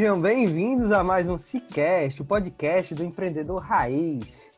Sejam 0.00 0.18
bem-vindos 0.18 0.92
a 0.92 1.04
mais 1.04 1.28
um 1.28 1.36
Cicast, 1.36 2.22
o 2.22 2.24
podcast 2.24 2.94
do 2.94 3.04
empreendedor 3.04 3.60
raiz. 3.60 4.48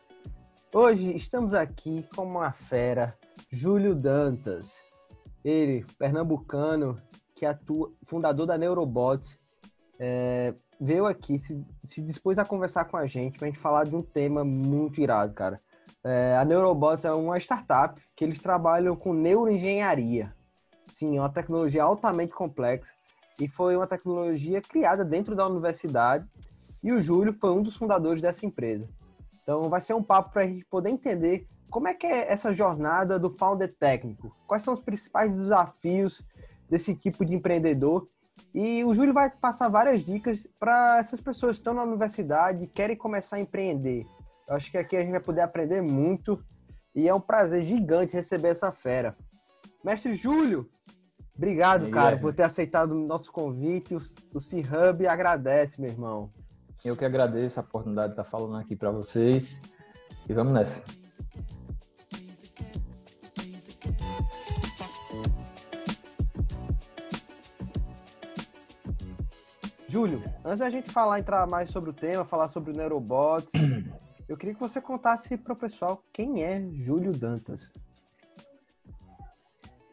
Hoje 0.72 1.16
estamos 1.16 1.52
aqui 1.52 2.06
com 2.14 2.22
uma 2.22 2.52
fera, 2.52 3.18
Júlio 3.50 3.92
Dantas. 3.92 4.78
Ele, 5.44 5.84
pernambucano, 5.98 6.96
que 7.34 7.44
atua, 7.44 7.90
fundador 8.06 8.46
da 8.46 8.56
Neurobots, 8.56 9.36
é, 9.98 10.54
veio 10.80 11.06
aqui, 11.06 11.40
se, 11.40 11.60
se, 11.88 12.00
dispôs 12.00 12.38
a 12.38 12.44
conversar 12.44 12.84
com 12.84 12.96
a 12.96 13.08
gente 13.08 13.36
para 13.36 13.48
a 13.48 13.50
gente 13.50 13.60
falar 13.60 13.82
de 13.82 13.96
um 13.96 14.02
tema 14.02 14.44
muito 14.44 15.00
irado, 15.00 15.34
cara. 15.34 15.60
É, 16.04 16.36
a 16.36 16.44
Neurobots 16.44 17.04
é 17.04 17.12
uma 17.12 17.36
startup 17.38 18.00
que 18.14 18.24
eles 18.24 18.40
trabalham 18.40 18.94
com 18.94 19.12
neuroengenharia. 19.12 20.32
Sim, 20.94 21.16
é 21.16 21.20
uma 21.20 21.32
tecnologia 21.32 21.82
altamente 21.82 22.32
complexa 22.32 22.92
e 23.42 23.48
foi 23.48 23.76
uma 23.76 23.88
tecnologia 23.88 24.62
criada 24.62 25.04
dentro 25.04 25.34
da 25.34 25.44
universidade 25.44 26.24
e 26.80 26.92
o 26.92 27.00
Júlio 27.00 27.32
foi 27.32 27.50
um 27.50 27.60
dos 27.60 27.74
fundadores 27.74 28.22
dessa 28.22 28.46
empresa. 28.46 28.88
Então 29.42 29.62
vai 29.68 29.80
ser 29.80 29.94
um 29.94 30.02
papo 30.02 30.30
para 30.32 30.42
a 30.42 30.46
gente 30.46 30.64
poder 30.66 30.90
entender 30.90 31.48
como 31.68 31.88
é 31.88 31.94
que 31.94 32.06
é 32.06 32.32
essa 32.32 32.54
jornada 32.54 33.18
do 33.18 33.30
founder 33.30 33.74
técnico, 33.74 34.32
quais 34.46 34.62
são 34.62 34.72
os 34.72 34.80
principais 34.80 35.34
desafios 35.34 36.22
desse 36.70 36.94
tipo 36.94 37.24
de 37.24 37.34
empreendedor 37.34 38.08
e 38.54 38.84
o 38.84 38.94
Júlio 38.94 39.12
vai 39.12 39.28
passar 39.28 39.68
várias 39.68 40.04
dicas 40.04 40.46
para 40.60 40.98
essas 40.98 41.20
pessoas 41.20 41.56
que 41.56 41.62
estão 41.62 41.74
na 41.74 41.82
universidade 41.82 42.62
e 42.62 42.68
querem 42.68 42.94
começar 42.94 43.36
a 43.36 43.40
empreender. 43.40 44.06
Eu 44.46 44.54
acho 44.54 44.70
que 44.70 44.78
aqui 44.78 44.96
a 44.96 45.00
gente 45.00 45.10
vai 45.10 45.20
poder 45.20 45.40
aprender 45.40 45.82
muito 45.82 46.40
e 46.94 47.08
é 47.08 47.14
um 47.14 47.20
prazer 47.20 47.64
gigante 47.64 48.14
receber 48.14 48.50
essa 48.50 48.70
fera. 48.70 49.16
Mestre 49.82 50.14
Júlio, 50.14 50.70
Obrigado, 51.42 51.90
cara, 51.90 52.16
por 52.16 52.32
ter 52.32 52.44
aceitado 52.44 52.92
o 52.92 53.04
nosso 53.04 53.32
convite. 53.32 53.96
O, 54.32 54.40
C-Hub 54.40 55.08
agradece, 55.08 55.80
meu 55.80 55.90
irmão. 55.90 56.30
Eu 56.84 56.96
que 56.96 57.04
agradeço 57.04 57.58
a 57.58 57.64
oportunidade 57.64 58.14
de 58.14 58.20
estar 58.20 58.22
falando 58.22 58.58
aqui 58.58 58.76
para 58.76 58.92
vocês. 58.92 59.60
E 60.28 60.32
vamos 60.32 60.52
nessa. 60.52 60.84
Júlio, 69.88 70.22
antes 70.44 70.60
da 70.60 70.70
gente 70.70 70.92
falar, 70.92 71.18
entrar 71.18 71.44
mais 71.48 71.70
sobre 71.70 71.90
o 71.90 71.92
tema, 71.92 72.24
falar 72.24 72.50
sobre 72.50 72.70
o 72.70 72.76
Neurobots, 72.76 73.52
eu 74.28 74.36
queria 74.36 74.54
que 74.54 74.60
você 74.60 74.80
contasse 74.80 75.36
para 75.36 75.54
o 75.54 75.56
pessoal 75.56 76.04
quem 76.12 76.44
é 76.44 76.62
Júlio 76.70 77.10
Dantas. 77.10 77.72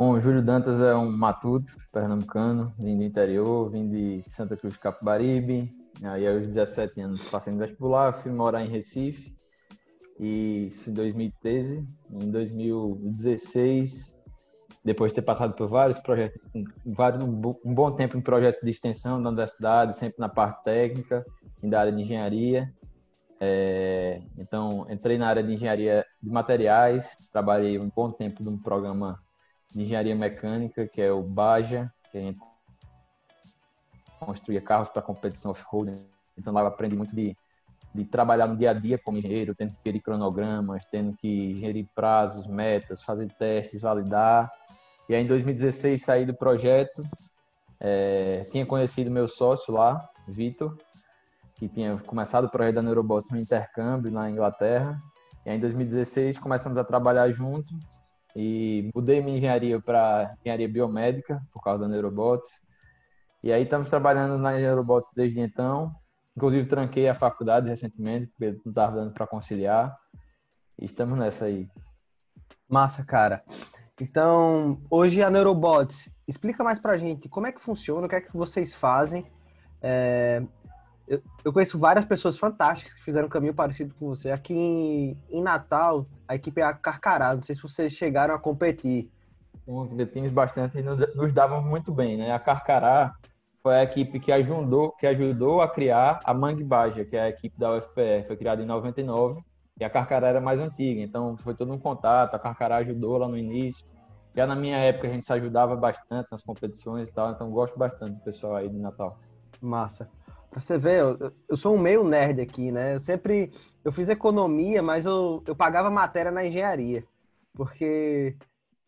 Bom, 0.02 0.18
Júlio 0.18 0.42
Dantas 0.42 0.80
é 0.80 0.96
um 0.96 1.12
matuto 1.12 1.76
pernambucano, 1.92 2.74
vim 2.80 2.98
do 2.98 3.04
interior, 3.04 3.70
vim 3.70 3.90
de 3.90 4.24
Santa 4.32 4.56
Cruz 4.56 4.76
de 4.76 4.80
Capibaribe. 4.80 5.76
Aí 6.02 6.26
aos 6.26 6.48
17 6.48 7.02
anos 7.02 7.30
passei 7.30 7.52
no 7.52 7.60
vestibular, 7.60 8.14
fui 8.14 8.32
morar 8.32 8.64
em 8.64 8.70
Recife. 8.70 9.36
E 10.18 10.68
isso 10.68 10.90
em 10.90 10.94
2013. 10.94 11.86
Em 12.12 12.32
2016, 12.32 14.18
depois 14.86 15.12
de 15.12 15.16
ter 15.16 15.22
passado 15.22 15.54
por 15.54 15.68
vários 15.68 16.00
projetos, 16.00 16.40
vários, 16.86 17.22
um 17.22 17.74
bom 17.74 17.92
tempo 17.92 18.18
em 18.18 18.22
projetos 18.22 18.62
de 18.62 18.70
extensão 18.70 19.22
da 19.22 19.28
universidade, 19.28 19.98
sempre 19.98 20.16
na 20.18 20.30
parte 20.30 20.64
técnica, 20.64 21.26
da 21.62 21.81
área 21.81 21.92
de 21.92 22.02
engenharia. 22.02 22.74
É, 23.38 24.22
então, 24.38 24.88
entrei 24.90 25.18
na 25.18 25.28
área 25.28 25.44
de 25.44 25.54
engenharia 25.54 26.06
de 26.24 26.30
materiais, 26.30 27.18
trabalhei 27.34 27.78
um 27.78 27.92
bom 27.94 28.10
tempo 28.10 28.42
num 28.42 28.58
programa 28.58 29.20
de 29.72 29.81
engenharia 29.81 30.16
mecânica, 30.16 30.88
que 30.88 31.02
é 31.02 31.12
o 31.12 31.22
Baja, 31.22 31.91
que 32.12 32.18
a 32.18 32.22
gente 32.22 32.40
construía 34.19 34.62
carros 34.62 34.90
para 34.90 35.02
competição 35.02 35.52
off-road. 35.52 35.96
Então 36.38 36.53
lá 36.53 36.62
eu 36.62 36.68
aprendi 36.68 36.96
muito 36.96 37.16
de, 37.16 37.35
de 37.94 38.06
trabalhar 38.06 38.47
no 38.47 38.57
dia 38.57 38.72
a 38.72 38.74
dia 38.74 38.97
como 38.97 39.18
engenheiro, 39.18 39.56
tendo 39.56 39.72
que 39.74 39.80
gerir 39.85 40.02
cronogramas, 40.02 40.85
tendo 40.85 41.16
que 41.18 41.56
gerir 41.59 41.88
prazos, 41.94 42.47
metas, 42.47 43.03
fazer 43.03 43.31
testes, 43.34 43.81
validar. 43.81 44.52
E 45.07 45.16
aí 45.16 45.24
em 45.24 45.28
2016 45.28 46.01
saí 46.03 46.25
do 46.25 46.34
projeto, 46.34 47.03
é, 47.80 48.46
tinha 48.51 48.66
conhecido 48.66 49.09
meu 49.09 49.28
sócio 49.28 49.74
lá, 49.74 50.07
Vitor, 50.28 50.78
que 51.56 51.68
tinha 51.68 51.97
começado 51.97 52.46
o 52.46 52.50
projeto 52.50 52.75
da 52.75 52.81
Neurobots 52.81 53.30
no 53.31 53.38
intercâmbio 53.38 54.12
na 54.12 54.30
Inglaterra. 54.30 55.01
E 55.46 55.50
aí 55.50 55.57
em 55.57 55.59
2016 55.59 56.38
começamos 56.38 56.78
a 56.78 56.84
trabalhar 56.84 57.30
juntos 57.31 57.75
e 58.36 58.90
mudei 58.94 59.22
minha 59.22 59.38
engenharia 59.38 59.82
para 59.82 60.36
engenharia 60.40 60.70
biomédica 60.70 61.42
por 61.52 61.62
causa 61.62 61.82
da 61.82 61.88
Neurobots. 61.88 62.50
E 63.44 63.52
aí 63.52 63.64
estamos 63.64 63.90
trabalhando 63.90 64.38
na 64.38 64.52
Neurobots 64.52 65.10
desde 65.16 65.40
então. 65.40 65.94
Inclusive 66.36 66.68
tranquei 66.68 67.08
a 67.08 67.16
faculdade 67.16 67.68
recentemente, 67.68 68.28
porque 68.28 68.58
não 68.64 68.72
estava 68.72 68.98
dando 68.98 69.14
para 69.14 69.28
conciliar. 69.28 69.96
E 70.78 70.86
estamos 70.86 71.18
nessa 71.18 71.46
aí. 71.46 71.68
Massa, 72.68 73.04
cara. 73.04 73.44
Então, 74.00 74.82
hoje 74.90 75.22
a 75.22 75.30
Neurobots, 75.30 76.10
explica 76.28 76.64
mais 76.64 76.80
para 76.80 76.94
a 76.94 76.98
gente 76.98 77.28
como 77.28 77.48
é 77.48 77.52
que 77.52 77.62
funciona, 77.62 78.06
o 78.06 78.10
que 78.10 78.16
é 78.16 78.22
que 78.22 78.36
vocês 78.36 78.74
fazem. 78.74 79.26
É, 79.82 80.42
eu, 81.09 81.22
eu, 81.44 81.51
conheço 81.51 81.80
várias 81.80 82.06
pessoas 82.06 82.38
fantásticas 82.38 82.94
que 82.94 83.04
fizeram 83.04 83.25
um 83.25 83.30
caminho 83.30 83.54
parecido 83.54 83.95
com 83.95 84.07
você. 84.07 84.30
Aqui 84.30 84.54
em, 84.54 85.18
em 85.30 85.42
Natal, 85.42 86.06
a 86.28 86.36
equipe 86.36 86.62
é 86.62 86.63
a 86.63 86.72
Carcará. 86.72 87.36
Não 87.36 87.42
sei 87.42 87.56
se 87.56 87.62
vocês 87.63 87.94
chegaram 87.94 88.36
a 88.36 88.39
competir. 88.39 89.10
Competimos 89.66 90.31
bastante 90.31 90.78
e 90.78 90.84
nos, 90.84 91.16
nos 91.16 91.31
davam 91.31 91.63
muito 91.63 91.92
bem, 91.92 92.16
né? 92.16 92.31
A 92.31 92.38
Carcará 92.38 93.16
foi 93.62 93.75
a 93.75 93.84
equipe 93.84 94.19
que 94.19 94.31
ajudou, 94.31 94.92
que 94.92 95.07
ajudou 95.07 95.62
a 95.62 95.68
criar 95.68 96.19
a 96.24 96.34
Mangue 96.34 96.63
Baja, 96.63 97.04
que 97.04 97.18
é 97.18 97.22
a 97.24 97.30
equipe 97.30 97.57
da 97.60 97.75
UFPR. 97.75 98.28
Foi 98.28 98.38
criada 98.38 98.62
em 98.62 98.66
99 98.68 99.42
e 99.80 99.84
a 99.84 99.89
Carcará 99.89 100.28
era 100.28 100.39
mais 100.39 100.60
antiga. 100.60 101.01
Então 101.01 101.36
foi 101.38 101.56
todo 101.56 101.74
um 101.74 101.80
contato. 101.80 102.36
A 102.36 102.39
Carcará 102.39 102.78
ajudou 102.78 103.18
lá 103.18 103.28
no 103.28 103.38
início. 103.38 103.84
Já 104.36 104.45
na 104.45 104.56
minha 104.56 104.78
época 104.78 105.07
a 105.07 105.12
gente 105.12 105.25
se 105.25 105.34
ajudava 105.34 105.75
bastante 105.75 106.28
nas 106.31 106.44
competições 106.44 107.10
e 107.10 107.12
tal. 107.12 107.31
Então 107.31 107.50
gosto 107.50 107.78
bastante 107.80 108.12
do 108.12 108.19
pessoal 108.19 108.57
aí 108.57 108.69
de 108.69 108.78
Natal. 108.78 109.18
Massa. 109.60 110.07
Pra 110.50 110.62
você 110.62 110.78
ver, 110.78 111.00
eu, 111.00 111.31
eu 111.48 111.57
sou 111.57 111.75
um 111.75 111.80
meio 111.80 112.04
nerd 112.04 112.42
aqui, 112.42 112.72
né? 112.72 112.96
Eu 112.96 113.00
sempre. 113.00 113.51
Eu 113.84 113.92
fiz 113.92 114.10
economia, 114.10 114.81
mas 114.81 115.06
eu, 115.06 115.44
eu 115.46 115.56
pagava 115.56 115.90
matéria 115.92 116.31
na 116.31 116.46
engenharia. 116.46 117.06
Porque 117.54 118.36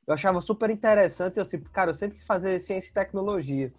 eu 0.07 0.13
achava 0.13 0.41
super 0.41 0.69
interessante. 0.69 1.37
Eu 1.37 1.45
sempre, 1.45 1.69
cara, 1.69 1.91
eu 1.91 1.95
sempre 1.95 2.17
quis 2.17 2.25
fazer 2.25 2.59
ciência 2.59 2.89
e 2.89 2.93
tecnologia. 2.93 3.71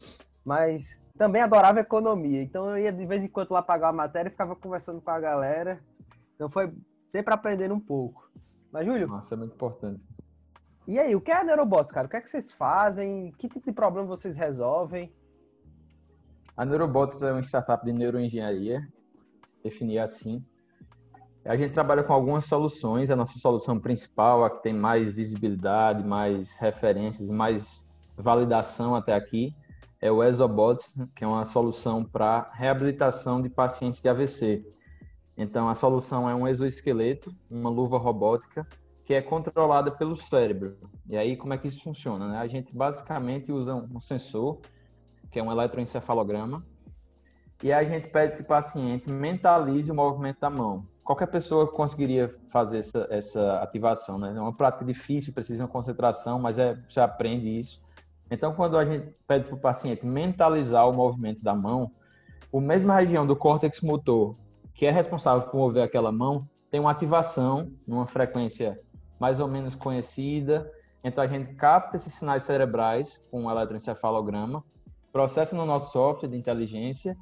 Mas 0.45 1.01
também 1.17 1.43
adorava 1.43 1.81
economia. 1.81 2.43
Então 2.43 2.71
eu 2.71 2.79
ia 2.79 2.93
de 2.93 3.05
vez 3.05 3.25
em 3.25 3.29
quando 3.29 3.51
lá 3.51 3.63
pagar 3.63 3.89
a 3.89 3.93
matéria 3.93 4.29
e 4.29 4.33
ficava 4.33 4.55
conversando 4.55 5.01
com 5.01 5.11
a 5.11 5.21
galera. 5.21 5.81
Então 6.35 6.49
foi 6.49 6.73
sempre 7.09 7.35
aprendendo 7.35 7.75
um 7.75 7.81
pouco. 7.81 8.31
Mas, 8.71 8.87
Júlio. 8.87 9.07
Nossa, 9.09 9.35
é 9.35 9.39
muito 9.39 9.55
importante. 9.55 10.01
E 10.87 10.99
aí, 10.99 11.15
o 11.15 11.21
que 11.21 11.31
é 11.31 11.37
a 11.37 11.45
Neurobots, 11.45 11.93
cara? 11.93 12.07
O 12.07 12.11
que 12.11 12.17
é 12.17 12.21
que 12.21 12.31
vocês 12.31 12.51
fazem? 12.53 13.33
Que 13.39 13.49
tipo 13.49 13.65
de 13.65 13.73
problema 13.73 14.07
vocês 14.07 14.37
resolvem? 14.37 15.13
A 16.57 16.65
Neurobots 16.65 17.23
é 17.23 17.33
uma 17.33 17.43
startup 17.43 17.85
de 17.85 17.93
neuroengenharia, 17.93 18.87
definir 19.65 19.99
assim. 19.99 20.45
A 21.45 21.57
gente 21.57 21.73
trabalha 21.73 22.03
com 22.03 22.13
algumas 22.13 22.45
soluções. 22.45 23.11
A 23.11 23.17
nossa 23.17 23.39
solução 23.39 23.81
principal, 23.81 24.45
a 24.45 24.51
que 24.51 24.63
tem 24.63 24.73
mais 24.73 25.13
visibilidade, 25.13 26.07
mais 26.07 26.57
referências, 26.59 27.29
mais 27.29 27.91
validação 28.17 28.95
até 28.95 29.15
aqui, 29.15 29.55
é 30.01 30.11
o 30.11 30.23
Exobots, 30.23 31.03
que 31.17 31.25
é 31.25 31.27
uma 31.27 31.45
solução 31.45 32.05
para 32.05 32.51
reabilitação 32.53 33.41
de 33.41 33.49
pacientes 33.49 34.01
de 34.01 34.09
AVC. 34.09 34.65
Então, 35.37 35.69
a 35.69 35.75
solução 35.75 36.29
é 36.29 36.35
um 36.35 36.47
exoesqueleto, 36.47 37.35
uma 37.51 37.71
luva 37.71 37.97
robótica, 37.97 38.67
que 39.05 39.15
é 39.15 39.23
controlada 39.23 39.91
pelo 39.91 40.17
cérebro. 40.17 40.77
E 41.09 41.17
aí, 41.17 41.37
como 41.37 41.55
é 41.55 41.59
que 41.59 41.69
isso 41.69 41.83
funciona? 41.83 42.29
Né? 42.29 42.39
A 42.39 42.47
gente 42.47 42.77
basicamente 42.77 43.51
usa 43.51 43.75
um 43.75 44.01
sensor, 44.01 44.61
que 45.33 45.41
é 45.41 45.43
um 45.43 45.51
eletroencefalograma, 45.51 46.65
e 47.63 47.73
a 47.73 47.83
gente 47.83 48.09
pede 48.09 48.37
que 48.37 48.43
o 48.43 48.45
paciente 48.45 49.11
mentalize 49.11 49.91
o 49.91 49.95
movimento 49.95 50.41
da 50.41 50.51
mão. 50.51 50.87
Qualquer 51.03 51.27
pessoa 51.27 51.67
conseguiria 51.67 52.35
fazer 52.51 52.79
essa, 52.79 53.07
essa 53.09 53.63
ativação, 53.63 54.19
né? 54.19 54.35
É 54.37 54.41
uma 54.41 54.53
prática 54.53 54.85
difícil, 54.85 55.33
precisa 55.33 55.59
de 55.59 55.63
uma 55.63 55.69
concentração, 55.69 56.39
mas 56.39 56.59
é, 56.59 56.77
você 56.89 57.01
aprende 57.01 57.49
isso. 57.59 57.81
Então, 58.31 58.53
quando 58.53 58.77
a 58.77 58.85
gente 58.85 59.15
pede 59.27 59.47
para 59.47 59.55
o 59.55 59.59
paciente 59.59 60.05
mentalizar 60.05 60.89
o 60.89 60.93
movimento 60.93 61.43
da 61.43 61.55
mão, 61.55 61.91
a 62.53 62.61
mesma 62.61 62.97
região 62.97 63.27
do 63.27 63.37
córtex 63.37 63.81
motor, 63.81 64.37
que 64.75 64.87
é 64.87 64.91
responsável 64.91 65.49
por 65.49 65.57
mover 65.57 65.83
aquela 65.83 66.11
mão, 66.11 66.49
tem 66.71 66.81
uma 66.81 66.91
ativação 66.91 67.71
numa 67.87 68.07
frequência 68.07 68.81
mais 69.21 69.39
ou 69.39 69.47
menos 69.47 69.75
conhecida. 69.75 70.71
Então, 71.05 71.23
a 71.23 71.27
gente 71.27 71.55
capta 71.55 71.97
esses 71.97 72.15
sinais 72.15 72.43
cerebrais 72.43 73.21
com 73.31 73.45
um 73.45 73.51
eletroencefalograma, 73.51 74.65
processa 75.13 75.55
no 75.55 75.67
nosso 75.67 75.93
software 75.93 76.29
de 76.29 76.37
inteligência 76.37 77.17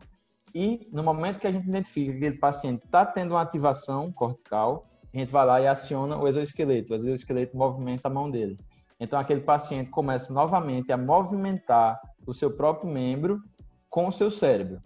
e 0.55 0.89
no 0.93 1.03
momento 1.03 1.41
que 1.41 1.47
a 1.47 1.53
gente 1.53 1.69
identifica 1.69 2.13
que 2.13 2.19
aquele 2.19 2.39
paciente 2.39 2.85
está 2.85 3.05
tendo 3.05 3.33
uma 3.33 3.43
ativação 3.43 4.13
cortical, 4.13 4.87
a 5.13 5.19
gente 5.19 5.31
vai 5.31 5.45
lá 5.45 5.61
e 5.61 5.67
aciona 5.67 6.17
o 6.17 6.29
exoesqueleto. 6.29 6.93
O 6.93 6.97
exoesqueleto 6.97 7.57
movimenta 7.57 8.09
a 8.09 8.11
mão 8.11 8.31
dele. 8.31 8.59
Então, 8.99 9.19
aquele 9.19 9.41
paciente 9.41 9.91
começa 9.91 10.33
novamente 10.33 10.93
a 10.93 10.97
movimentar 10.97 12.01
o 12.27 12.35
seu 12.35 12.51
próprio 12.51 12.91
membro 12.91 13.41
com 13.89 14.07
o 14.07 14.13
seu 14.13 14.31
cérebro. 14.31 14.81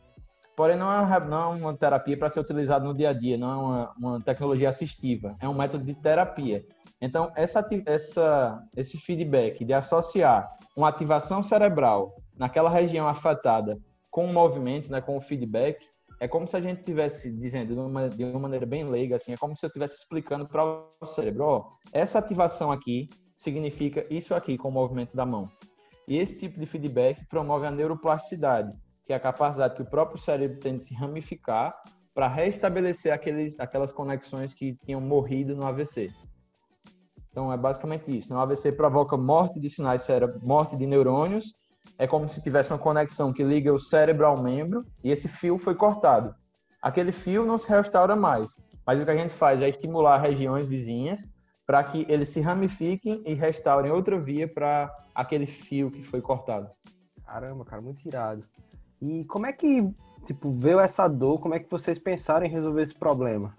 Porém, 0.56 0.76
não 0.76 0.90
é 0.90 1.00
uma, 1.00 1.20
não 1.20 1.42
é 1.42 1.56
uma 1.56 1.76
terapia 1.76 2.16
para 2.16 2.30
ser 2.30 2.40
utilizada 2.40 2.84
no 2.84 2.94
dia 2.94 3.10
a 3.10 3.12
dia, 3.12 3.36
não 3.36 3.50
é 3.50 3.56
uma, 3.56 3.94
uma, 3.98 4.20
tecnologia 4.20 4.68
assistiva, 4.68 5.34
é 5.40 5.48
um 5.48 5.54
método 5.54 5.84
de 5.84 5.94
terapia. 5.94 6.64
Então, 7.00 7.32
essa, 7.34 7.66
essa, 7.86 8.62
esse 8.76 8.96
feedback 8.96 9.64
de 9.64 9.72
associar 9.72 10.48
uma 10.76 10.88
ativação 10.88 11.42
cerebral 11.42 12.14
naquela 12.38 12.70
região 12.70 13.06
afetada 13.06 13.78
com 14.10 14.26
o 14.26 14.32
movimento, 14.32 14.90
né, 14.90 15.00
com 15.00 15.16
o 15.16 15.20
feedback, 15.20 15.84
é 16.20 16.28
como 16.28 16.46
se 16.46 16.56
a 16.56 16.60
gente 16.60 16.78
estivesse 16.78 17.32
dizendo 17.32 17.74
de 17.74 17.80
uma, 17.80 18.08
de 18.08 18.24
uma, 18.24 18.38
maneira 18.38 18.64
bem 18.64 18.88
leiga, 18.88 19.16
assim, 19.16 19.32
é 19.32 19.36
como 19.36 19.56
se 19.56 19.64
eu 19.64 19.68
estivesse 19.68 19.96
explicando 19.96 20.46
para 20.46 20.64
o 20.64 21.06
cérebro, 21.06 21.44
ó, 21.44 21.70
essa 21.92 22.18
ativação 22.18 22.70
aqui 22.70 23.08
significa 23.36 24.06
isso 24.08 24.34
aqui 24.34 24.56
com 24.56 24.68
o 24.68 24.72
movimento 24.72 25.16
da 25.16 25.26
mão. 25.26 25.50
E 26.06 26.16
esse 26.16 26.38
tipo 26.38 26.60
de 26.60 26.66
feedback 26.66 27.26
promove 27.26 27.66
a 27.66 27.70
neuroplasticidade, 27.70 28.72
que 29.04 29.12
é 29.12 29.16
a 29.16 29.20
capacidade 29.20 29.74
que 29.74 29.82
o 29.82 29.86
próprio 29.86 30.18
cérebro 30.18 30.60
tem 30.60 30.76
de 30.76 30.84
se 30.84 30.94
ramificar 30.94 31.72
para 32.14 32.28
restabelecer 32.28 33.12
aqueles, 33.12 33.58
aquelas 33.58 33.90
conexões 33.90 34.52
que 34.52 34.76
tinham 34.84 35.00
morrido 35.00 35.56
no 35.56 35.66
AVC. 35.66 36.12
Então 37.30 37.52
é 37.52 37.56
basicamente 37.56 38.16
isso. 38.16 38.32
O 38.32 38.38
AVC 38.38 38.72
provoca 38.72 39.16
morte 39.16 39.58
de 39.58 39.68
sinais 39.68 40.06
morte 40.40 40.76
de 40.76 40.86
neurônios 40.86 41.52
é 41.98 42.06
como 42.06 42.28
se 42.28 42.42
tivesse 42.42 42.70
uma 42.70 42.78
conexão 42.78 43.32
que 43.32 43.42
liga 43.42 43.72
o 43.72 43.78
cérebro 43.78 44.26
ao 44.26 44.42
membro 44.42 44.84
e 45.02 45.10
esse 45.10 45.28
fio 45.28 45.58
foi 45.58 45.74
cortado. 45.74 46.34
Aquele 46.82 47.12
fio 47.12 47.46
não 47.46 47.56
se 47.56 47.68
restaura 47.68 48.14
mais, 48.14 48.58
mas 48.86 49.00
o 49.00 49.04
que 49.04 49.10
a 49.10 49.16
gente 49.16 49.32
faz 49.32 49.62
é 49.62 49.68
estimular 49.68 50.18
regiões 50.18 50.66
vizinhas 50.66 51.32
para 51.66 51.82
que 51.82 52.04
eles 52.08 52.28
se 52.28 52.40
ramifiquem 52.40 53.22
e 53.24 53.34
restaurem 53.34 53.90
outra 53.90 54.18
via 54.18 54.46
para 54.46 54.94
aquele 55.14 55.46
fio 55.46 55.90
que 55.90 56.02
foi 56.02 56.20
cortado. 56.20 56.68
Caramba, 57.24 57.64
cara, 57.64 57.80
muito 57.80 58.06
irado. 58.06 58.44
E 59.00 59.24
como 59.26 59.46
é 59.46 59.52
que, 59.52 59.88
tipo, 60.26 60.52
veio 60.52 60.78
essa 60.78 61.08
dor? 61.08 61.40
Como 61.40 61.54
é 61.54 61.58
que 61.58 61.70
vocês 61.70 61.98
pensaram 61.98 62.44
em 62.44 62.50
resolver 62.50 62.82
esse 62.82 62.94
problema? 62.94 63.56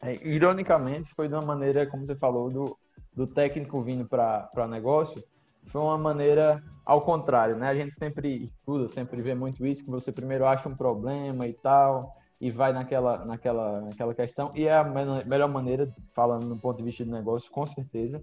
É, 0.00 0.26
ironicamente, 0.26 1.14
foi 1.14 1.28
de 1.28 1.34
uma 1.34 1.42
maneira, 1.42 1.86
como 1.86 2.06
você 2.06 2.14
falou, 2.14 2.50
do, 2.50 2.78
do 3.14 3.26
técnico 3.26 3.82
vindo 3.82 4.06
para 4.06 4.50
o 4.56 4.66
negócio, 4.66 5.22
foi 5.66 5.80
uma 5.80 5.98
maneira 5.98 6.62
ao 6.84 7.02
contrário, 7.02 7.56
né? 7.56 7.68
A 7.68 7.74
gente 7.74 7.94
sempre 7.94 8.44
estuda, 8.44 8.88
sempre 8.88 9.22
vê 9.22 9.34
muito 9.34 9.64
isso, 9.66 9.84
que 9.84 9.90
você 9.90 10.12
primeiro 10.12 10.46
acha 10.46 10.68
um 10.68 10.76
problema 10.76 11.46
e 11.46 11.54
tal, 11.54 12.14
e 12.40 12.50
vai 12.50 12.72
naquela, 12.72 13.24
naquela, 13.24 13.80
naquela 13.80 14.14
questão, 14.14 14.52
e 14.54 14.66
é 14.66 14.76
a 14.76 14.84
melhor 14.84 15.48
maneira, 15.48 15.88
falando 16.12 16.46
no 16.46 16.58
ponto 16.58 16.76
de 16.76 16.84
vista 16.84 17.04
do 17.04 17.10
negócio, 17.10 17.50
com 17.50 17.64
certeza. 17.64 18.22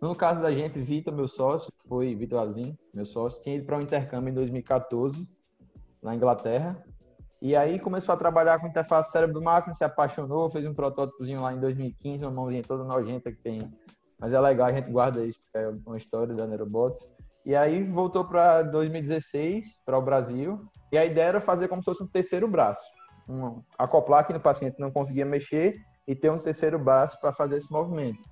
No 0.00 0.14
caso 0.14 0.40
da 0.40 0.52
gente, 0.52 0.78
Vitor, 0.78 1.12
meu 1.12 1.26
sócio, 1.26 1.72
foi 1.88 2.14
Vitor 2.14 2.40
Azim, 2.40 2.76
meu 2.94 3.06
sócio, 3.06 3.42
tinha 3.42 3.56
ido 3.56 3.64
para 3.64 3.78
um 3.78 3.80
intercâmbio 3.80 4.30
em 4.30 4.34
2014, 4.34 5.28
na 6.02 6.14
Inglaterra, 6.14 6.80
e 7.40 7.54
aí 7.54 7.78
começou 7.78 8.14
a 8.14 8.16
trabalhar 8.16 8.58
com 8.60 8.66
interface 8.66 9.10
cérebro-máquina, 9.10 9.74
se 9.74 9.84
apaixonou, 9.84 10.50
fez 10.50 10.64
um 10.66 10.74
protótipozinho 10.74 11.42
lá 11.42 11.52
em 11.52 11.60
2015, 11.60 12.24
uma 12.24 12.30
mãozinha 12.30 12.62
toda 12.62 12.84
nojenta 12.84 13.30
que 13.30 13.38
tem 13.38 13.70
mas 14.18 14.32
é 14.32 14.40
legal, 14.40 14.68
a 14.68 14.72
gente 14.72 14.90
guarda 14.90 15.24
isso, 15.24 15.38
é 15.54 15.68
uma 15.86 15.96
história 15.96 16.34
da 16.34 16.46
Neurobots. 16.46 17.06
E 17.44 17.54
aí 17.54 17.82
voltou 17.84 18.24
para 18.24 18.62
2016, 18.62 19.80
para 19.84 19.98
o 19.98 20.02
Brasil, 20.02 20.66
e 20.90 20.98
a 20.98 21.04
ideia 21.04 21.26
era 21.26 21.40
fazer 21.40 21.68
como 21.68 21.82
se 21.82 21.84
fosse 21.84 22.02
um 22.02 22.08
terceiro 22.08 22.48
braço. 22.48 22.84
Um, 23.28 23.62
acoplar 23.78 24.26
que 24.26 24.32
no 24.32 24.40
paciente 24.40 24.80
não 24.80 24.90
conseguia 24.90 25.24
mexer 25.24 25.76
e 26.06 26.14
ter 26.14 26.30
um 26.30 26.38
terceiro 26.38 26.78
braço 26.78 27.20
para 27.20 27.32
fazer 27.32 27.56
esse 27.56 27.70
movimento. 27.70 28.24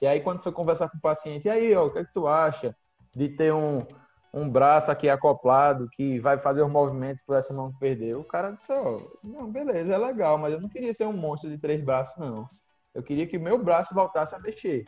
E 0.00 0.06
aí, 0.06 0.20
quando 0.20 0.42
foi 0.42 0.52
conversar 0.52 0.88
com 0.88 0.98
o 0.98 1.00
paciente, 1.00 1.46
e 1.46 1.50
aí, 1.50 1.74
ó, 1.74 1.86
o 1.86 1.90
que, 1.90 1.98
é 1.98 2.04
que 2.04 2.12
tu 2.12 2.26
acha 2.26 2.74
de 3.14 3.28
ter 3.28 3.52
um, 3.52 3.86
um 4.32 4.48
braço 4.48 4.90
aqui 4.90 5.08
acoplado 5.08 5.88
que 5.92 6.18
vai 6.18 6.38
fazer 6.38 6.62
o 6.62 6.68
movimento 6.68 7.22
por 7.26 7.36
essa 7.36 7.52
mão 7.52 7.70
que 7.70 7.78
perdeu? 7.78 8.20
O 8.20 8.24
cara 8.24 8.52
disse, 8.52 8.72
ó, 8.72 8.98
não, 9.22 9.50
beleza, 9.50 9.94
é 9.94 9.98
legal, 9.98 10.38
mas 10.38 10.54
eu 10.54 10.60
não 10.60 10.68
queria 10.68 10.94
ser 10.94 11.06
um 11.06 11.12
monstro 11.12 11.50
de 11.50 11.58
três 11.58 11.82
braços, 11.82 12.16
não. 12.16 12.48
Eu 12.94 13.02
queria 13.02 13.26
que 13.26 13.36
o 13.36 13.40
meu 13.40 13.62
braço 13.62 13.94
voltasse 13.94 14.34
a 14.34 14.38
mexer. 14.38 14.84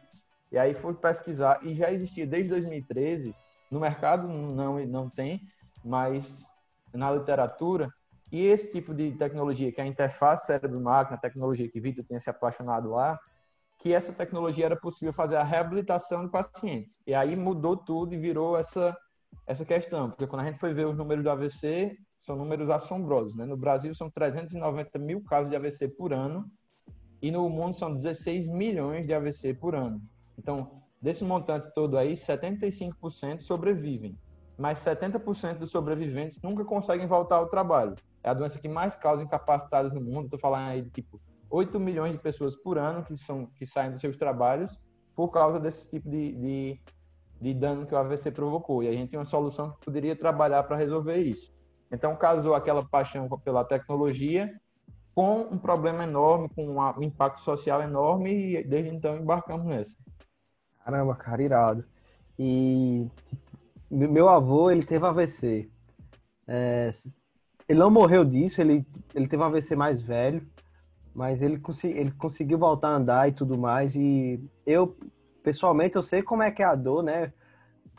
E 0.53 0.59
aí 0.59 0.75
fui 0.75 0.93
pesquisar 0.93 1.61
e 1.63 1.75
já 1.75 1.91
existia 1.91 2.27
desde 2.27 2.51
2013, 2.51 3.35
no 3.71 3.81
mercado 3.81 4.29
não, 4.29 4.85
não 4.87 5.09
tem, 5.09 5.41
mas 5.83 6.47
na 6.93 7.11
literatura, 7.11 7.89
e 8.31 8.47
esse 8.47 8.71
tipo 8.71 8.95
de 8.95 9.13
tecnologia, 9.13 9.73
que 9.73 9.81
é 9.81 9.85
a 9.85 9.87
interface 9.87 10.47
cérebro-máquina, 10.47 11.19
tecnologia 11.19 11.71
que 11.71 11.81
Vitor 11.81 12.05
tinha 12.05 12.21
se 12.21 12.29
apaixonado 12.29 12.91
lá, 12.91 13.19
que 13.79 13.93
essa 13.93 14.13
tecnologia 14.13 14.67
era 14.67 14.77
possível 14.77 15.13
fazer 15.13 15.37
a 15.37 15.43
reabilitação 15.43 16.25
de 16.25 16.31
pacientes. 16.31 17.01
E 17.07 17.15
aí 17.15 17.35
mudou 17.35 17.77
tudo 17.77 18.15
e 18.15 18.19
virou 18.19 18.57
essa, 18.57 18.97
essa 19.47 19.65
questão, 19.65 20.11
porque 20.11 20.27
quando 20.27 20.43
a 20.43 20.47
gente 20.47 20.61
foi 20.61 20.75
ver 20.75 20.87
os 20.87 20.97
números 20.97 21.25
do 21.25 21.31
AVC, 21.31 21.97
são 22.17 22.37
números 22.37 22.71
assombrosos. 22.71 23.35
Né? 23.35 23.45
No 23.45 23.57
Brasil 23.57 23.95
são 23.95 24.11
390 24.11 24.99
mil 24.99 25.25
casos 25.25 25.51
de 25.51 25.57
AVC 25.57 25.89
por 25.89 26.13
ano, 26.13 26.45
e 27.21 27.31
no 27.31 27.49
mundo 27.49 27.73
são 27.73 27.95
16 27.95 28.49
milhões 28.49 29.07
de 29.07 29.15
AVC 29.15 29.55
por 29.55 29.75
ano. 29.75 30.01
Então, 30.39 30.83
desse 31.01 31.25
montante 31.25 31.73
todo 31.75 31.99
aí, 31.99 32.15
75% 32.15 33.41
sobrevivem, 33.41 34.19
mas 34.57 34.79
70% 34.79 35.59
dos 35.59 35.71
sobreviventes 35.71 36.41
nunca 36.43 36.65
conseguem 36.65 37.07
voltar 37.07 37.37
ao 37.37 37.49
trabalho. 37.49 37.95
É 38.23 38.31
a 38.31 38.35
doença 38.35 38.59
que 38.59 38.69
mais 38.69 38.95
causa 38.97 39.23
incapacitados 39.23 39.93
no 39.93 40.01
mundo. 40.01 40.27
Estou 40.27 40.39
falando 40.39 40.69
aí 40.69 40.83
de 40.83 40.91
tipo 40.91 41.21
8 41.51 41.79
milhões 41.81 42.13
de 42.13 42.19
pessoas 42.19 42.55
por 42.57 42.79
ano 42.79 43.03
que, 43.03 43.17
são, 43.17 43.47
que 43.47 43.67
saem 43.67 43.93
dos 43.93 44.01
seus 44.01 44.17
trabalhos 44.17 44.81
por 45.15 45.29
causa 45.29 45.61
desse 45.61 45.91
tipo 45.91 46.09
de, 46.09 46.33
de, 46.33 46.81
de 47.41 47.55
dano 47.55 47.87
que 47.87 47.95
o 47.95 47.99
AVC 47.99 48.31
provocou. 48.31 48.83
E 48.83 48.89
a 48.89 48.93
gente 48.93 49.11
tem 49.11 49.19
uma 49.19 49.27
solução 49.27 49.73
que 49.73 49.85
poderia 49.85 50.17
trabalhar 50.17 50.63
para 50.63 50.77
resolver 50.77 51.17
isso. 51.17 51.53
Então, 51.91 52.17
casou 52.17 52.55
aquela 52.55 52.83
paixão 52.83 53.29
pela 53.45 53.65
tecnologia 53.65 54.51
com 55.15 55.43
um 55.43 55.59
problema 55.59 56.05
enorme, 56.05 56.49
com 56.49 56.67
um 56.67 57.03
impacto 57.03 57.43
social 57.43 57.83
enorme, 57.83 58.57
e 58.57 58.65
desde 58.65 58.95
então 58.95 59.17
embarcamos 59.17 59.67
nessa. 59.67 59.97
Caramba, 60.85 61.15
cara, 61.15 61.43
irado. 61.43 61.85
E 62.39 63.07
tipo, 63.27 63.53
meu 63.91 64.29
avô, 64.29 64.71
ele 64.71 64.85
teve 64.85 65.07
AVC. 65.07 65.69
É, 66.47 66.91
ele 67.69 67.79
não 67.79 67.91
morreu 67.91 68.25
disso, 68.25 68.61
ele, 68.61 68.87
ele 69.15 69.29
teve 69.29 69.43
AVC 69.43 69.77
mais 69.77 70.03
velho, 70.03 70.47
mas 71.15 71.43
ele, 71.43 71.61
ele 71.85 72.11
conseguiu 72.13 72.59
voltar 72.59 72.89
a 72.89 72.97
andar 72.97 73.29
e 73.29 73.33
tudo 73.33 73.57
mais. 73.59 73.95
E 73.95 74.43
eu, 74.67 74.97
pessoalmente, 75.43 75.97
eu 75.97 76.03
sei 76.03 76.23
como 76.23 76.43
é 76.43 76.51
que 76.51 76.63
é 76.63 76.67
a 76.67 76.75
dor, 76.75 77.03
né? 77.03 77.33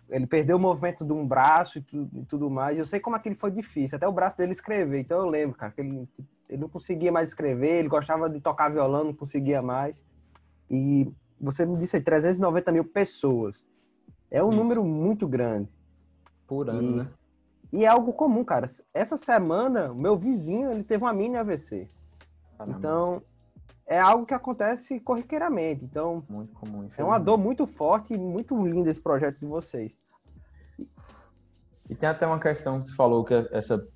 Ele 0.09 0.27
perdeu 0.27 0.57
o 0.57 0.59
movimento 0.59 1.05
de 1.05 1.13
um 1.13 1.25
braço 1.25 1.77
e, 1.77 1.81
tu, 1.81 2.09
e 2.13 2.25
tudo 2.25 2.49
mais. 2.49 2.77
Eu 2.77 2.85
sei 2.85 2.99
como 2.99 3.15
aquilo 3.15 3.35
foi 3.35 3.51
difícil, 3.51 3.95
até 3.95 4.07
o 4.07 4.11
braço 4.11 4.37
dele 4.37 4.51
escrever. 4.51 4.99
Então 4.99 5.19
eu 5.19 5.29
lembro, 5.29 5.57
cara, 5.57 5.71
que 5.71 5.81
ele, 5.81 6.07
ele 6.53 6.61
não 6.61 6.69
conseguia 6.69 7.11
mais 7.11 7.29
escrever, 7.29 7.79
ele 7.79 7.89
gostava 7.89 8.29
de 8.29 8.39
tocar 8.39 8.69
violão, 8.69 9.05
não 9.05 9.13
conseguia 9.13 9.59
mais. 9.59 10.01
E 10.69 11.11
você 11.41 11.65
me 11.65 11.75
disse 11.77 11.95
aí, 11.95 12.01
390 12.01 12.71
mil 12.71 12.85
pessoas. 12.85 13.65
É 14.29 14.43
um 14.43 14.49
Isso. 14.49 14.57
número 14.59 14.85
muito 14.85 15.27
grande. 15.27 15.67
Por 16.47 16.69
ano, 16.69 16.81
e, 16.83 16.95
né? 16.97 17.07
E 17.71 17.85
é 17.85 17.87
algo 17.87 18.13
comum, 18.13 18.43
cara. 18.43 18.69
Essa 18.93 19.17
semana, 19.17 19.91
meu 19.93 20.15
vizinho, 20.15 20.71
ele 20.71 20.83
teve 20.83 21.03
uma 21.03 21.11
mini 21.11 21.37
AVC. 21.37 21.87
Caramba. 22.55 22.77
Então, 22.77 23.23
é 23.87 23.99
algo 23.99 24.25
que 24.25 24.33
acontece 24.35 24.99
corriqueiramente. 24.99 25.83
Então, 25.83 26.23
muito 26.29 26.53
comum. 26.53 26.87
É 26.95 27.03
uma 27.03 27.17
dor 27.17 27.37
muito 27.37 27.65
forte 27.65 28.13
e 28.13 28.17
muito 28.17 28.55
linda 28.63 28.91
esse 28.91 29.01
projeto 29.01 29.39
de 29.39 29.47
vocês. 29.47 29.91
E 31.89 31.95
tem 31.95 32.07
até 32.07 32.27
uma 32.27 32.39
questão 32.39 32.81
que 32.81 32.89
você 32.89 32.95
falou 32.95 33.25
que 33.25 33.33
essa 33.51 33.75
é, 33.75 33.87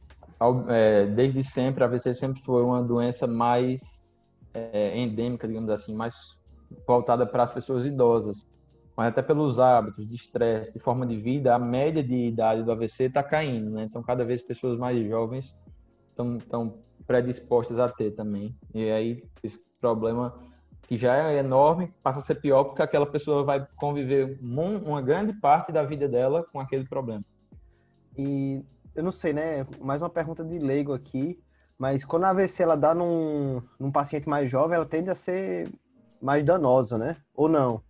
desde 1.15 1.43
sempre 1.43 1.83
a 1.83 1.87
AVC 1.87 2.13
sempre 2.13 2.41
foi 2.41 2.63
uma 2.63 2.81
doença 2.83 3.25
mais 3.25 4.07
é, 4.53 4.97
endêmica, 4.97 5.47
digamos 5.47 5.69
assim, 5.69 5.95
mais 5.95 6.37
voltada 6.87 7.25
para 7.25 7.43
as 7.43 7.51
pessoas 7.51 7.85
idosas. 7.85 8.47
Mas 8.95 9.09
até 9.09 9.21
pelos 9.21 9.59
hábitos 9.59 10.09
de 10.09 10.15
estresse, 10.15 10.73
de 10.73 10.79
forma 10.79 11.05
de 11.05 11.17
vida, 11.17 11.53
a 11.53 11.59
média 11.59 12.03
de 12.03 12.15
idade 12.15 12.63
do 12.63 12.71
AVC 12.71 13.05
está 13.05 13.21
caindo, 13.21 13.69
né? 13.69 13.83
Então, 13.83 14.01
cada 14.01 14.25
vez 14.25 14.41
pessoas 14.41 14.77
mais 14.77 15.07
jovens 15.07 15.55
estão 16.09 16.79
predispostas 17.05 17.77
a 17.77 17.89
ter 17.89 18.11
também. 18.11 18.55
E 18.73 18.89
aí, 18.89 19.23
esse 19.43 19.59
problema 19.79 20.33
que 20.87 20.97
já 20.97 21.15
é 21.15 21.37
enorme 21.37 21.93
passa 22.01 22.19
a 22.19 22.23
ser 22.23 22.35
pior 22.35 22.63
porque 22.63 22.81
aquela 22.81 23.05
pessoa 23.05 23.43
vai 23.43 23.67
conviver 23.75 24.39
uma 24.41 25.01
grande 25.01 25.33
parte 25.33 25.71
da 25.71 25.83
vida 25.83 26.07
dela 26.07 26.43
com 26.51 26.59
aquele 26.59 26.85
problema. 26.85 27.23
E 28.17 28.63
eu 28.97 29.03
não 29.03 29.11
sei, 29.11 29.31
né? 29.31 29.65
Mais 29.79 30.01
uma 30.01 30.09
pergunta 30.09 30.43
de 30.43 30.57
leigo 30.57 30.91
aqui. 30.91 31.39
Mas 31.77 32.03
quando 32.03 32.23
a 32.23 32.29
AVC 32.29 32.63
ela 32.63 32.75
dá 32.75 32.95
num, 32.95 33.61
num 33.79 33.91
paciente 33.91 34.27
mais 34.27 34.49
jovem, 34.49 34.75
ela 34.75 34.85
tende 34.85 35.11
a 35.11 35.15
ser 35.15 35.71
mais 36.19 36.43
danosa, 36.43 36.97
né? 36.97 37.15
Ou 37.35 37.47
não? 37.47 37.83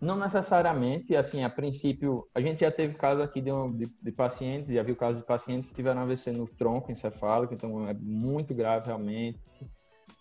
Não 0.00 0.16
necessariamente, 0.16 1.14
assim, 1.14 1.44
a 1.44 1.50
princípio, 1.50 2.28
a 2.34 2.40
gente 2.40 2.60
já 2.60 2.70
teve 2.70 2.94
casos 2.94 3.22
aqui 3.22 3.40
de, 3.40 3.52
um, 3.52 3.70
de, 3.70 3.86
de, 4.00 4.12
pacientes, 4.12 4.72
já 4.72 4.82
viu 4.82 4.96
casos 4.96 5.20
de 5.20 5.26
pacientes 5.26 5.68
que 5.68 5.74
tiveram 5.74 6.02
AVC 6.02 6.32
no 6.32 6.46
tronco 6.48 6.90
encefálico, 6.90 7.54
então 7.54 7.88
é 7.88 7.94
muito 7.94 8.52
grave 8.54 8.86
realmente. 8.86 9.38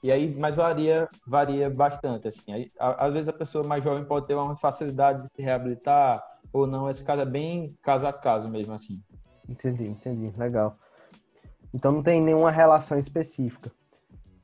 E 0.03 0.11
aí, 0.11 0.33
mas 0.35 0.55
varia, 0.55 1.09
varia 1.25 1.69
bastante, 1.69 2.27
assim. 2.27 2.51
Aí, 2.51 2.71
às 2.79 3.13
vezes 3.13 3.27
a 3.27 3.33
pessoa 3.33 3.63
mais 3.63 3.83
jovem 3.83 4.05
pode 4.05 4.27
ter 4.27 4.35
uma 4.35 4.55
facilidade 4.55 5.23
de 5.23 5.29
se 5.35 5.41
reabilitar 5.41 6.23
ou 6.51 6.65
não, 6.65 6.89
esse 6.89 7.03
caso 7.03 7.21
é 7.21 7.25
bem 7.25 7.77
caso 7.81 8.07
a 8.07 8.13
caso 8.13 8.49
mesmo, 8.49 8.73
assim. 8.73 9.01
Entendi, 9.47 9.87
entendi. 9.87 10.33
Legal. 10.37 10.77
Então 11.73 11.91
não 11.91 12.03
tem 12.03 12.21
nenhuma 12.21 12.51
relação 12.51 12.97
específica. 12.97 13.71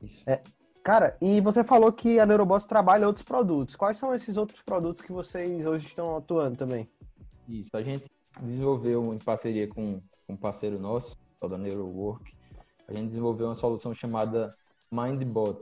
Isso. 0.02 0.22
É, 0.26 0.40
cara, 0.82 1.16
e 1.20 1.40
você 1.40 1.64
falou 1.64 1.92
que 1.92 2.20
a 2.20 2.26
Neurobots 2.26 2.66
trabalha 2.66 3.06
outros 3.06 3.24
produtos. 3.24 3.76
Quais 3.76 3.96
são 3.96 4.14
esses 4.14 4.36
outros 4.36 4.62
produtos 4.62 5.04
que 5.04 5.12
vocês 5.12 5.64
hoje 5.64 5.86
estão 5.86 6.16
atuando 6.16 6.56
também? 6.56 6.88
Isso, 7.48 7.76
a 7.76 7.82
gente 7.82 8.10
desenvolveu 8.40 9.12
em 9.14 9.18
parceria 9.18 9.68
com, 9.68 10.00
um 10.28 10.36
parceiro 10.36 10.78
nosso, 10.78 11.16
da 11.48 11.58
Neurowork, 11.58 12.34
a 12.88 12.92
gente 12.94 13.08
desenvolveu 13.08 13.46
uma 13.46 13.54
solução 13.54 13.94
chamada 13.94 14.56
MindBot, 14.90 15.60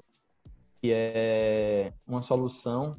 que 0.81 0.93
é 0.93 1.93
uma 2.07 2.23
solução 2.23 2.97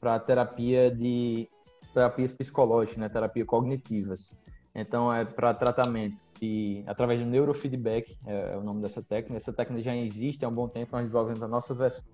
para 0.00 0.18
terapia 0.18 0.90
de 0.90 1.48
terapias 1.92 2.32
psicológicas, 2.32 2.98
né, 2.98 3.08
terapia 3.08 3.44
cognitivas. 3.44 4.34
Então, 4.74 5.12
é 5.12 5.24
para 5.24 5.54
tratamento 5.54 6.22
de, 6.40 6.82
através 6.86 7.20
do 7.20 7.26
neurofeedback, 7.26 8.18
é, 8.26 8.52
é, 8.52 8.56
o 8.56 8.62
nome 8.62 8.82
dessa 8.82 9.02
técnica. 9.02 9.36
Essa 9.36 9.52
técnica 9.52 9.82
já 9.82 9.96
existe 9.96 10.44
há 10.44 10.48
um 10.48 10.54
bom 10.54 10.68
tempo, 10.68 10.92
nós 10.92 11.02
desenvolvemos 11.02 11.42
a 11.42 11.48
nossa 11.48 11.72
versão 11.74 12.08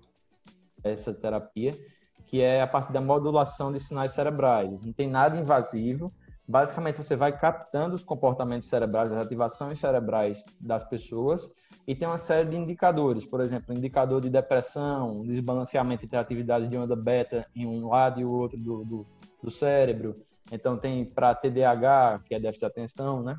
dessa 0.77 1.13
terapia, 1.13 1.73
que 2.27 2.41
é 2.41 2.61
a 2.61 2.67
partir 2.67 2.93
da 2.93 3.01
modulação 3.01 3.71
de 3.71 3.79
sinais 3.79 4.11
cerebrais. 4.11 4.83
Não 4.83 4.93
tem 4.93 5.09
nada 5.09 5.39
invasivo. 5.39 6.13
Basicamente, 6.47 6.97
você 6.97 7.15
vai 7.15 7.35
captando 7.37 7.95
os 7.95 8.03
comportamentos 8.03 8.67
cerebrais, 8.67 9.11
as 9.11 9.25
ativações 9.25 9.79
cerebrais 9.79 10.43
das 10.59 10.83
pessoas 10.83 11.49
e 11.87 11.95
tem 11.95 12.07
uma 12.07 12.17
série 12.17 12.49
de 12.49 12.57
indicadores, 12.57 13.25
por 13.25 13.41
exemplo, 13.41 13.73
indicador 13.75 14.21
de 14.21 14.29
depressão, 14.29 15.23
desbalanceamento 15.23 16.05
entre 16.05 16.17
atividades 16.17 16.69
de 16.69 16.77
onda 16.77 16.95
beta 16.95 17.45
em 17.55 17.65
um 17.65 17.89
lado 17.89 18.19
e 18.19 18.25
o 18.25 18.31
outro 18.31 18.57
do, 18.57 18.83
do, 18.83 19.07
do 19.41 19.51
cérebro, 19.51 20.15
então 20.49 20.77
tem 20.77 21.05
para 21.05 21.35
TDAH, 21.35 22.21
que 22.25 22.35
é 22.35 22.39
déficit 22.39 22.61
de 22.61 22.65
atenção, 22.65 23.21
né? 23.21 23.37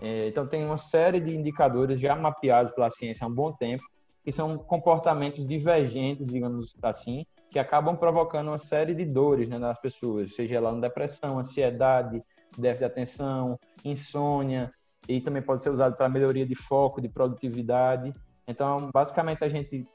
É, 0.00 0.28
então 0.28 0.46
tem 0.46 0.64
uma 0.64 0.76
série 0.76 1.20
de 1.20 1.36
indicadores 1.36 2.00
já 2.00 2.16
mapeados 2.16 2.72
pela 2.72 2.90
ciência 2.90 3.24
há 3.24 3.28
um 3.28 3.34
bom 3.34 3.52
tempo, 3.52 3.84
que 4.24 4.32
são 4.32 4.58
comportamentos 4.58 5.46
divergentes, 5.46 6.26
digamos 6.26 6.74
assim, 6.82 7.24
que 7.50 7.58
acabam 7.58 7.96
provocando 7.96 8.48
uma 8.48 8.58
série 8.58 8.94
de 8.94 9.04
dores 9.04 9.48
né, 9.48 9.58
nas 9.58 9.78
pessoas, 9.78 10.34
seja 10.34 10.56
ela 10.56 10.72
depressão, 10.80 11.38
ansiedade, 11.38 12.22
déficit 12.56 12.78
de 12.78 12.84
atenção, 12.84 13.58
insônia, 13.84 14.72
e 15.08 15.20
também 15.20 15.42
pode 15.42 15.62
ser 15.62 15.70
usado 15.70 15.96
para 15.96 16.08
melhoria 16.08 16.46
de 16.46 16.54
foco, 16.54 17.00
de 17.00 17.08
produtividade. 17.08 18.14
Então, 18.46 18.90
basicamente, 18.92 19.44
a 19.44 19.48
gente, 19.48 19.86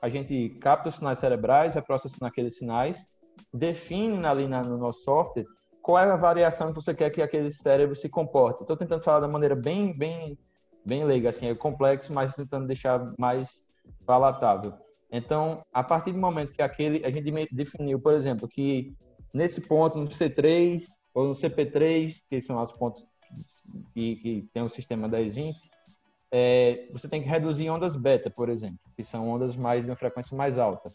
a 0.00 0.08
gente 0.08 0.50
capta 0.60 0.88
os 0.88 0.96
sinais 0.96 1.18
cerebrais, 1.18 1.74
vai 1.74 1.82
processando 1.82 2.26
aqueles 2.26 2.56
sinais, 2.56 3.04
define 3.52 4.24
ali 4.24 4.48
na, 4.48 4.62
no 4.62 4.76
nosso 4.76 5.02
software 5.02 5.46
qual 5.82 5.98
é 5.98 6.10
a 6.10 6.16
variação 6.16 6.72
que 6.72 6.76
você 6.76 6.94
quer 6.94 7.10
que 7.10 7.20
aquele 7.20 7.50
cérebro 7.50 7.96
se 7.96 8.08
comporte. 8.08 8.62
Estou 8.62 8.76
tentando 8.76 9.02
falar 9.02 9.20
da 9.20 9.28
maneira 9.28 9.56
bem, 9.56 9.92
bem, 9.92 10.38
bem 10.84 11.04
leiga, 11.04 11.30
assim, 11.30 11.46
é 11.48 11.54
complexo, 11.54 12.12
mas 12.12 12.34
tentando 12.34 12.66
deixar 12.66 13.12
mais 13.18 13.60
palatável. 14.06 14.74
Então, 15.10 15.62
a 15.72 15.82
partir 15.82 16.12
do 16.12 16.18
momento 16.18 16.52
que 16.52 16.62
aquele, 16.62 17.04
a 17.04 17.10
gente 17.10 17.30
definiu, 17.52 18.00
por 18.00 18.14
exemplo, 18.14 18.48
que 18.48 18.94
nesse 19.34 19.60
ponto, 19.60 19.98
no 19.98 20.08
C3 20.08 20.84
ou 21.12 21.26
no 21.26 21.32
CP3, 21.32 22.22
que 22.30 22.40
são 22.40 22.62
os 22.62 22.72
pontos 22.72 23.04
que, 23.92 24.16
que 24.16 24.48
tem 24.54 24.62
o 24.62 24.68
sistema 24.68 25.08
1020, 25.08 25.58
é, 26.30 26.88
você 26.92 27.08
tem 27.08 27.22
que 27.22 27.28
reduzir 27.28 27.68
ondas 27.68 27.96
beta, 27.96 28.30
por 28.30 28.48
exemplo, 28.48 28.78
que 28.96 29.04
são 29.04 29.28
ondas 29.28 29.54
mais 29.54 29.84
de 29.84 29.90
uma 29.90 29.96
frequência 29.96 30.34
mais 30.36 30.58
alta. 30.58 30.94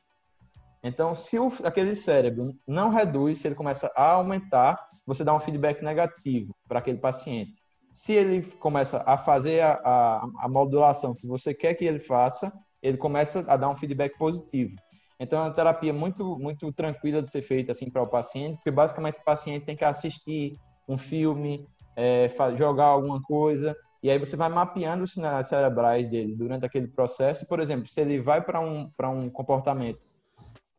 Então, 0.83 1.15
se 1.15 1.39
o, 1.39 1.51
aquele 1.63 1.95
cérebro 1.95 2.55
não 2.67 2.89
reduz, 2.89 3.39
se 3.39 3.47
ele 3.47 3.55
começa 3.55 3.91
a 3.95 4.11
aumentar, 4.11 4.87
você 5.05 5.23
dá 5.23 5.33
um 5.33 5.39
feedback 5.39 5.81
negativo 5.83 6.55
para 6.67 6.79
aquele 6.79 6.97
paciente. 6.97 7.55
Se 7.93 8.13
ele 8.13 8.43
começa 8.43 9.03
a 9.05 9.17
fazer 9.17 9.61
a, 9.61 9.73
a, 9.83 10.27
a, 10.41 10.47
modulação 10.47 11.15
que 11.15 11.25
você 11.25 11.53
quer 11.53 11.73
que 11.73 11.85
ele 11.85 11.99
faça, 11.99 12.53
ele 12.81 12.97
começa 12.97 13.43
a 13.47 13.57
dar 13.57 13.69
um 13.69 13.75
feedback 13.75 14.17
positivo. 14.17 14.75
Então, 15.19 15.39
é 15.39 15.43
uma 15.43 15.53
terapia 15.53 15.91
muito, 15.91 16.37
muito 16.37 16.71
tranquila 16.71 17.23
de 17.23 17.31
ser 17.31 17.41
feita 17.41 17.71
assim 17.71 17.89
para 17.89 18.03
o 18.03 18.07
paciente, 18.07 18.57
porque 18.57 18.69
basicamente 18.69 19.19
o 19.19 19.23
paciente 19.23 19.65
tem 19.65 19.75
que 19.75 19.83
assistir 19.83 20.59
um 20.87 20.97
filme, 20.97 21.67
é, 21.95 22.29
jogar 22.55 22.85
alguma 22.85 23.19
coisa, 23.23 23.75
e 24.03 24.11
aí 24.11 24.19
você 24.19 24.35
vai 24.35 24.47
mapeando 24.47 25.03
os 25.03 25.13
sinais 25.13 25.47
cerebrais 25.47 26.07
dele 26.07 26.35
durante 26.35 26.65
aquele 26.65 26.87
processo. 26.87 27.47
Por 27.47 27.59
exemplo, 27.59 27.87
se 27.89 27.99
ele 27.99 28.21
vai 28.21 28.41
para 28.41 28.59
um, 28.59 28.91
um 29.03 29.29
comportamento 29.29 29.99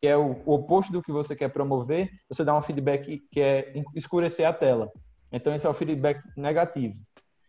que 0.00 0.06
é 0.06 0.16
o, 0.16 0.42
oposto 0.46 0.92
do 0.92 1.02
que 1.02 1.10
você 1.10 1.34
quer 1.34 1.48
promover, 1.48 2.10
você 2.28 2.44
dá 2.44 2.56
um 2.56 2.62
feedback 2.62 3.18
que 3.30 3.40
é 3.40 3.72
escurecer 3.94 4.46
a 4.46 4.52
tela. 4.52 4.90
Então, 5.32 5.54
esse 5.54 5.66
é 5.66 5.70
o 5.70 5.74
feedback 5.74 6.22
negativo. 6.36 6.96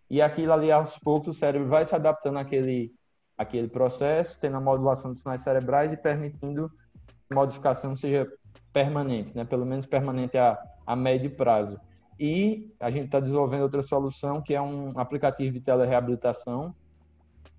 E 0.10 0.22
aquilo 0.22 0.54
ali, 0.54 0.72
aos 0.72 0.98
poucos, 0.98 1.36
o 1.36 1.40
cérebro 1.40 1.68
vai 1.68 1.86
se 1.86 1.94
adaptando 1.94 2.40
àquele, 2.40 2.92
àquele 3.38 3.68
processo, 3.68 4.40
tendo 4.40 4.58
a 4.58 4.62
modulação 4.62 5.12
dos 5.12 5.22
sinais 5.22 5.42
cerebrais 5.42 5.94
e 5.94 5.98
permitindo 5.98 6.70
que 7.08 7.34
a 7.34 7.36
modificação 7.36 7.96
seja 7.96 8.28
permanente, 8.74 9.32
né? 9.36 9.46
pelo 9.46 9.66
menos 9.66 9.86
permanente 9.86 10.38
a, 10.38 10.58
a 10.86 10.96
médio 10.96 11.36
prazo. 11.36 11.80
E 12.20 12.74
a 12.80 12.90
gente 12.90 13.06
está 13.06 13.20
desenvolvendo 13.20 13.62
outra 13.62 13.84
solução, 13.84 14.42
que 14.42 14.54
é 14.54 14.62
um 14.62 14.98
aplicativo 15.00 15.54
de 15.54 15.62
telereabilitação, 15.62 16.76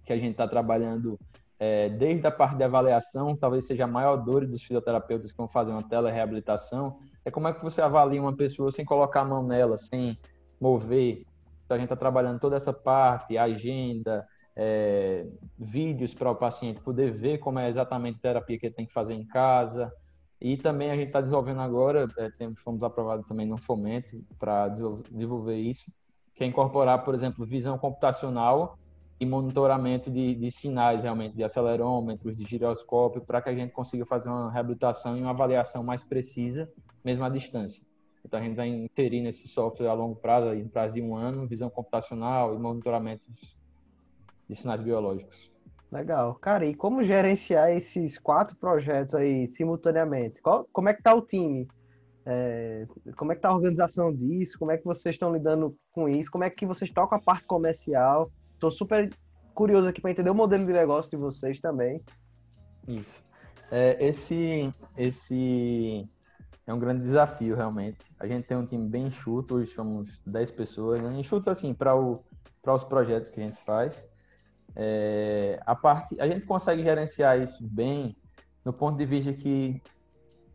que 0.04 0.12
a 0.12 0.16
gente 0.16 0.32
está 0.32 0.46
trabalhando 0.46 1.18
é, 1.62 1.90
desde 1.90 2.26
a 2.26 2.30
parte 2.30 2.56
de 2.56 2.64
avaliação, 2.64 3.36
talvez 3.36 3.66
seja 3.66 3.84
a 3.84 3.86
maior 3.86 4.16
dor 4.16 4.46
dos 4.46 4.62
fisioterapeutas 4.62 5.30
que 5.30 5.36
vão 5.36 5.46
fazer 5.46 5.70
uma 5.70 5.86
telereabilitação, 5.86 6.98
é 7.22 7.30
como 7.30 7.48
é 7.48 7.52
que 7.52 7.62
você 7.62 7.82
avalia 7.82 8.20
uma 8.20 8.34
pessoa 8.34 8.72
sem 8.72 8.82
colocar 8.82 9.20
a 9.20 9.24
mão 9.26 9.42
nela, 9.42 9.76
sem 9.76 10.18
mover. 10.58 11.26
Então, 11.66 11.74
a 11.74 11.78
gente 11.78 11.84
está 11.84 11.96
trabalhando 11.96 12.40
toda 12.40 12.56
essa 12.56 12.72
parte, 12.72 13.36
agenda, 13.36 14.26
é, 14.56 15.26
vídeos 15.58 16.14
para 16.14 16.30
o 16.30 16.34
paciente 16.34 16.80
poder 16.80 17.12
ver 17.12 17.36
como 17.36 17.58
é 17.58 17.68
exatamente 17.68 18.16
a 18.16 18.22
terapia 18.22 18.58
que 18.58 18.66
ele 18.66 18.74
tem 18.74 18.86
que 18.86 18.92
fazer 18.94 19.12
em 19.12 19.26
casa. 19.26 19.92
E 20.40 20.56
também 20.56 20.90
a 20.90 20.96
gente 20.96 21.08
está 21.08 21.20
desenvolvendo 21.20 21.60
agora, 21.60 22.08
é, 22.16 22.30
fomos 22.64 22.82
aprovados 22.82 23.26
também 23.26 23.46
no 23.46 23.58
Fomento 23.58 24.18
para 24.38 24.68
desenvolver 24.68 25.56
isso, 25.56 25.92
que 26.34 26.42
é 26.42 26.46
incorporar, 26.46 27.04
por 27.04 27.14
exemplo, 27.14 27.44
visão 27.44 27.76
computacional 27.76 28.78
e 29.20 29.26
monitoramento 29.26 30.10
de, 30.10 30.34
de 30.34 30.50
sinais 30.50 31.02
realmente, 31.02 31.36
de 31.36 31.44
acelerômetros, 31.44 32.34
de 32.34 32.44
giroscópio, 32.44 33.20
para 33.20 33.42
que 33.42 33.50
a 33.50 33.54
gente 33.54 33.70
consiga 33.70 34.06
fazer 34.06 34.30
uma 34.30 34.50
reabilitação 34.50 35.16
e 35.16 35.20
uma 35.20 35.30
avaliação 35.30 35.82
mais 35.84 36.02
precisa, 36.02 36.72
mesmo 37.04 37.22
à 37.22 37.28
distância. 37.28 37.84
Então 38.24 38.40
a 38.40 38.42
gente 38.42 38.56
vai 38.56 38.68
inserir 38.68 39.20
nesse 39.20 39.46
software 39.46 39.88
a 39.88 39.92
longo 39.92 40.16
prazo, 40.16 40.54
em 40.54 40.66
prazo 40.66 40.94
de 40.94 41.02
um 41.02 41.14
ano, 41.14 41.46
visão 41.46 41.68
computacional 41.68 42.54
e 42.54 42.58
monitoramento 42.58 43.24
de 44.48 44.56
sinais 44.56 44.80
biológicos. 44.80 45.50
Legal. 45.92 46.34
Cara, 46.36 46.64
e 46.64 46.74
como 46.74 47.02
gerenciar 47.02 47.70
esses 47.72 48.18
quatro 48.18 48.56
projetos 48.56 49.14
aí 49.14 49.48
simultaneamente? 49.54 50.40
Qual, 50.40 50.66
como 50.72 50.88
é 50.88 50.94
que 50.94 51.02
tá 51.02 51.14
o 51.14 51.20
time 51.20 51.68
É, 52.24 52.86
como 53.16 53.32
é 53.32 53.34
que 53.34 53.40
tá 53.40 53.48
a 53.48 53.54
organização 53.54 54.14
disso? 54.14 54.58
Como 54.58 54.70
é 54.70 54.78
que 54.78 54.84
vocês 54.84 55.14
estão 55.14 55.32
lidando 55.32 55.76
com 55.90 56.08
isso? 56.08 56.30
Como 56.30 56.44
é 56.44 56.50
que 56.50 56.64
vocês 56.64 56.90
tocam 56.90 57.18
a 57.18 57.20
parte 57.20 57.44
comercial? 57.44 58.30
Estou 58.60 58.70
super 58.70 59.10
curioso 59.54 59.88
aqui 59.88 60.02
para 60.02 60.10
entender 60.10 60.28
o 60.28 60.34
modelo 60.34 60.66
de 60.66 60.72
negócio 60.74 61.10
de 61.10 61.16
vocês 61.16 61.58
também. 61.60 62.04
Isso. 62.86 63.24
É, 63.70 63.96
esse, 64.04 64.70
esse 64.98 66.06
é 66.66 66.74
um 66.74 66.78
grande 66.78 67.02
desafio, 67.04 67.56
realmente. 67.56 67.96
A 68.18 68.26
gente 68.26 68.46
tem 68.46 68.58
um 68.58 68.66
time 68.66 68.86
bem 68.86 69.06
enxuto, 69.06 69.54
hoje 69.54 69.70
somos 69.70 70.20
10 70.26 70.50
pessoas, 70.50 71.00
né? 71.00 71.18
enxuto 71.18 71.48
assim, 71.48 71.72
para 71.72 71.96
os 71.96 72.84
projetos 72.84 73.30
que 73.30 73.40
a 73.40 73.44
gente 73.44 73.56
faz. 73.64 74.10
É, 74.76 75.58
a 75.64 75.74
parte, 75.74 76.20
a 76.20 76.28
gente 76.28 76.44
consegue 76.44 76.82
gerenciar 76.82 77.40
isso 77.40 77.66
bem 77.66 78.14
no 78.62 78.74
ponto 78.74 78.98
de 78.98 79.06
vista 79.06 79.32
que 79.32 79.82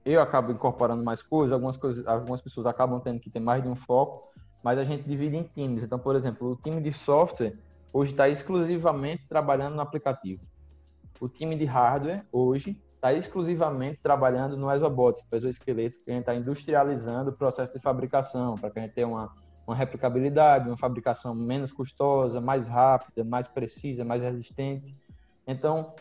eu 0.05 0.21
acabo 0.21 0.51
incorporando 0.51 1.03
mais 1.03 1.23
coisas, 1.23 1.51
algumas 1.51 1.75
coisas, 1.75 2.05
algumas 2.05 2.39
pessoas 2.39 2.67
acabam 2.67 2.99
tendo 2.99 3.19
que 3.19 3.31
ter 3.31 3.39
mais 3.39 3.63
de 3.63 3.67
um 3.67 3.75
foco, 3.75 4.31
mas 4.63 4.77
a 4.77 4.83
gente 4.83 5.09
divide 5.09 5.37
em 5.37 5.43
times. 5.43 5.81
Então, 5.81 5.97
por 5.97 6.15
exemplo, 6.15 6.51
o 6.51 6.55
time 6.55 6.79
de 6.79 6.93
software 6.93 7.64
hoje 7.95 8.11
está 8.11 8.27
exclusivamente 8.27 9.25
trabalhando 9.25 9.75
no 9.75 9.81
aplicativo. 9.81 10.43
O 11.17 11.29
time 11.29 11.55
de 11.55 11.63
hardware 11.63 12.25
hoje 12.29 12.77
está 12.93 13.13
exclusivamente 13.13 14.01
trabalhando 14.03 14.57
no 14.57 14.69
exobots, 14.69 15.25
no 15.31 15.37
exoesqueleto, 15.37 16.03
que 16.03 16.11
a 16.11 16.13
gente 16.13 16.23
está 16.23 16.35
industrializando 16.35 17.29
o 17.29 17.33
processo 17.33 17.71
de 17.71 17.79
fabricação, 17.79 18.55
para 18.55 18.69
que 18.69 18.79
a 18.79 18.81
gente 18.81 18.93
tenha 18.93 19.07
uma, 19.07 19.33
uma 19.65 19.73
replicabilidade, 19.73 20.67
uma 20.67 20.77
fabricação 20.77 21.33
menos 21.33 21.71
custosa, 21.71 22.41
mais 22.41 22.67
rápida, 22.67 23.23
mais 23.23 23.47
precisa, 23.47 24.03
mais 24.03 24.21
resistente. 24.21 24.93
Então, 25.47 25.93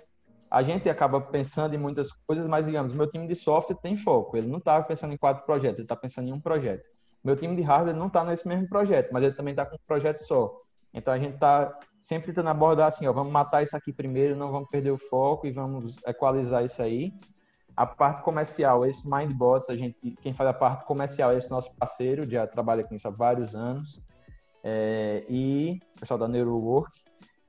a 0.51 0.65
gente 0.65 0.91
acaba 0.91 1.21
pensando 1.21 1.77
em 1.77 1.79
muitas 1.79 2.11
coisas, 2.11 2.49
mas 2.49 2.67
digamos, 2.67 2.93
meu 2.93 3.09
time 3.09 3.29
de 3.29 3.37
software 3.37 3.77
tem 3.77 3.97
foco. 3.97 4.37
Ele 4.37 4.49
não 4.49 4.59
está 4.59 4.83
pensando 4.83 5.15
em 5.15 5.17
quatro 5.17 5.47
projetos, 5.47 5.79
ele 5.79 5.85
está 5.85 5.95
pensando 5.95 6.27
em 6.27 6.33
um 6.33 6.41
projeto. 6.41 6.83
Meu 7.23 7.37
time 7.37 7.55
de 7.55 7.63
hardware 7.63 7.95
não 7.95 8.09
está 8.09 8.25
nesse 8.25 8.49
mesmo 8.49 8.69
projeto, 8.69 9.11
mas 9.13 9.23
ele 9.23 9.35
também 9.35 9.53
está 9.53 9.65
com 9.65 9.77
um 9.77 9.87
projeto 9.87 10.19
só. 10.19 10.64
Então 10.95 11.13
a 11.13 11.19
gente 11.19 11.35
está 11.35 11.77
sempre 12.01 12.29
tentando 12.29 12.51
abordar 12.51 12.89
assim, 12.89 13.07
ó, 13.07 13.13
vamos 13.13 13.33
matar 13.33 13.63
isso 13.63 13.77
aqui 13.77 13.93
primeiro, 13.93 14.37
não 14.37 14.53
vamos 14.53 14.69
perder 14.69 14.93
o 14.93 14.99
foco 14.99 15.47
e 15.47 15.51
vamos 15.51 15.97
equalizar 16.07 16.65
isso 16.65 16.81
aí. 16.81 17.13
A 17.77 17.85
parte 17.85 18.23
comercial, 18.23 18.87
esse 18.87 19.11
Mindbots, 19.11 19.69
a 19.69 19.77
gente, 19.77 19.97
quem 20.23 20.33
faz 20.33 20.49
a 20.49 20.53
parte 20.53 20.85
comercial 20.85 21.33
é 21.33 21.39
esse 21.39 21.51
nosso 21.51 21.75
parceiro, 21.75 22.29
já 22.31 22.47
trabalha 22.47 22.85
com 22.85 22.95
isso 22.95 23.09
há 23.09 23.11
vários 23.11 23.55
anos, 23.55 24.01
é, 24.63 25.25
e 25.29 25.81
o 25.97 26.01
pessoal 26.01 26.19
da 26.19 26.29
Neurowork. 26.29 26.93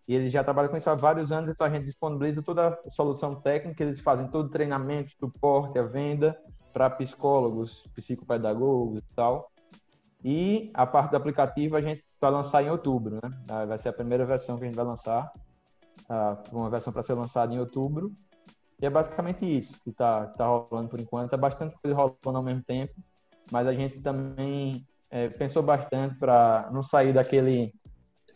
E 0.07 0.15
eles 0.15 0.31
já 0.31 0.43
trabalham 0.43 0.69
com 0.69 0.77
isso 0.77 0.89
há 0.89 0.95
vários 0.95 1.31
anos, 1.31 1.49
então 1.49 1.65
a 1.65 1.69
gente 1.69 1.85
disponibiliza 1.85 2.41
toda 2.41 2.69
a 2.69 2.73
solução 2.89 3.35
técnica, 3.35 3.83
eles 3.83 4.01
fazem 4.01 4.27
todo 4.27 4.47
o 4.47 4.49
treinamento, 4.49 5.11
suporte, 5.19 5.77
a 5.77 5.83
venda 5.83 6.37
para 6.71 6.89
psicólogos, 6.89 7.87
psicopedagogos 7.93 8.99
e 8.99 9.15
tal. 9.15 9.51
E 10.23 10.71
a 10.73 10.85
parte 10.85 11.11
do 11.11 11.17
aplicativo 11.17 11.75
a 11.75 11.81
gente 11.81 12.03
vai 12.25 12.31
lançar 12.31 12.63
em 12.63 12.69
outubro, 12.69 13.19
né? 13.21 13.31
Ah, 13.47 13.65
vai 13.65 13.77
ser 13.77 13.89
a 13.89 13.93
primeira 13.93 14.25
versão 14.25 14.57
que 14.57 14.63
a 14.63 14.65
gente 14.65 14.75
vai 14.75 14.85
lançar, 14.85 15.31
ah, 16.09 16.37
uma 16.51 16.69
versão 16.69 16.91
para 16.91 17.03
ser 17.03 17.13
lançada 17.13 17.53
em 17.53 17.59
outubro. 17.59 18.11
E 18.81 18.85
é 18.85 18.89
basicamente 18.89 19.45
isso 19.45 19.79
que 19.83 19.91
está 19.91 20.25
tá 20.25 20.47
rolando 20.47 20.89
por 20.89 20.99
enquanto. 20.99 21.29
Tá 21.29 21.37
bastante 21.37 21.75
coisa 21.81 21.95
rolando 21.95 22.37
ao 22.37 22.43
mesmo 22.43 22.63
tempo, 22.63 22.93
mas 23.51 23.67
a 23.67 23.73
gente 23.73 24.01
também 24.01 24.85
é, 25.09 25.29
pensou 25.29 25.61
bastante 25.61 26.15
para 26.15 26.67
não 26.71 26.81
sair 26.81 27.13
daquele 27.13 27.73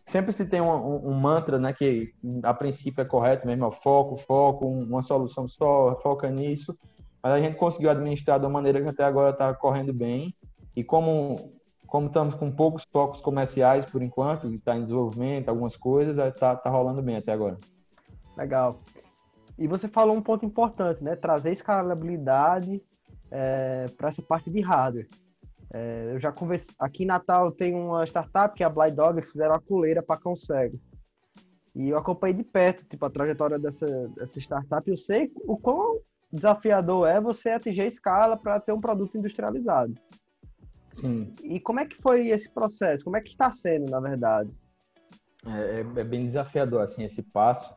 sempre 0.06 0.32
se 0.32 0.48
tem 0.48 0.60
um, 0.60 0.72
um, 0.72 1.10
um, 1.10 1.14
mantra, 1.14 1.60
né, 1.60 1.72
que 1.72 2.12
a 2.42 2.52
princípio 2.52 3.02
é 3.02 3.06
correto 3.06 3.46
mesmo, 3.46 3.68
é 3.68 3.72
foco, 3.72 4.16
foco, 4.16 4.66
uma 4.68 5.04
solução 5.04 5.48
só, 5.48 6.00
foca 6.02 6.32
nisso, 6.32 6.76
mas 7.22 7.34
a 7.34 7.40
gente 7.40 7.56
conseguiu 7.56 7.92
administrar 7.92 8.40
de 8.40 8.46
uma 8.46 8.54
maneira 8.54 8.82
que 8.82 8.90
até 8.90 9.04
agora 9.04 9.30
está 9.30 9.54
correndo 9.54 9.94
bem, 9.94 10.34
e 10.76 10.84
como, 10.84 11.54
como 11.90 12.08
estamos 12.08 12.36
com 12.36 12.52
poucos 12.52 12.84
focos 12.92 13.22
comerciais 13.22 13.86
por 13.86 14.02
enquanto, 14.02 14.48
está 14.48 14.76
em 14.76 14.84
desenvolvimento, 14.84 15.50
algumas 15.50 15.76
coisas, 15.76 16.18
está 16.18 16.56
tá 16.56 16.70
rolando 16.70 17.02
bem 17.02 17.18
até 17.18 17.32
agora. 17.32 17.58
Legal. 18.38 18.78
E 19.58 19.68
você 19.68 19.88
falou 19.88 20.16
um 20.16 20.22
ponto 20.22 20.46
importante, 20.46 21.04
né, 21.04 21.16
trazer 21.16 21.52
escalabilidade 21.52 22.82
é, 23.30 23.86
para 23.98 24.10
essa 24.10 24.22
parte 24.22 24.50
de 24.50 24.62
hardware. 24.62 25.10
É, 25.72 26.12
eu 26.14 26.20
já 26.20 26.32
conversei. 26.32 26.74
Aqui 26.80 27.04
em 27.04 27.08
Natal 27.08 27.52
tem 27.52 27.76
uma 27.76 28.06
startup 28.06 28.56
que 28.56 28.64
é 28.64 28.66
a 28.66 28.70
Blind 28.70 28.96
Dog, 28.96 29.22
fizeram 29.22 29.56
a 29.56 29.60
coleira 29.60 30.02
para 30.02 30.20
cão 30.20 30.36
cego. 30.36 30.80
E 31.76 31.90
eu 31.90 31.98
acompanhei 31.98 32.36
de 32.36 32.44
perto, 32.44 32.86
tipo, 32.86 33.06
a 33.06 33.10
trajetória 33.10 33.60
dessa, 33.60 33.86
dessa 34.10 34.40
startup. 34.40 34.90
Eu 34.90 34.98
sei 34.98 35.32
o 35.46 35.58
quão 35.58 36.00
desafiador 36.32 37.08
é 37.08 37.20
você 37.20 37.50
atingir 37.50 37.82
a 37.82 37.88
escala 37.88 38.38
para 38.38 38.60
ter 38.60 38.72
um 38.72 38.82
produto 38.82 39.18
industrializado. 39.18 39.94
Sim. 40.92 41.34
E 41.44 41.60
como 41.60 41.80
é 41.80 41.86
que 41.86 41.96
foi 42.02 42.30
esse 42.30 42.50
processo? 42.50 43.04
Como 43.04 43.18
é 43.18 43.22
que 43.22 43.30
está 43.30 43.52
sendo, 43.52 43.90
na 43.90 44.00
verdade? 44.00 44.50
É, 45.46 45.50
é, 45.50 45.80
é, 45.80 46.04
bem 46.04 46.26
desafiador, 46.26 46.82
assim, 46.82 47.04
esse 47.04 47.24
passo. 47.24 47.74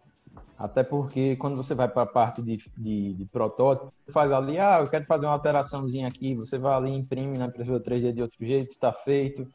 Até 0.58 0.82
porque 0.82 1.36
quando 1.36 1.56
você 1.56 1.74
vai 1.74 1.88
para 1.88 2.02
a 2.02 2.06
parte 2.06 2.40
de, 2.42 2.58
de, 2.76 3.14
de, 3.14 3.24
protótipo, 3.26 3.92
faz 4.10 4.30
ali, 4.30 4.58
ah, 4.58 4.78
eu 4.80 4.88
quero 4.88 5.04
fazer 5.06 5.26
uma 5.26 5.32
alteraçãozinha 5.32 6.06
aqui, 6.08 6.34
você 6.34 6.56
vai 6.56 6.74
ali, 6.74 6.90
imprime 6.90 7.36
na 7.36 7.46
impressora 7.46 7.82
3D 7.82 8.12
de 8.12 8.22
outro 8.22 8.36
jeito, 8.40 8.70
está 8.70 8.92
feito. 8.92 9.46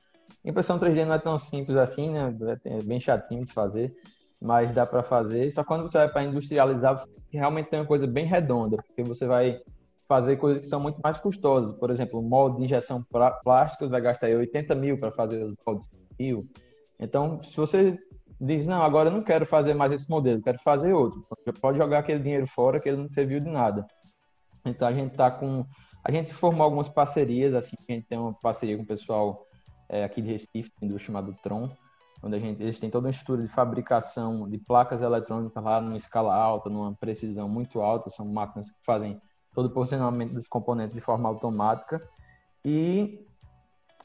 Impressão 0.44 0.78
3D 0.78 1.06
não 1.06 1.14
é 1.14 1.20
tão 1.20 1.40
simples 1.40 1.78
assim, 1.78 2.10
né? 2.10 2.36
É 2.66 2.82
bem 2.82 3.00
chatinho 3.00 3.46
de 3.46 3.54
fazer, 3.54 3.96
mas 4.40 4.74
dá 4.74 4.86
para 4.86 5.02
fazer. 5.02 5.52
Só 5.52 5.64
quando 5.64 5.84
você 5.84 5.98
vai 5.98 6.10
para 6.10 6.24
industrializar, 6.24 6.98
você 6.98 7.08
realmente 7.32 7.70
tem 7.70 7.80
uma 7.80 7.86
coisa 7.86 8.06
bem 8.06 8.26
redonda, 8.26 8.78
porque 8.78 9.04
você 9.04 9.26
vai 9.26 9.60
fazer 10.08 10.38
coisas 10.38 10.62
que 10.62 10.68
são 10.68 10.80
muito 10.80 11.00
mais 11.04 11.18
custosas. 11.18 11.74
Por 11.74 11.90
exemplo, 11.90 12.22
molde 12.22 12.58
de 12.58 12.66
injeção 12.66 13.06
plástica 13.44 13.88
vai 13.88 14.02
gastar 14.02 14.28
80 14.28 14.76
mil 14.76 15.00
para 15.00 15.12
fazer 15.12 15.44
os 15.44 15.56
moldes 15.66 15.90
mil. 16.20 16.48
Então, 17.00 17.42
se 17.44 17.56
você 17.56 17.98
diz, 18.40 18.66
não, 18.66 18.82
agora 18.82 19.10
eu 19.10 19.14
não 19.14 19.24
quero 19.24 19.46
fazer 19.46 19.74
mais 19.74 19.92
esse 19.92 20.10
modelo, 20.10 20.42
quero 20.42 20.60
fazer 20.60 20.94
outro. 20.94 21.26
Pode 21.62 21.78
jogar 21.78 22.00
aquele 22.00 22.20
dinheiro 22.20 22.48
fora 22.48 22.80
que 22.80 22.90
ele 22.90 22.98
não 22.98 23.10
serviu 23.10 23.40
de 23.40 23.50
nada. 23.50 23.86
Então 24.66 24.88
a 24.88 24.94
gente 24.94 25.12
está 25.12 25.30
com. 25.32 25.66
A 26.04 26.12
gente 26.12 26.34
formou 26.34 26.64
algumas 26.64 26.88
parcerias, 26.88 27.54
assim, 27.54 27.76
a 27.88 27.92
gente 27.92 28.08
tem 28.08 28.18
uma 28.18 28.34
parceria 28.34 28.78
com 28.78 28.84
o 28.84 28.88
pessoal 28.88 29.46
é, 29.90 30.04
aqui 30.04 30.22
de 30.22 30.32
Recife, 30.32 30.72
do 30.82 30.98
chamado 30.98 31.36
Tron, 31.44 31.70
onde 32.24 32.36
a 32.36 32.40
gente, 32.40 32.62
eles 32.62 32.80
têm 32.80 32.90
toda 32.90 33.08
uma 33.08 33.12
estrutura 33.12 33.42
de 33.42 33.50
fabricação 33.50 34.50
de 34.50 34.58
placas 34.58 35.02
eletrônicas 35.02 35.62
lá 35.62 35.82
numa 35.82 35.98
escala 35.98 36.34
alta, 36.34 36.70
numa 36.70 36.96
precisão 36.96 37.50
muito 37.50 37.82
alta, 37.82 38.10
são 38.10 38.26
máquinas 38.26 38.72
que 38.72 38.78
fazem 38.86 39.20
todo 39.58 39.66
o 39.66 39.72
posicionamento 39.72 40.34
dos 40.34 40.48
componentes 40.48 40.94
de 40.94 41.02
forma 41.02 41.28
automática. 41.28 42.00
E 42.64 43.26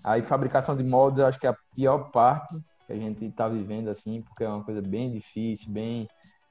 aí 0.03 0.23
fabricação 0.23 0.75
de 0.75 0.83
moldes, 0.83 1.19
eu 1.19 1.27
acho 1.27 1.39
que 1.39 1.47
é 1.47 1.51
a 1.51 1.57
pior 1.77 2.11
parte, 2.11 2.59
que 2.87 2.93
a 2.95 2.97
gente 2.97 3.27
está 3.27 3.51
vivendo 3.51 3.89
assim, 3.89 4.23
porque 4.23 4.45
é 4.45 4.49
uma 4.49 4.65
coisa 4.65 4.81
bem 4.81 5.13
difícil, 5.13 5.71
bem 5.71 6.09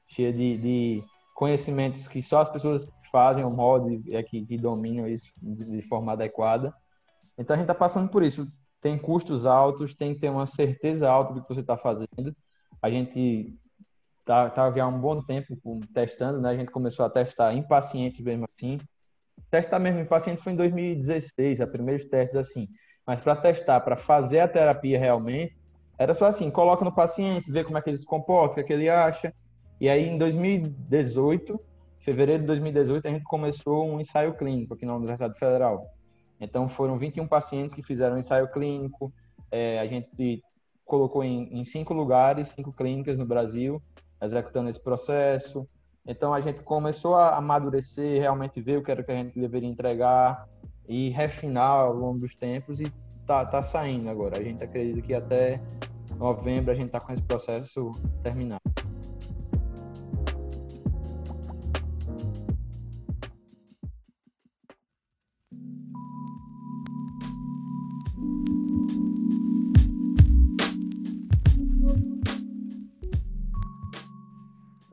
cheia 0.08 0.32
de, 0.32 0.56
de 0.56 1.04
conhecimentos 1.34 2.08
que 2.08 2.22
só 2.22 2.42
as 2.42 2.50
pessoas 2.50 2.86
que 2.86 3.10
fazem 3.12 3.44
o 3.44 3.50
mod 3.50 4.04
é 4.16 4.22
que, 4.22 4.46
que 4.46 4.56
dominam 4.56 5.08
isso 5.08 5.34
de, 5.42 5.82
forma 5.82 6.12
adequada. 6.12 6.72
Então 7.36 7.56
a 7.56 7.58
gente 7.58 7.64
está 7.64 7.74
passando 7.74 8.08
por 8.08 8.22
isso. 8.22 8.48
Tem 8.80 9.00
custos 9.00 9.48
altos, 9.48 9.96
tem 9.96 10.14
que 10.14 10.20
ter 10.20 10.30
uma 10.30 10.46
certeza 10.46 11.10
alta 11.10 11.34
do 11.34 11.42
que 11.42 11.50
você 11.50 11.62
está 11.62 11.76
fazendo. 11.76 12.36
A 12.80 12.88
gente 12.88 13.58
tá, 14.24 14.48
tá 14.48 14.72
já 14.72 14.84
há 14.84 14.88
um 14.88 15.00
bom 15.00 15.24
tempo 15.24 15.58
testando, 15.92 16.40
né? 16.40 16.50
A 16.52 16.56
gente 16.56 16.72
começou 16.72 17.04
a 17.04 17.10
testar 17.10 17.52
em 17.56 17.64
pacientes 17.64 18.20
mesmo 18.20 18.46
assim. 18.56 18.78
Testar 19.50 19.80
mesmo 19.80 20.00
em 20.00 20.06
paciente 20.06 20.42
foi 20.42 20.54
em 20.54 20.56
2016, 20.56 21.62
a 21.62 21.68
primeiros 21.68 22.06
testes 22.06 22.36
assim. 22.36 22.68
Mas 23.06 23.20
para 23.20 23.36
testar, 23.36 23.82
para 23.82 23.98
fazer 23.98 24.40
a 24.40 24.48
terapia 24.48 25.00
realmente, 25.00 25.58
era 25.98 26.14
só 26.14 26.26
assim, 26.26 26.50
coloca 26.50 26.84
no 26.84 26.94
paciente, 26.94 27.52
vê 27.52 27.64
como 27.64 27.78
é 27.78 27.82
que 27.82 27.90
ele 27.90 27.98
se 27.98 28.06
comporta, 28.06 28.54
o 28.54 28.56
que, 28.56 28.62
é 28.62 28.64
que 28.64 28.74
ele 28.74 28.90
acha. 28.90 29.34
E 29.80 29.90
aí, 29.90 30.08
em 30.08 30.18
2018, 30.18 31.60
fevereiro 32.00 32.42
de 32.42 32.48
2018, 32.48 33.08
a 33.08 33.12
gente 33.12 33.24
começou 33.24 33.88
um 33.88 34.00
ensaio 34.00 34.34
clínico 34.36 34.74
aqui 34.74 34.86
na 34.86 34.96
Universidade 34.96 35.38
Federal. 35.38 35.88
Então, 36.40 36.68
foram 36.68 36.98
21 36.98 37.28
pacientes 37.28 37.74
que 37.74 37.84
fizeram 37.84 38.16
um 38.16 38.20
ensaio 38.20 38.48
clínico. 38.52 39.14
É, 39.52 39.80
a 39.80 39.86
gente 39.86 40.44
colocou 40.86 41.24
em, 41.24 41.60
em, 41.60 41.64
cinco 41.64 41.94
lugares, 41.94 42.50
cinco 42.50 42.74
clínicas 42.74 43.18
no 43.18 43.26
Brasil, 43.26 43.82
executando 44.22 44.70
esse 44.70 44.84
processo. 44.84 45.68
Então, 46.06 46.34
a 46.34 46.42
gente 46.42 46.62
começou 46.62 47.16
a 47.16 47.38
amadurecer, 47.38 48.20
realmente 48.20 48.60
ver 48.60 48.78
o 48.78 48.84
que 48.84 48.92
era 48.92 49.04
que 49.04 49.12
a 49.12 49.16
gente 49.16 49.40
deveria 49.40 49.70
entregar 49.70 50.48
e 50.88 51.10
refinar 51.10 51.70
ao 51.70 51.94
longo 51.94 52.20
dos 52.20 52.36
tempos 52.36 52.80
e 52.80 52.92
tá, 53.26 53.46
tá 53.46 53.62
saindo 53.62 54.10
agora. 54.10 54.40
A 54.40 54.44
gente 54.44 54.64
acredita 54.64 55.02
que 55.02 55.14
até 55.14 55.62
novembro 56.18 56.72
a 56.72 56.76
gente 56.76 56.88
está 56.88 57.00
com 57.00 57.14
esse 57.14 57.24
processo 57.24 57.92
terminado. 58.24 58.62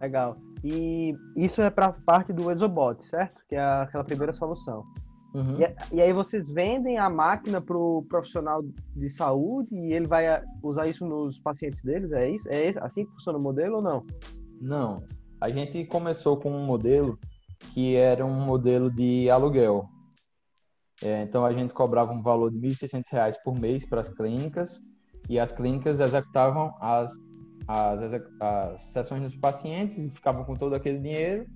Legal. 0.01 0.48
E 0.65 1.15
isso 1.37 1.61
é 1.63 1.71
para 1.71 1.93
parte 1.93 2.33
do 2.33 2.51
Exobot, 2.51 3.05
certo? 3.09 3.41
Que 3.49 3.55
é 3.55 3.61
aquela 3.61 4.05
primeira 4.05 4.33
solução. 4.33 4.85
Uhum. 5.35 5.59
E, 5.61 5.97
e, 5.97 6.01
aí 6.01 6.13
vocês 6.13 6.49
vendem 6.49 6.99
a 6.99 7.09
máquina 7.11 7.61
para 7.61 7.77
o 7.77 8.03
profissional 8.09 8.63
de 8.97 9.11
saúde 9.11 9.75
e 9.75 9.93
ele 9.93 10.07
vai 10.07 10.43
usar 10.63 10.87
isso 10.87 11.07
nos 11.07 11.39
pacientes 11.39 11.83
deles? 11.83 12.11
É 12.13 12.31
isso? 12.31 12.49
É 12.49 12.75
assim 12.81 13.05
que 13.05 13.13
funciona 13.13 13.39
o 13.39 13.43
modelo 13.43 13.77
ou 13.77 13.83
não? 13.83 14.07
Não. 14.61 15.03
A 15.41 15.51
gente 15.51 15.85
começou 15.85 16.39
com 16.39 16.51
um 16.51 16.65
modelo 16.65 17.19
que 17.73 17.95
era 17.95 18.25
um 18.25 18.41
modelo 18.41 18.91
de 18.91 19.31
aluguel. 19.31 19.89
É, 21.03 21.23
então 21.23 21.45
a 21.45 21.53
gente 21.53 21.73
cobrava 21.73 22.13
um 22.13 22.23
valor 22.23 22.51
de 22.51 22.59
R$ 22.59 22.69
1.600 22.69 23.37
por 23.45 23.55
mês 23.55 23.85
para 23.85 24.01
as 24.01 24.09
clínicas 24.09 24.81
e 25.29 25.39
as 25.39 25.53
clínicas 25.53 26.01
executavam 26.01 26.75
as, 26.81 27.13
as, 27.69 28.23
as 28.41 28.81
sessões 28.81 29.23
dos 29.23 29.37
pacientes 29.37 29.99
e 29.99 30.09
ficavam 30.09 30.43
com 30.45 30.55
todo 30.55 30.75
aquele 30.75 30.99
dinheiro 30.99 31.47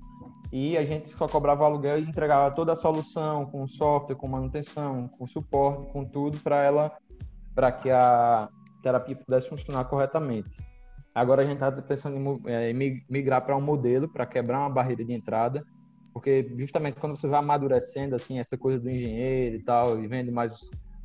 e 0.52 0.76
a 0.76 0.84
gente 0.84 1.08
só 1.16 1.26
cobrava 1.26 1.64
aluguel 1.64 1.98
e 1.98 2.02
entregava 2.02 2.54
toda 2.54 2.74
a 2.74 2.76
solução 2.76 3.46
com 3.46 3.66
software, 3.66 4.16
com 4.16 4.28
manutenção, 4.28 5.08
com 5.08 5.26
suporte, 5.26 5.90
com 5.90 6.04
tudo 6.04 6.38
para 6.40 6.62
ela, 6.62 6.92
para 7.54 7.72
que 7.72 7.90
a 7.90 8.50
terapia 8.82 9.16
pudesse 9.16 9.48
funcionar 9.48 9.86
corretamente. 9.86 10.50
Agora 11.14 11.40
a 11.40 11.44
gente 11.44 11.54
está 11.54 11.72
pensando 11.72 12.16
em 12.18 12.52
é, 12.52 12.72
migrar 13.08 13.42
para 13.44 13.56
um 13.56 13.62
modelo 13.62 14.08
para 14.08 14.26
quebrar 14.26 14.60
uma 14.60 14.70
barreira 14.70 15.02
de 15.02 15.14
entrada, 15.14 15.64
porque 16.12 16.54
justamente 16.58 17.00
quando 17.00 17.16
você 17.16 17.26
vai 17.26 17.38
amadurecendo 17.38 18.14
assim 18.14 18.38
essa 18.38 18.58
coisa 18.58 18.78
do 18.78 18.90
engenheiro 18.90 19.56
e 19.56 19.62
tal, 19.62 20.02
e 20.02 20.06
vendo 20.06 20.30
mais 20.30 20.54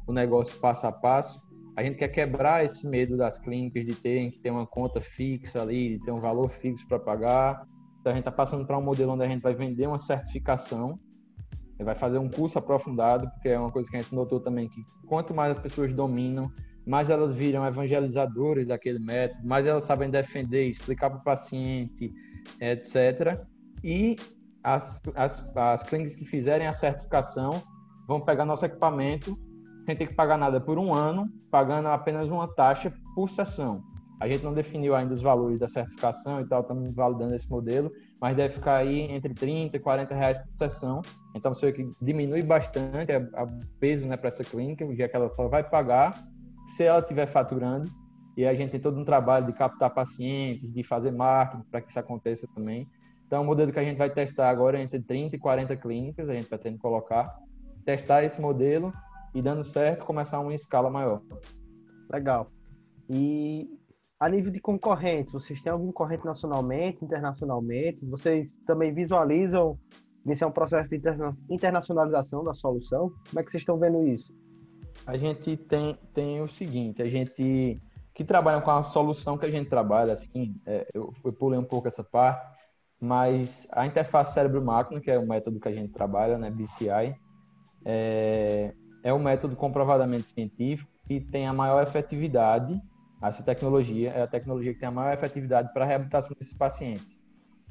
o 0.06 0.12
negócio 0.12 0.60
passo 0.60 0.88
a 0.88 0.92
passo, 0.92 1.42
a 1.78 1.84
gente 1.84 1.96
quer 1.96 2.08
quebrar 2.08 2.66
esse 2.66 2.90
medo 2.90 3.16
das 3.16 3.38
clínicas 3.38 3.86
de 3.86 3.94
terem 3.94 4.32
que 4.32 4.40
ter 4.40 4.50
uma 4.50 4.66
conta 4.66 5.00
fixa 5.00 5.62
ali, 5.62 6.00
de 6.00 6.04
ter 6.04 6.12
um 6.12 6.20
valor 6.20 6.50
fixo 6.50 6.88
para 6.88 6.98
pagar. 6.98 7.68
Então 8.02 8.12
a 8.12 8.16
gente 8.16 8.24
está 8.24 8.32
passando 8.32 8.66
para 8.66 8.76
um 8.76 8.82
modelo 8.82 9.14
onde 9.14 9.24
a 9.24 9.28
gente 9.28 9.44
vai 9.44 9.54
vender 9.54 9.86
uma 9.86 10.00
certificação, 10.00 11.00
vai 11.80 11.94
fazer 11.94 12.18
um 12.18 12.28
curso 12.28 12.58
aprofundado, 12.58 13.30
porque 13.30 13.50
é 13.50 13.60
uma 13.60 13.72
coisa 13.72 13.92
que 13.92 13.96
a 13.96 14.02
gente 14.02 14.16
notou 14.16 14.40
também 14.40 14.68
que 14.68 14.84
quanto 15.06 15.36
mais 15.36 15.52
as 15.52 15.60
pessoas 15.60 15.94
dominam 15.94 16.52
mais 16.84 17.10
elas 17.10 17.36
viram 17.36 17.68
evangelizadores 17.68 18.66
daquele 18.66 18.98
método, 18.98 19.46
mais 19.46 19.66
elas 19.68 19.84
sabem 19.84 20.10
defender, 20.10 20.70
explicar 20.70 21.10
para 21.10 21.20
o 21.20 21.24
paciente, 21.24 22.14
etc. 22.62 23.46
E 23.84 24.16
as, 24.64 25.02
as, 25.14 25.46
as 25.56 25.84
clínicas 25.84 26.16
que 26.16 26.26
fizerem 26.26 26.66
a 26.66 26.72
certificação 26.72 27.62
vão 28.08 28.22
pegar 28.22 28.46
nosso 28.46 28.66
equipamento 28.66 29.38
sem 29.88 29.96
ter 29.96 30.06
que 30.06 30.14
pagar 30.14 30.38
nada 30.38 30.60
por 30.60 30.78
um 30.78 30.94
ano, 30.94 31.32
pagando 31.50 31.88
apenas 31.88 32.28
uma 32.28 32.46
taxa 32.46 32.94
por 33.16 33.30
sessão. 33.30 33.82
A 34.20 34.28
gente 34.28 34.44
não 34.44 34.54
definiu 34.54 34.94
ainda 34.94 35.14
os 35.14 35.22
valores 35.22 35.60
da 35.60 35.68
certificação 35.70 36.42
e 36.42 36.46
tal, 36.46 36.60
estamos 36.60 36.94
validando 36.94 37.34
esse 37.34 37.50
modelo, 37.50 37.90
mas 38.20 38.36
deve 38.36 38.56
ficar 38.56 38.76
aí 38.76 39.04
entre 39.04 39.34
30 39.34 39.78
e 39.78 39.80
40 39.80 40.14
reais 40.14 40.38
por 40.40 40.58
sessão. 40.58 41.02
Então, 41.34 41.54
você 41.54 41.68
vê 41.68 41.72
que 41.72 41.92
diminui 42.02 42.42
bastante 42.42 43.14
o 43.14 43.80
peso 43.80 44.06
né, 44.06 44.18
para 44.18 44.28
essa 44.28 44.44
clínica, 44.44 44.86
já 44.94 45.08
que 45.08 45.16
ela 45.16 45.30
só 45.30 45.48
vai 45.48 45.64
pagar 45.64 46.22
se 46.76 46.84
ela 46.84 47.00
estiver 47.00 47.28
faturando, 47.28 47.90
e 48.36 48.46
a 48.46 48.54
gente 48.54 48.72
tem 48.72 48.82
todo 48.82 49.00
um 49.00 49.06
trabalho 49.06 49.46
de 49.46 49.54
captar 49.54 49.94
pacientes, 49.94 50.70
de 50.70 50.84
fazer 50.84 51.12
marketing 51.12 51.64
para 51.72 51.80
que 51.80 51.92
isso 51.92 52.00
aconteça 52.00 52.46
também. 52.54 52.90
Então, 53.26 53.42
o 53.42 53.46
modelo 53.46 53.72
que 53.72 53.80
a 53.80 53.84
gente 53.86 53.98
vai 53.98 54.10
testar 54.10 54.50
agora 54.50 54.78
é 54.78 54.82
entre 54.84 55.00
30 55.00 55.38
e 55.38 55.40
40 55.40 55.78
clínicas, 55.78 56.28
a 56.28 56.34
gente 56.34 56.50
vai 56.50 56.60
tendo 56.60 56.78
colocar, 56.78 57.34
testar 57.86 58.26
esse 58.26 58.42
modelo 58.42 58.92
e 59.34 59.42
dando 59.42 59.64
certo, 59.64 60.06
começar 60.06 60.40
uma 60.40 60.54
escala 60.54 60.90
maior. 60.90 61.22
Legal. 62.12 62.50
E 63.10 63.70
a 64.20 64.28
nível 64.28 64.52
de 64.52 64.60
concorrentes, 64.60 65.34
vocês 65.34 65.62
têm 65.62 65.72
algum 65.72 65.88
concorrente 65.88 66.26
nacionalmente, 66.26 67.04
internacionalmente? 67.04 68.06
Vocês 68.06 68.54
também 68.66 68.94
visualizam 68.94 69.78
esse 70.26 70.44
é 70.44 70.48
um 70.48 70.52
processo 70.52 70.90
de 70.90 71.02
internacionalização 71.50 72.44
da 72.44 72.54
solução? 72.54 73.14
Como 73.30 73.40
é 73.40 73.44
que 73.44 73.50
vocês 73.50 73.62
estão 73.62 73.80
vendo 73.80 74.06
isso? 74.06 74.34
a 75.06 75.18
gente 75.18 75.56
tem, 75.56 75.98
tem 76.14 76.42
o 76.42 76.48
seguinte, 76.48 77.02
a 77.02 77.10
gente 77.10 77.82
que 78.14 78.24
trabalha 78.24 78.62
com 78.62 78.72
a 78.72 78.84
solução 78.84 79.38
que 79.38 79.46
a 79.46 79.52
gente 79.52 79.70
trabalha, 79.70 80.14
assim, 80.14 80.56
é, 80.66 80.88
eu, 80.92 81.14
eu 81.24 81.32
pulei 81.32 81.60
um 81.60 81.64
pouco 81.64 81.88
essa 81.88 82.04
parte, 82.04 82.58
mas 83.00 83.68
a 83.72 83.86
interface 83.86 84.34
cérebro-máquina, 84.34 85.00
que 85.00 85.12
é 85.12 85.20
o 85.20 85.28
método 85.28 85.60
que 85.60 85.68
a 85.68 85.72
gente 85.72 85.94
trabalha, 85.94 86.36
né, 86.36 86.50
BCI, 86.50 87.16
é, 87.86 88.74
é 89.08 89.14
um 89.14 89.20
método 89.20 89.56
comprovadamente 89.56 90.28
científico 90.28 90.92
e 91.10 91.22
tem 91.22 91.48
a 91.48 91.54
maior 91.54 91.82
efetividade, 91.82 92.78
essa 93.24 93.42
tecnologia 93.42 94.12
é 94.12 94.22
a 94.22 94.28
tecnologia 94.28 94.74
que 94.74 94.80
tem 94.82 94.90
a 94.90 94.92
maior 94.92 95.14
efetividade 95.14 95.72
para 95.72 95.86
a 95.86 95.88
reabilitação 95.88 96.36
desses 96.38 96.54
pacientes. 96.54 97.18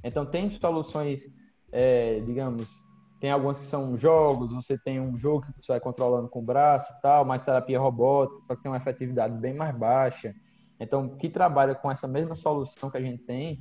Então, 0.03 0.25
tem 0.25 0.49
soluções, 0.49 1.27
é, 1.71 2.21
digamos, 2.21 2.67
tem 3.21 3.31
algumas 3.31 3.59
que 3.59 3.67
são 3.67 3.95
jogos, 3.99 4.51
você 4.51 4.79
tem 4.79 4.99
um 4.99 5.15
jogo 5.15 5.43
que 5.43 5.63
você 5.63 5.73
vai 5.73 5.81
controlando 5.81 6.27
com 6.27 6.39
o 6.39 6.43
braço 6.43 6.95
e 6.97 7.03
tal, 7.03 7.23
mais 7.27 7.45
terapia 7.45 7.79
robótica, 7.79 8.41
só 8.47 8.57
que 8.57 8.63
tem 8.63 8.73
uma 8.73 8.79
efetividade 8.79 9.37
bem 9.37 9.53
mais 9.53 9.77
baixa. 9.77 10.35
Então, 10.81 11.19
que 11.19 11.29
trabalha 11.29 11.75
com 11.75 11.91
essa 11.91 12.09
mesma 12.09 12.35
solução 12.35 12.91
que 12.91 12.97
a 12.97 13.03
gente 13.03 13.23
tem, 13.25 13.61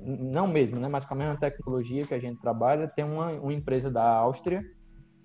não 0.00 0.46
mesmo, 0.46 0.78
né, 0.78 0.86
mas 0.86 1.04
com 1.04 1.14
a 1.14 1.16
mesma 1.16 1.36
tecnologia 1.36 2.06
que 2.06 2.14
a 2.14 2.20
gente 2.20 2.40
trabalha, 2.40 2.86
tem 2.86 3.04
uma, 3.04 3.32
uma 3.32 3.52
empresa 3.52 3.90
da 3.90 4.04
Áustria 4.04 4.64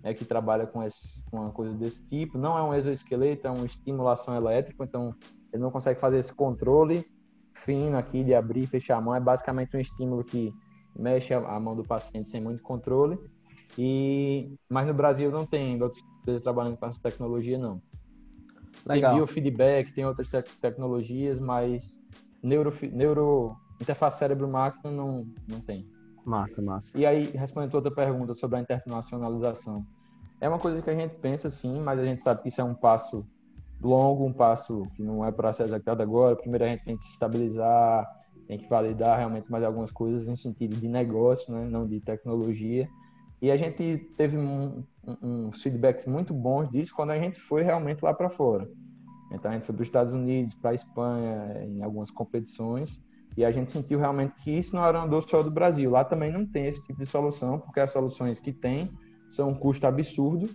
né, 0.04 0.14
que 0.14 0.26
trabalha 0.26 0.66
com, 0.66 0.84
esse, 0.84 1.22
com 1.30 1.38
uma 1.38 1.52
coisa 1.52 1.74
desse 1.74 2.04
tipo. 2.08 2.38
Não 2.38 2.58
é 2.58 2.64
um 2.64 2.74
exoesqueleto, 2.74 3.48
é 3.48 3.52
uma 3.52 3.66
estimulação 3.66 4.36
elétrica, 4.36 4.84
então 4.84 5.16
ele 5.54 5.62
não 5.62 5.72
consegue 5.72 6.00
fazer 6.00 6.18
esse 6.18 6.34
controle 6.34 7.06
fino 7.54 7.98
aqui 7.98 8.24
de 8.24 8.34
abrir 8.34 8.64
e 8.64 8.68
fechar 8.68 8.98
a 8.98 9.02
mão. 9.02 9.16
É 9.16 9.20
basicamente 9.20 9.76
um 9.76 9.80
estímulo 9.80 10.24
que 10.24 10.54
mexe 10.98 11.34
a 11.34 11.60
mão 11.60 11.76
do 11.76 11.84
paciente 11.84 12.30
sem 12.30 12.42
muito 12.42 12.62
controle 12.62 13.18
e, 13.78 14.54
mas 14.70 14.86
no 14.88 14.94
Brasil 14.94 15.32
não 15.32 15.46
tem 15.46 15.82
outras 15.82 16.04
empresas 16.22 16.44
trabalhando 16.44 16.78
com 16.78 16.86
essa 16.86 17.02
tecnologia, 17.02 17.58
não. 17.58 17.82
Legal. 18.86 19.12
Tem 19.12 19.20
biofeedback, 19.20 19.94
tem 19.94 20.06
outras 20.06 20.28
te 20.28 20.42
tecnologias, 20.60 21.40
mas 21.40 22.02
neuro, 22.42 22.74
neuro 22.92 23.56
interface 23.80 24.20
cérebro-máquina 24.20 24.92
não, 24.92 25.26
não 25.48 25.62
tem. 25.62 25.88
Massa, 26.26 26.62
massa. 26.62 26.98
E 26.98 27.06
aí, 27.06 27.32
respondendo 27.32 27.76
outra 27.76 27.92
pergunta 27.92 28.34
sobre 28.34 28.58
a 28.58 28.62
internacionalização. 28.62 29.86
É 30.40 30.48
uma 30.48 30.60
coisa 30.60 30.82
que 30.82 30.90
a 30.90 30.96
gente 30.96 31.16
pensa 31.16 31.50
sim, 31.50 31.80
mas 31.82 32.00
a 32.00 32.06
gente 32.06 32.22
sabe 32.22 32.42
que 32.42 32.50
isso 32.50 32.62
é 32.62 32.64
um 32.64 32.74
passo 32.74 33.26
longo, 33.82 34.26
um 34.26 34.34
passo 34.34 34.88
que 34.96 35.04
não 35.04 35.26
é 35.26 35.32
para 35.32 35.54
ser 35.54 35.64
executado 35.64 36.02
agora. 36.02 36.36
Primeiro 36.36 36.66
a 36.66 36.68
gente 36.68 36.84
tem 36.84 36.98
que 36.98 37.06
se 37.06 37.12
estabilizar, 37.12 38.08
tem 38.48 38.58
que 38.58 38.68
validar 38.68 39.18
realmente 39.18 39.52
mais 39.52 39.64
algumas 39.64 39.92
coisas 39.92 40.28
em 40.28 40.36
sentido 40.36 40.76
de 40.76 40.88
negócio, 40.88 41.54
né? 41.54 41.66
não 41.66 41.88
de 41.88 42.00
tecnologia. 42.00 42.88
E 43.42 43.50
a 43.50 43.58
gente 43.58 43.98
teve 44.18 44.38
um, 44.38 44.84
um, 45.06 45.48
uns 45.48 45.62
feedbacks 45.62 46.06
muito 46.06 46.34
bons 46.34 46.70
disso 46.70 46.94
quando 46.96 47.12
a 47.12 47.18
gente 47.18 47.40
foi 47.40 47.64
realmente 47.64 48.04
lá 48.04 48.14
para 48.14 48.30
fora. 48.30 48.70
Então 49.32 49.50
a 49.50 49.54
gente 49.54 49.66
foi 49.66 49.74
para 49.74 49.82
os 49.82 49.88
Estados 49.88 50.14
Unidos, 50.14 50.54
para 50.56 50.72
a 50.72 50.76
Espanha, 50.76 51.64
em 51.64 51.82
algumas 51.82 52.12
competições, 52.12 53.04
e 53.38 53.46
a 53.46 53.52
gente 53.52 53.72
sentiu 53.72 54.00
realmente 54.00 54.36
que 54.44 54.52
isso 54.52 54.76
não 54.76 54.86
era 54.86 55.00
uma 55.00 55.08
dor 55.08 55.22
só 55.22 55.42
do 55.42 55.50
Brasil. 55.50 55.90
Lá 55.90 56.04
também 56.04 56.32
não 56.32 56.46
tem 56.46 56.68
esse 56.68 56.84
tipo 56.84 57.00
de 57.00 57.06
solução, 57.06 57.60
porque 57.60 57.80
as 57.80 57.92
soluções 57.92 58.40
que 58.40 58.52
tem 58.52 58.92
são 59.30 59.50
um 59.50 59.56
custo 59.56 59.88
absurdo, 59.88 60.50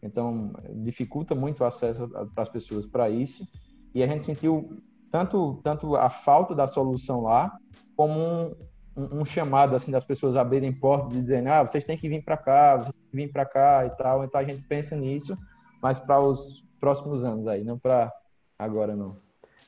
então 0.00 0.52
dificulta 0.84 1.34
muito 1.34 1.60
o 1.60 1.64
acesso 1.64 2.08
para 2.08 2.42
as 2.42 2.48
pessoas 2.48 2.86
para 2.86 3.10
isso. 3.10 3.44
E 3.92 4.02
a 4.02 4.06
gente 4.06 4.24
sentiu 4.24 4.82
tanto, 5.10 5.60
tanto 5.64 5.96
a 5.96 6.08
falta 6.08 6.54
da 6.54 6.66
solução 6.66 7.22
lá, 7.22 7.56
como 7.96 8.20
um, 8.20 8.54
um, 8.96 9.20
um, 9.20 9.24
chamado 9.24 9.74
assim 9.74 9.90
das 9.90 10.04
pessoas 10.04 10.36
abrirem 10.36 10.72
portas 10.72 11.16
e 11.16 11.20
dizendo, 11.20 11.48
ah, 11.48 11.62
vocês 11.62 11.84
têm 11.84 11.96
que 11.96 12.08
vir 12.08 12.24
para 12.24 12.36
cá, 12.36 12.76
vocês 12.76 12.92
têm 12.92 13.10
que 13.10 13.16
vir 13.16 13.32
para 13.32 13.44
cá 13.44 13.86
e 13.86 13.90
tal. 13.90 14.24
Então 14.24 14.40
a 14.40 14.44
gente 14.44 14.62
pensa 14.62 14.96
nisso, 14.96 15.36
mas 15.82 15.98
para 15.98 16.20
os 16.20 16.64
próximos 16.78 17.24
anos 17.24 17.46
aí, 17.48 17.64
não 17.64 17.78
para 17.78 18.12
agora 18.58 18.94
não. 18.94 19.23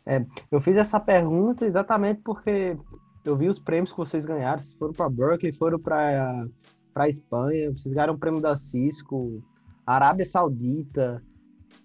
É, 0.07 0.25
eu 0.51 0.61
fiz 0.61 0.77
essa 0.77 1.01
pergunta 1.01 1.67
exatamente 1.67 2.21
porque 2.23 2.79
eu 3.25 3.37
vi 3.37 3.49
os 3.49 3.59
prêmios 3.59 3.91
que 3.91 3.99
vocês 3.99 4.25
ganharam, 4.25 4.61
vocês 4.61 4.79
foram 4.79 4.93
para 4.93 5.11
Berkeley, 5.11 5.53
foram 5.53 5.79
para 5.79 6.47
para 6.95 7.11
Espanha, 7.11 7.71
vocês 7.73 7.93
ganharam 7.93 8.15
o 8.15 8.19
prêmio 8.19 8.41
da 8.41 8.57
Cisco, 8.57 9.45
Arábia 9.87 10.25
Saudita. 10.25 11.23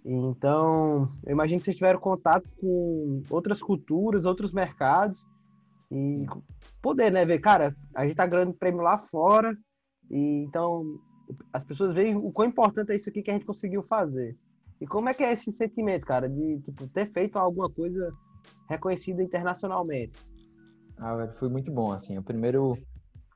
Então, 0.05 1.11
eu 1.25 1.33
imagino 1.33 1.59
que 1.59 1.65
vocês 1.65 1.75
tiveram 1.75 1.99
contato 1.99 2.47
com 2.61 3.21
outras 3.29 3.61
culturas, 3.61 4.23
outros 4.23 4.53
mercados 4.53 5.27
e 5.91 6.25
poder, 6.81 7.11
né, 7.11 7.25
ver, 7.25 7.39
cara, 7.39 7.75
a 7.93 8.05
gente 8.05 8.15
tá 8.15 8.25
ganhando 8.25 8.53
prêmio 8.53 8.81
lá 8.81 8.97
fora, 8.97 9.53
e 10.09 10.45
então 10.47 10.97
as 11.51 11.65
pessoas 11.65 11.93
veem 11.93 12.15
o 12.15 12.31
quão 12.31 12.47
importante 12.47 12.93
é 12.93 12.95
isso 12.95 13.09
aqui 13.09 13.21
que 13.21 13.29
a 13.31 13.33
gente 13.33 13.45
conseguiu 13.45 13.83
fazer. 13.83 14.37
E 14.81 14.87
como 14.87 15.09
é 15.09 15.13
que 15.13 15.23
é 15.23 15.31
esse 15.31 15.51
sentimento, 15.53 16.05
cara, 16.05 16.27
de 16.27 16.59
tipo, 16.61 16.87
ter 16.87 17.11
feito 17.11 17.37
alguma 17.37 17.69
coisa 17.69 18.11
reconhecida 18.67 19.21
internacionalmente? 19.21 20.13
Ah, 20.97 21.27
foi 21.39 21.49
muito 21.49 21.71
bom, 21.71 21.91
assim, 21.91 22.17
o 22.17 22.23
primeiro 22.23 22.77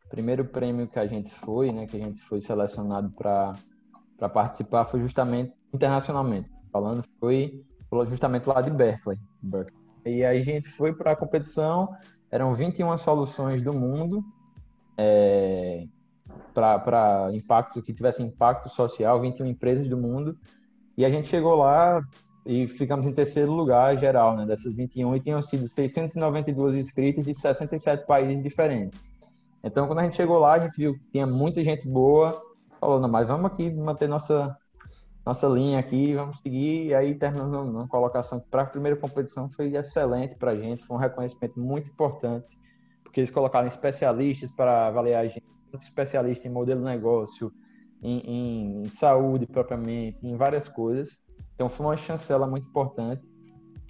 primeiro 0.09 0.45
prêmio 0.45 0.87
que 0.87 0.99
a 0.99 1.07
gente 1.07 1.33
foi, 1.33 1.71
né, 1.71 1.87
que 1.87 1.97
a 1.97 1.99
gente 1.99 2.21
foi 2.21 2.39
selecionado 2.39 3.11
para 3.11 3.55
participar 4.29 4.85
foi 4.85 4.99
justamente 5.01 5.53
internacionalmente, 5.73 6.49
falando 6.71 7.03
foi 7.19 7.63
justamente 8.07 8.47
lá 8.47 8.61
de 8.61 8.69
Berkeley, 8.69 9.17
Berkeley. 9.41 9.75
E 10.05 10.23
aí 10.23 10.41
a 10.41 10.43
gente 10.43 10.69
foi 10.69 10.93
para 10.93 11.11
a 11.11 11.15
competição 11.15 11.89
eram 12.31 12.53
21 12.53 12.97
soluções 12.97 13.63
do 13.63 13.73
mundo, 13.73 14.23
é, 14.97 15.85
para 16.53 17.29
impacto 17.33 17.81
que 17.81 17.93
tivesse 17.93 18.21
impacto 18.21 18.69
social, 18.69 19.21
21 19.21 19.45
empresas 19.45 19.87
do 19.87 19.97
mundo. 19.97 20.37
E 20.97 21.03
a 21.05 21.09
gente 21.09 21.27
chegou 21.27 21.55
lá 21.55 22.01
e 22.45 22.67
ficamos 22.67 23.05
em 23.05 23.13
terceiro 23.13 23.51
lugar 23.51 23.97
geral, 23.97 24.35
né, 24.35 24.45
dessas 24.45 24.75
21 24.75 25.15
e 25.15 25.19
tinham 25.19 25.41
sido 25.41 25.67
692 25.67 26.75
inscritos 26.75 27.25
de 27.25 27.33
67 27.33 28.05
países 28.05 28.43
diferentes. 28.43 29.09
Então, 29.63 29.87
quando 29.87 29.99
a 29.99 30.03
gente 30.03 30.15
chegou 30.15 30.37
lá, 30.37 30.53
a 30.53 30.59
gente 30.59 30.77
viu 30.77 30.93
que 30.93 31.11
tinha 31.11 31.25
muita 31.25 31.63
gente 31.63 31.87
boa, 31.87 32.39
falou, 32.79 32.99
não, 32.99 33.09
mas 33.09 33.27
vamos 33.27 33.47
aqui 33.47 33.71
manter 33.71 34.07
nossa 34.07 34.55
nossa 35.25 35.47
linha 35.47 35.79
aqui, 35.79 36.13
vamos 36.13 36.37
seguir. 36.37 36.87
E 36.87 36.93
aí 36.93 37.15
terminamos 37.15 37.73
uma 37.73 37.87
colocação 37.87 38.39
para 38.39 38.61
a 38.61 38.65
primeira 38.65 38.95
competição 38.95 39.49
foi 39.49 39.75
excelente 39.75 40.35
para 40.35 40.51
a 40.51 40.55
gente, 40.55 40.85
foi 40.85 40.95
um 40.95 40.99
reconhecimento 40.99 41.59
muito 41.59 41.89
importante, 41.89 42.45
porque 43.03 43.21
eles 43.21 43.31
colocaram 43.31 43.67
especialistas 43.67 44.51
para 44.51 44.87
avaliar 44.87 45.23
a 45.23 45.27
gente, 45.27 45.43
especialistas 45.73 46.45
em 46.45 46.53
modelo 46.53 46.81
de 46.81 46.85
negócio, 46.85 47.51
em, 48.05 48.83
em, 48.83 48.85
saúde 48.89 49.45
propriamente, 49.47 50.19
em 50.23 50.35
várias 50.35 50.67
coisas. 50.67 51.23
Então 51.55 51.67
foi 51.67 51.85
uma 51.85 51.97
chancela 51.97 52.45
muito 52.45 52.67
importante. 52.67 53.23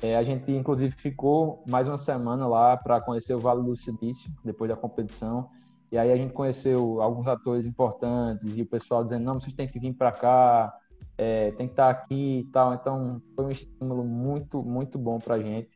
É, 0.01 0.15
a 0.15 0.23
gente, 0.23 0.51
inclusive, 0.51 0.93
ficou 0.95 1.63
mais 1.67 1.87
uma 1.87 1.97
semana 1.97 2.47
lá 2.47 2.77
para 2.77 3.01
conhecer 3.01 3.33
o 3.33 3.39
Vale 3.39 3.63
do 3.63 3.75
Silício, 3.75 4.29
depois 4.43 4.69
da 4.69 4.75
competição. 4.75 5.49
E 5.91 5.97
aí 5.97 6.11
a 6.11 6.15
gente 6.15 6.33
conheceu 6.33 7.01
alguns 7.01 7.27
atores 7.27 7.65
importantes 7.65 8.57
e 8.57 8.61
o 8.61 8.65
pessoal 8.65 9.03
dizendo: 9.03 9.25
não, 9.25 9.39
vocês 9.39 9.53
têm 9.53 9.67
que 9.67 9.79
vir 9.79 9.93
para 9.93 10.11
cá, 10.11 10.73
é, 11.17 11.51
tem 11.51 11.67
que 11.67 11.73
estar 11.73 11.89
aqui 11.89 12.39
e 12.39 12.51
tal. 12.51 12.73
Então, 12.73 13.21
foi 13.35 13.45
um 13.45 13.49
estímulo 13.49 14.03
muito, 14.03 14.63
muito 14.63 14.97
bom 14.97 15.19
para 15.19 15.35
a 15.35 15.39
gente. 15.39 15.69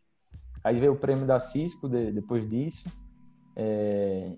Aí 0.64 0.80
veio 0.80 0.94
o 0.94 0.98
prêmio 0.98 1.26
da 1.26 1.40
Cisco 1.40 1.88
de, 1.88 2.12
depois 2.12 2.48
disso. 2.50 2.90
É, 3.56 4.36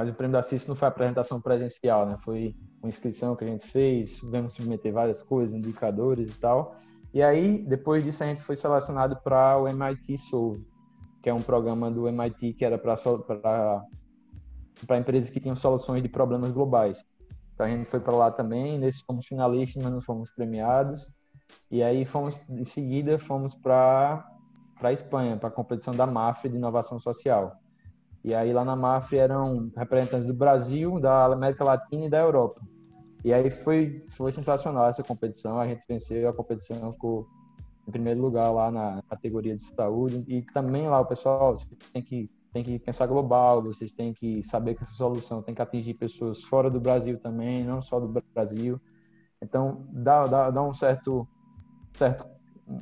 mas 0.00 0.08
o 0.08 0.14
prêmio 0.14 0.32
da 0.32 0.42
Cisco 0.42 0.66
não 0.70 0.74
foi 0.74 0.88
apresentação 0.88 1.38
presencial, 1.42 2.06
né? 2.06 2.16
Foi 2.24 2.56
uma 2.82 2.88
inscrição 2.88 3.36
que 3.36 3.44
a 3.44 3.46
gente 3.46 3.66
fez, 3.66 4.16
tivemos 4.16 4.54
submeter 4.54 4.90
várias 4.94 5.22
coisas, 5.22 5.54
indicadores 5.54 6.34
e 6.34 6.38
tal. 6.38 6.74
E 7.12 7.22
aí, 7.22 7.58
depois 7.68 8.02
disso, 8.02 8.24
a 8.24 8.26
gente 8.26 8.40
foi 8.40 8.56
selecionado 8.56 9.20
para 9.22 9.58
o 9.58 9.68
MIT 9.68 10.16
Solve, 10.16 10.66
que 11.22 11.28
é 11.28 11.34
um 11.34 11.42
programa 11.42 11.90
do 11.90 12.08
MIT 12.08 12.54
que 12.54 12.64
era 12.64 12.78
para 12.78 12.98
empresas 14.98 15.28
que 15.28 15.38
tinham 15.38 15.54
soluções 15.54 16.02
de 16.02 16.08
problemas 16.08 16.50
globais. 16.50 17.04
Então 17.52 17.66
a 17.66 17.68
gente 17.68 17.84
foi 17.84 18.00
para 18.00 18.16
lá 18.16 18.30
também, 18.30 18.78
nesses 18.78 19.02
fomos 19.02 19.26
finalistas, 19.26 19.82
mas 19.82 19.92
não 19.92 20.00
fomos 20.00 20.30
premiados. 20.30 21.12
E 21.70 21.82
aí 21.82 22.06
fomos, 22.06 22.34
em 22.48 22.64
seguida, 22.64 23.18
fomos 23.18 23.54
para 23.54 24.26
para 24.78 24.94
Espanha, 24.94 25.36
para 25.36 25.50
a 25.50 25.52
competição 25.52 25.94
da 25.94 26.06
MAF 26.06 26.48
de 26.48 26.56
inovação 26.56 26.98
social. 26.98 27.60
E 28.22 28.34
aí 28.34 28.52
lá 28.52 28.64
na 28.64 28.76
MAF 28.76 29.16
eram 29.16 29.70
representantes 29.76 30.26
do 30.26 30.34
Brasil, 30.34 31.00
da 31.00 31.26
América 31.26 31.64
Latina 31.64 32.06
e 32.06 32.10
da 32.10 32.18
Europa. 32.18 32.60
E 33.24 33.32
aí 33.32 33.50
foi 33.50 34.00
foi 34.10 34.32
sensacional 34.32 34.88
essa 34.88 35.02
competição, 35.02 35.58
a 35.58 35.66
gente 35.66 35.82
venceu 35.88 36.28
a 36.28 36.32
competição, 36.32 36.92
ficou 36.92 37.26
em 37.86 37.90
primeiro 37.90 38.20
lugar 38.20 38.50
lá 38.50 38.70
na 38.70 39.02
categoria 39.08 39.56
de 39.56 39.62
saúde 39.62 40.24
e 40.28 40.42
também 40.52 40.88
lá 40.88 41.00
o 41.00 41.06
pessoal 41.06 41.56
tem 41.92 42.02
que 42.02 42.30
tem 42.52 42.64
que 42.64 42.78
pensar 42.80 43.06
global, 43.06 43.62
vocês 43.62 43.92
têm 43.92 44.12
que 44.12 44.42
saber 44.42 44.74
que 44.74 44.82
essa 44.82 44.94
solução 44.94 45.42
tem 45.42 45.54
que 45.54 45.62
atingir 45.62 45.94
pessoas 45.94 46.42
fora 46.42 46.68
do 46.68 46.80
Brasil 46.80 47.18
também, 47.18 47.64
não 47.64 47.80
só 47.80 48.00
do 48.00 48.08
Brasil. 48.34 48.80
Então, 49.40 49.86
dá, 49.92 50.26
dá, 50.26 50.50
dá 50.50 50.62
um 50.62 50.74
certo, 50.74 51.28
certo 51.94 52.24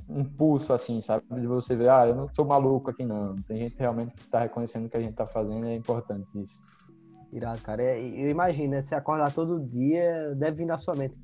impulso, 0.09 0.73
assim, 0.73 1.01
sabe? 1.01 1.25
De 1.31 1.47
você 1.47 1.75
ver, 1.75 1.91
ah, 1.91 2.07
eu 2.07 2.15
não 2.15 2.29
sou 2.35 2.45
maluco 2.45 2.91
aqui, 2.91 3.05
não. 3.05 3.37
Tem 3.43 3.59
gente 3.59 3.77
realmente 3.79 4.15
que 4.15 4.21
está 4.21 4.41
reconhecendo 4.41 4.89
que 4.89 4.97
a 4.97 5.01
gente 5.01 5.13
está 5.13 5.27
fazendo, 5.27 5.67
é 5.67 5.75
importante 5.75 6.27
isso. 6.35 6.59
Irado, 7.33 7.61
cara. 7.63 7.83
É, 7.83 7.99
eu 7.99 8.31
imagino, 8.31 8.71
né? 8.71 8.83
Você 8.83 8.95
acordar 8.95 9.33
todo 9.33 9.61
dia, 9.61 10.35
deve 10.35 10.59
vir 10.59 10.67
na 10.67 10.79
sua 10.79 10.95
mente. 10.95 11.15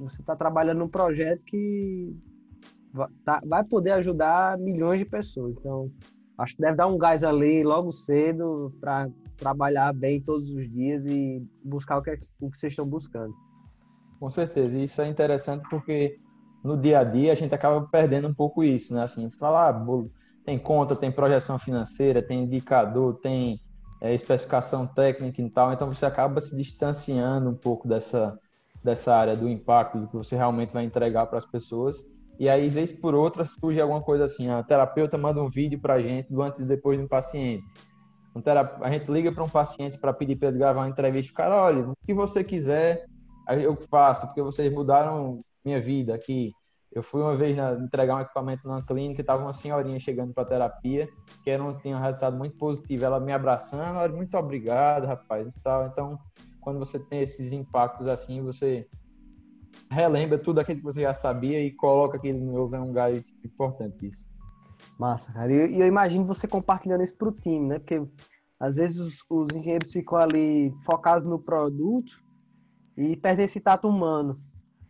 Você 0.00 0.20
está 0.20 0.34
trabalhando 0.34 0.78
num 0.78 0.88
projeto 0.88 1.42
que 1.44 2.16
tá, 3.24 3.40
vai 3.44 3.62
poder 3.64 3.92
ajudar 3.92 4.58
milhões 4.58 4.98
de 4.98 5.04
pessoas. 5.04 5.56
Então, 5.56 5.90
acho 6.38 6.56
que 6.56 6.62
deve 6.62 6.76
dar 6.76 6.86
um 6.86 6.96
gás 6.96 7.22
ali 7.22 7.62
logo 7.62 7.92
cedo 7.92 8.72
para 8.80 9.08
trabalhar 9.36 9.92
bem 9.92 10.20
todos 10.20 10.48
os 10.50 10.70
dias 10.70 11.04
e 11.06 11.42
buscar 11.64 11.98
o 11.98 12.02
que, 12.02 12.10
é, 12.10 12.18
o 12.40 12.50
que 12.50 12.58
vocês 12.58 12.72
estão 12.72 12.86
buscando. 12.86 13.34
Com 14.18 14.28
certeza, 14.28 14.76
e 14.76 14.84
isso 14.84 15.00
é 15.00 15.08
interessante 15.08 15.66
porque 15.70 16.18
no 16.62 16.76
dia 16.76 17.00
a 17.00 17.04
dia 17.04 17.32
a 17.32 17.34
gente 17.34 17.54
acaba 17.54 17.86
perdendo 17.90 18.28
um 18.28 18.34
pouco 18.34 18.62
isso, 18.62 18.94
né? 18.94 19.02
Assim, 19.02 19.28
falar, 19.30 19.70
ah, 19.70 20.04
tem 20.44 20.58
conta, 20.58 20.96
tem 20.96 21.10
projeção 21.10 21.58
financeira, 21.58 22.22
tem 22.22 22.44
indicador, 22.44 23.18
tem 23.20 23.60
é, 24.00 24.14
especificação 24.14 24.86
técnica 24.86 25.40
e 25.40 25.50
tal, 25.50 25.72
então 25.72 25.90
você 25.90 26.06
acaba 26.06 26.40
se 26.40 26.56
distanciando 26.56 27.50
um 27.50 27.54
pouco 27.54 27.86
dessa, 27.86 28.38
dessa 28.82 29.14
área 29.14 29.36
do 29.36 29.48
impacto, 29.48 29.98
do 29.98 30.08
que 30.08 30.16
você 30.16 30.36
realmente 30.36 30.72
vai 30.72 30.84
entregar 30.84 31.26
para 31.26 31.38
as 31.38 31.46
pessoas 31.46 32.04
e 32.40 32.48
aí, 32.48 32.70
vez 32.70 32.90
por 32.90 33.14
outra, 33.14 33.44
surge 33.44 33.78
alguma 33.78 34.00
coisa 34.00 34.24
assim: 34.24 34.48
a 34.48 34.62
terapeuta 34.62 35.18
manda 35.18 35.42
um 35.42 35.46
vídeo 35.46 35.78
para 35.78 35.94
a 35.94 36.02
gente 36.02 36.32
do 36.32 36.40
antes 36.40 36.64
e 36.64 36.66
depois 36.66 36.98
de 36.98 37.04
um 37.04 37.06
paciente. 37.06 37.62
Um 38.34 38.40
terap... 38.40 38.82
A 38.82 38.90
gente 38.90 39.12
liga 39.12 39.30
para 39.30 39.44
um 39.44 39.48
paciente 39.48 39.98
para 39.98 40.10
pedir 40.14 40.36
para 40.36 40.48
ele 40.48 40.56
gravar 40.56 40.80
uma 40.80 40.88
entrevista. 40.88 41.34
Cara, 41.34 41.62
olha, 41.62 41.90
o 41.90 41.94
que 42.06 42.14
você 42.14 42.42
quiser, 42.42 43.04
eu 43.46 43.76
faço, 43.90 44.26
porque 44.26 44.40
vocês 44.40 44.72
mudaram 44.72 45.42
minha 45.64 45.80
vida 45.80 46.14
aqui. 46.14 46.52
Eu 46.92 47.02
fui 47.02 47.22
uma 47.22 47.36
vez 47.36 47.56
na, 47.56 47.74
entregar 47.74 48.16
um 48.16 48.20
equipamento 48.20 48.66
numa 48.66 48.84
clínica 48.84 49.20
e 49.20 49.22
estava 49.22 49.42
uma 49.42 49.52
senhorinha 49.52 50.00
chegando 50.00 50.34
para 50.34 50.44
terapia, 50.44 51.08
que 51.44 51.50
era 51.50 51.62
um, 51.62 51.76
tinha 51.76 51.96
um 51.96 52.00
resultado 52.00 52.36
muito 52.36 52.56
positivo. 52.56 53.04
Ela 53.04 53.20
me 53.20 53.32
abraçando, 53.32 53.98
olha, 53.98 54.12
muito 54.12 54.36
obrigado, 54.36 55.06
rapaz, 55.06 55.54
e 55.54 55.60
tal. 55.60 55.86
Então, 55.86 56.18
quando 56.60 56.78
você 56.78 56.98
tem 56.98 57.20
esses 57.20 57.52
impactos 57.52 58.08
assim, 58.08 58.42
você 58.42 58.88
relembra 59.90 60.38
tudo 60.38 60.58
aquilo 60.58 60.78
que 60.78 60.84
você 60.84 61.02
já 61.02 61.14
sabia 61.14 61.62
e 61.64 61.70
coloca 61.70 62.16
aquilo 62.16 62.44
novo, 62.44 62.74
é 62.74 62.80
um 62.80 62.92
gás 62.92 63.32
importante 63.44 64.08
isso. 64.08 64.28
Massa, 64.98 65.32
cara. 65.32 65.52
E 65.52 65.56
eu, 65.56 65.66
eu, 65.80 65.86
imagino 65.86 66.24
você 66.24 66.48
compartilhando 66.48 67.04
isso 67.04 67.16
pro 67.16 67.32
time, 67.32 67.68
né? 67.68 67.78
Porque 67.78 68.02
às 68.58 68.74
vezes 68.74 68.98
os, 68.98 69.24
os 69.28 69.48
engenheiros 69.54 69.92
ficam 69.92 70.18
ali 70.18 70.74
focados 70.84 71.28
no 71.28 71.38
produto 71.38 72.12
e 72.96 73.16
perdem 73.16 73.46
esse 73.46 73.60
tato 73.60 73.88
humano. 73.88 74.40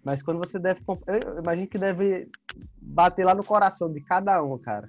Mas 0.04 0.22
quando 0.22 0.38
você 0.38 0.58
deve. 0.58 0.80
Eu 1.06 1.38
imagino 1.38 1.68
que 1.68 1.78
deve 1.78 2.28
bater 2.80 3.24
lá 3.24 3.34
no 3.34 3.44
coração 3.44 3.92
de 3.92 4.00
cada 4.00 4.42
um, 4.42 4.58
cara. 4.58 4.88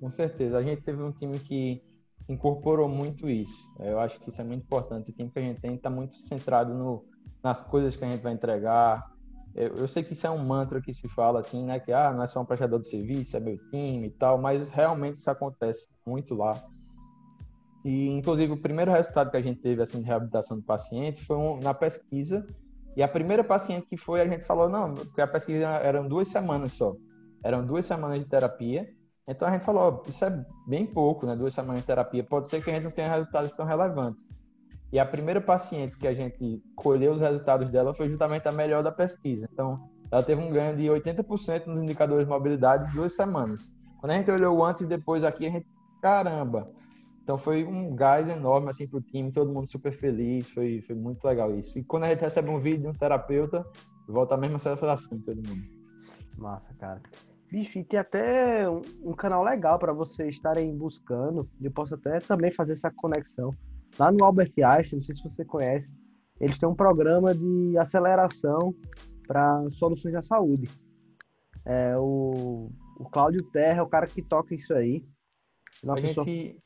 Com 0.00 0.10
certeza. 0.10 0.58
A 0.58 0.62
gente 0.62 0.82
teve 0.82 1.02
um 1.02 1.12
time 1.12 1.38
que 1.38 1.82
incorporou 2.28 2.88
muito 2.88 3.28
isso. 3.28 3.58
Eu 3.78 4.00
acho 4.00 4.18
que 4.20 4.28
isso 4.28 4.40
é 4.40 4.44
muito 4.44 4.62
importante. 4.62 5.10
O 5.10 5.12
time 5.12 5.30
que 5.30 5.38
a 5.38 5.42
gente 5.42 5.60
tem 5.60 5.74
está 5.74 5.90
muito 5.90 6.16
centrado 6.20 6.74
no, 6.74 7.04
nas 7.42 7.62
coisas 7.62 7.96
que 7.96 8.04
a 8.04 8.08
gente 8.08 8.22
vai 8.22 8.32
entregar, 8.32 9.10
eu, 9.54 9.78
eu, 9.78 9.88
sei 9.88 10.02
que 10.02 10.12
isso 10.12 10.26
é 10.26 10.30
um 10.30 10.38
mantra 10.38 10.80
que 10.80 10.92
se 10.92 11.08
fala 11.08 11.40
assim, 11.40 11.64
né? 11.64 11.80
Que 11.80 11.92
ah, 11.92 12.12
não 12.12 12.22
é 12.22 12.26
só 12.26 12.40
um 12.40 12.44
prestador 12.44 12.80
de 12.80 12.88
serviço, 12.88 13.36
é 13.36 13.40
meu 13.40 13.58
time 13.70 14.06
e 14.06 14.10
tal, 14.10 14.38
mas 14.38 14.70
realmente 14.70 15.18
isso 15.18 15.30
acontece 15.30 15.88
muito 16.06 16.34
lá. 16.34 16.62
E, 17.84 18.08
inclusive, 18.08 18.52
o 18.52 18.60
primeiro 18.60 18.92
resultado 18.92 19.30
que 19.30 19.36
a 19.36 19.42
gente 19.42 19.60
teve 19.60 19.82
assim, 19.82 20.00
de 20.00 20.06
reabilitação 20.06 20.58
do 20.58 20.62
paciente 20.62 21.24
foi 21.24 21.36
um, 21.36 21.58
na 21.60 21.74
pesquisa. 21.74 22.46
E 22.96 23.02
a 23.02 23.08
primeira 23.08 23.44
paciente 23.44 23.86
que 23.86 23.96
foi, 23.96 24.20
a 24.20 24.26
gente 24.26 24.44
falou, 24.44 24.68
não, 24.68 24.94
porque 24.94 25.20
a 25.20 25.26
pesquisa 25.26 25.66
eram 25.66 26.08
duas 26.08 26.28
semanas 26.28 26.72
só. 26.72 26.94
Eram 27.44 27.64
duas 27.64 27.86
semanas 27.86 28.20
de 28.20 28.28
terapia. 28.28 28.88
Então 29.26 29.46
a 29.46 29.52
gente 29.52 29.64
falou, 29.64 30.02
isso 30.08 30.24
é 30.24 30.44
bem 30.66 30.84
pouco, 30.84 31.24
né? 31.24 31.36
Duas 31.36 31.54
semanas 31.54 31.82
de 31.82 31.86
terapia. 31.86 32.24
Pode 32.24 32.48
ser 32.48 32.62
que 32.62 32.70
a 32.70 32.74
gente 32.74 32.84
não 32.84 32.90
tenha 32.90 33.10
resultados 33.10 33.52
tão 33.52 33.64
relevantes. 33.64 34.24
E 34.92 34.98
a 34.98 35.06
primeira 35.06 35.40
paciente 35.40 35.96
que 35.96 36.06
a 36.06 36.14
gente 36.14 36.60
colheu 36.74 37.12
os 37.12 37.20
resultados 37.20 37.70
dela 37.70 37.94
foi 37.94 38.08
justamente 38.08 38.48
a 38.48 38.52
melhor 38.52 38.82
da 38.82 38.90
pesquisa. 38.90 39.48
Então, 39.52 39.88
ela 40.10 40.22
teve 40.22 40.42
um 40.42 40.50
ganho 40.50 40.76
de 40.76 40.86
80% 40.86 41.66
nos 41.66 41.84
indicadores 41.84 42.26
de 42.26 42.30
mobilidade 42.30 42.90
em 42.90 42.94
duas 42.94 43.14
semanas. 43.14 43.68
Quando 44.00 44.10
a 44.12 44.14
gente 44.16 44.30
olhou 44.30 44.64
antes 44.64 44.82
e 44.82 44.86
depois 44.86 45.22
aqui, 45.22 45.46
a 45.46 45.50
gente, 45.50 45.66
caramba! 46.02 46.68
Então 47.22 47.38
foi 47.38 47.64
um 47.64 47.94
gás 47.94 48.28
enorme 48.28 48.70
assim 48.70 48.88
para 48.88 48.98
o 48.98 49.02
time, 49.02 49.30
todo 49.30 49.52
mundo 49.52 49.68
super 49.68 49.92
feliz, 49.92 50.48
foi, 50.50 50.80
foi 50.82 50.96
muito 50.96 51.24
legal 51.24 51.54
isso. 51.56 51.78
E 51.78 51.84
quando 51.84 52.04
a 52.04 52.08
gente 52.08 52.20
recebe 52.20 52.48
um 52.48 52.58
vídeo 52.58 52.82
de 52.82 52.88
um 52.88 52.94
terapeuta, 52.94 53.64
volta 54.08 54.34
a 54.34 54.38
mesma 54.38 54.58
sensação 54.58 55.18
de 55.18 55.24
todo 55.24 55.36
mundo. 55.36 55.62
Massa, 56.36 56.74
cara. 56.74 57.00
Bicho, 57.50 57.78
e 57.78 57.84
tem 57.84 57.98
até 57.98 58.68
um, 58.68 58.82
um 59.02 59.12
canal 59.12 59.44
legal 59.44 59.78
para 59.78 59.92
vocês 59.92 60.36
estarem 60.36 60.76
buscando. 60.76 61.48
Eu 61.60 61.70
posso 61.70 61.94
até 61.94 62.20
também 62.20 62.50
fazer 62.50 62.72
essa 62.72 62.90
conexão 62.90 63.52
Lá 63.98 64.12
no 64.12 64.24
Albert 64.24 64.52
Einstein, 64.56 64.98
não 64.98 65.04
sei 65.04 65.14
se 65.14 65.22
você 65.22 65.44
conhece, 65.44 65.92
eles 66.40 66.58
têm 66.58 66.68
um 66.68 66.74
programa 66.74 67.34
de 67.34 67.76
aceleração 67.78 68.74
para 69.26 69.68
soluções 69.70 70.14
da 70.14 70.22
saúde. 70.22 70.70
É, 71.64 71.96
o, 71.98 72.70
o 72.98 73.04
Cláudio 73.10 73.42
Terra 73.50 73.80
é 73.80 73.82
o 73.82 73.88
cara 73.88 74.06
que 74.06 74.22
toca 74.22 74.54
isso 74.54 74.72
aí. 74.72 75.04
A 75.86 75.94
pessoa... 75.94 76.24
gente, 76.24 76.58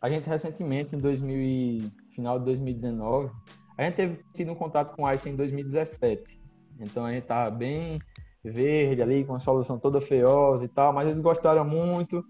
a 0.00 0.08
gente 0.08 0.28
recentemente, 0.28 0.94
em 0.94 0.98
2000 0.98 1.40
e, 1.40 1.92
final 2.14 2.38
de 2.38 2.44
2019, 2.46 3.30
a 3.76 3.84
gente 3.84 3.94
teve 3.94 4.24
tido 4.34 4.52
um 4.52 4.54
contato 4.54 4.94
com 4.94 5.02
o 5.02 5.06
Einstein 5.06 5.32
em 5.32 5.36
2017. 5.36 6.40
Então 6.80 7.04
a 7.04 7.12
gente 7.12 7.22
estava 7.22 7.50
bem 7.50 7.98
verde 8.44 9.02
ali, 9.02 9.24
com 9.24 9.34
a 9.34 9.40
solução 9.40 9.78
toda 9.78 10.00
feiosa 10.00 10.64
e 10.64 10.68
tal, 10.68 10.92
mas 10.92 11.08
eles 11.08 11.20
gostaram 11.20 11.64
muito 11.64 12.24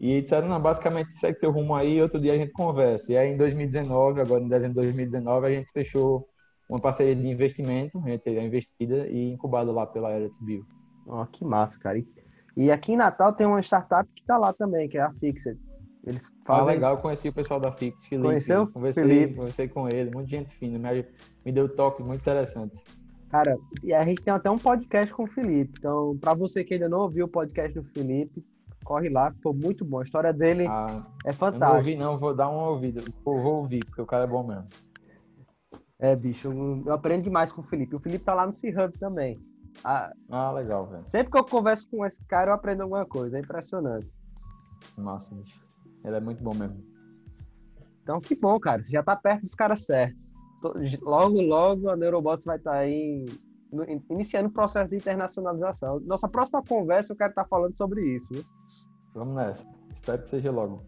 e 0.00 0.20
disseram, 0.20 0.48
não, 0.48 0.60
basicamente 0.60 1.14
segue 1.14 1.38
teu 1.38 1.50
rumo 1.50 1.74
aí, 1.74 2.00
outro 2.00 2.20
dia 2.20 2.34
a 2.34 2.36
gente 2.36 2.52
conversa. 2.52 3.12
E 3.12 3.16
aí 3.16 3.32
em 3.32 3.36
2019, 3.36 4.20
agora 4.20 4.42
em 4.42 4.48
dezembro 4.48 4.74
de 4.74 4.88
2019, 4.88 5.46
a 5.46 5.50
gente 5.50 5.72
fechou 5.72 6.28
uma 6.68 6.80
parceria 6.80 7.14
de 7.14 7.26
investimento, 7.26 7.98
a 7.98 8.08
gente 8.08 8.28
é 8.28 8.44
investida 8.44 9.06
e 9.08 9.32
incubada 9.32 9.70
lá 9.70 9.86
pela 9.86 10.12
Eretz 10.12 10.38
Bio. 10.40 10.66
Ó, 11.06 11.24
que 11.26 11.44
massa, 11.44 11.78
cara. 11.78 12.02
E, 12.56 12.70
aqui 12.70 12.92
em 12.92 12.96
Natal 12.96 13.32
tem 13.32 13.46
uma 13.46 13.60
startup 13.60 14.08
que 14.14 14.24
tá 14.24 14.36
lá 14.38 14.52
também, 14.52 14.88
que 14.88 14.96
é 14.96 15.02
a 15.02 15.12
Fixed. 15.12 15.58
Eles 16.06 16.32
fazem... 16.44 16.62
Ah, 16.62 16.74
legal, 16.74 16.94
eu 16.94 17.00
conheci 17.00 17.28
o 17.28 17.32
pessoal 17.32 17.58
da 17.58 17.72
Fix, 17.72 18.06
Felipe. 18.06 18.28
Conheceu? 18.28 18.66
Conversei, 18.66 19.02
Felipe. 19.02 19.34
conversei 19.34 19.68
com 19.68 19.88
ele, 19.88 20.10
muita 20.12 20.28
gente 20.28 20.54
fina, 20.54 20.78
me, 20.78 21.06
me 21.44 21.52
deu 21.52 21.68
toques 21.68 22.04
muito 22.04 22.20
interessantes. 22.20 22.84
Cara, 23.30 23.58
e 23.82 23.92
a 23.92 24.04
gente 24.04 24.22
tem 24.22 24.32
até 24.32 24.50
um 24.50 24.58
podcast 24.58 25.12
com 25.12 25.24
o 25.24 25.26
Felipe. 25.26 25.74
Então, 25.78 26.16
para 26.20 26.34
você 26.34 26.62
que 26.62 26.74
ainda 26.74 26.88
não 26.88 27.00
ouviu 27.00 27.24
o 27.26 27.28
podcast 27.28 27.72
do 27.72 27.84
Felipe, 27.84 28.44
corre 28.84 29.08
lá, 29.08 29.32
ficou 29.32 29.52
muito 29.52 29.84
bom. 29.84 30.00
A 30.00 30.04
história 30.04 30.32
dele 30.32 30.66
ah, 30.68 31.04
é 31.24 31.32
fantástica. 31.32 31.66
não 31.66 31.76
ouvi, 31.76 31.96
não, 31.96 32.18
vou 32.18 32.34
dar 32.34 32.48
uma 32.48 32.68
ouvida. 32.68 33.00
Vou, 33.24 33.42
vou 33.42 33.54
ouvir, 33.56 33.84
porque 33.84 34.02
o 34.02 34.06
cara 34.06 34.24
é 34.24 34.26
bom 34.28 34.46
mesmo. 34.46 34.68
É, 35.98 36.14
bicho, 36.14 36.52
eu 36.86 36.92
aprendo 36.92 37.24
demais 37.24 37.50
com 37.50 37.62
o 37.62 37.64
Felipe. 37.64 37.96
O 37.96 38.00
Felipe 38.00 38.24
tá 38.24 38.34
lá 38.34 38.46
no 38.46 38.54
C-Hub 38.54 38.96
também. 38.98 39.40
Ah, 39.82 40.12
ah, 40.30 40.52
legal, 40.52 40.86
velho. 40.86 41.02
Sempre 41.08 41.32
que 41.32 41.38
eu 41.38 41.44
converso 41.44 41.88
com 41.88 42.04
esse 42.04 42.22
cara, 42.26 42.50
eu 42.50 42.54
aprendo 42.54 42.82
alguma 42.82 43.06
coisa. 43.06 43.36
É 43.36 43.40
impressionante. 43.40 44.08
Nossa, 44.96 45.34
bicho. 45.34 45.63
Ele 46.04 46.16
é 46.16 46.20
muito 46.20 46.42
bom 46.42 46.54
mesmo. 46.54 46.84
Então, 48.02 48.20
que 48.20 48.34
bom, 48.34 48.58
cara. 48.60 48.84
Você 48.84 48.92
já 48.92 49.02
tá 49.02 49.16
perto 49.16 49.42
dos 49.42 49.54
caras 49.54 49.84
certos. 49.84 50.22
Logo, 51.02 51.40
logo, 51.40 51.88
a 51.88 51.96
Neurobots 51.96 52.44
vai 52.44 52.56
estar 52.56 52.72
tá 52.72 52.78
aí 52.78 53.26
iniciando 54.10 54.48
o 54.48 54.52
processo 54.52 54.90
de 54.90 54.96
internacionalização. 54.96 56.00
Nossa 56.00 56.28
próxima 56.28 56.62
conversa, 56.62 57.12
eu 57.12 57.16
quero 57.16 57.30
estar 57.30 57.42
tá 57.42 57.48
falando 57.48 57.76
sobre 57.76 58.02
isso. 58.14 58.32
Viu? 58.32 58.44
Vamos 59.14 59.34
nessa. 59.34 59.66
Espero 59.92 60.22
que 60.22 60.28
seja 60.28 60.50
logo. 60.50 60.84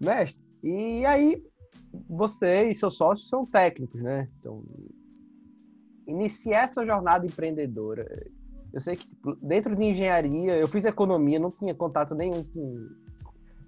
Mestre, 0.00 0.42
e 0.62 1.04
aí, 1.06 1.42
você 2.08 2.70
e 2.70 2.74
seus 2.74 2.96
sócios 2.96 3.28
são 3.28 3.46
técnicos, 3.46 4.00
né? 4.02 4.28
Então, 4.38 4.62
iniciar 6.06 6.68
essa 6.68 6.84
jornada 6.84 7.26
empreendedora. 7.26 8.06
Eu 8.72 8.80
sei 8.80 8.96
que 8.96 9.06
tipo, 9.06 9.36
dentro 9.36 9.76
de 9.76 9.84
engenharia, 9.84 10.56
eu 10.56 10.66
fiz 10.66 10.84
economia, 10.84 11.38
não 11.38 11.50
tinha 11.50 11.74
contato 11.74 12.14
nenhum 12.14 12.42
com. 12.44 12.88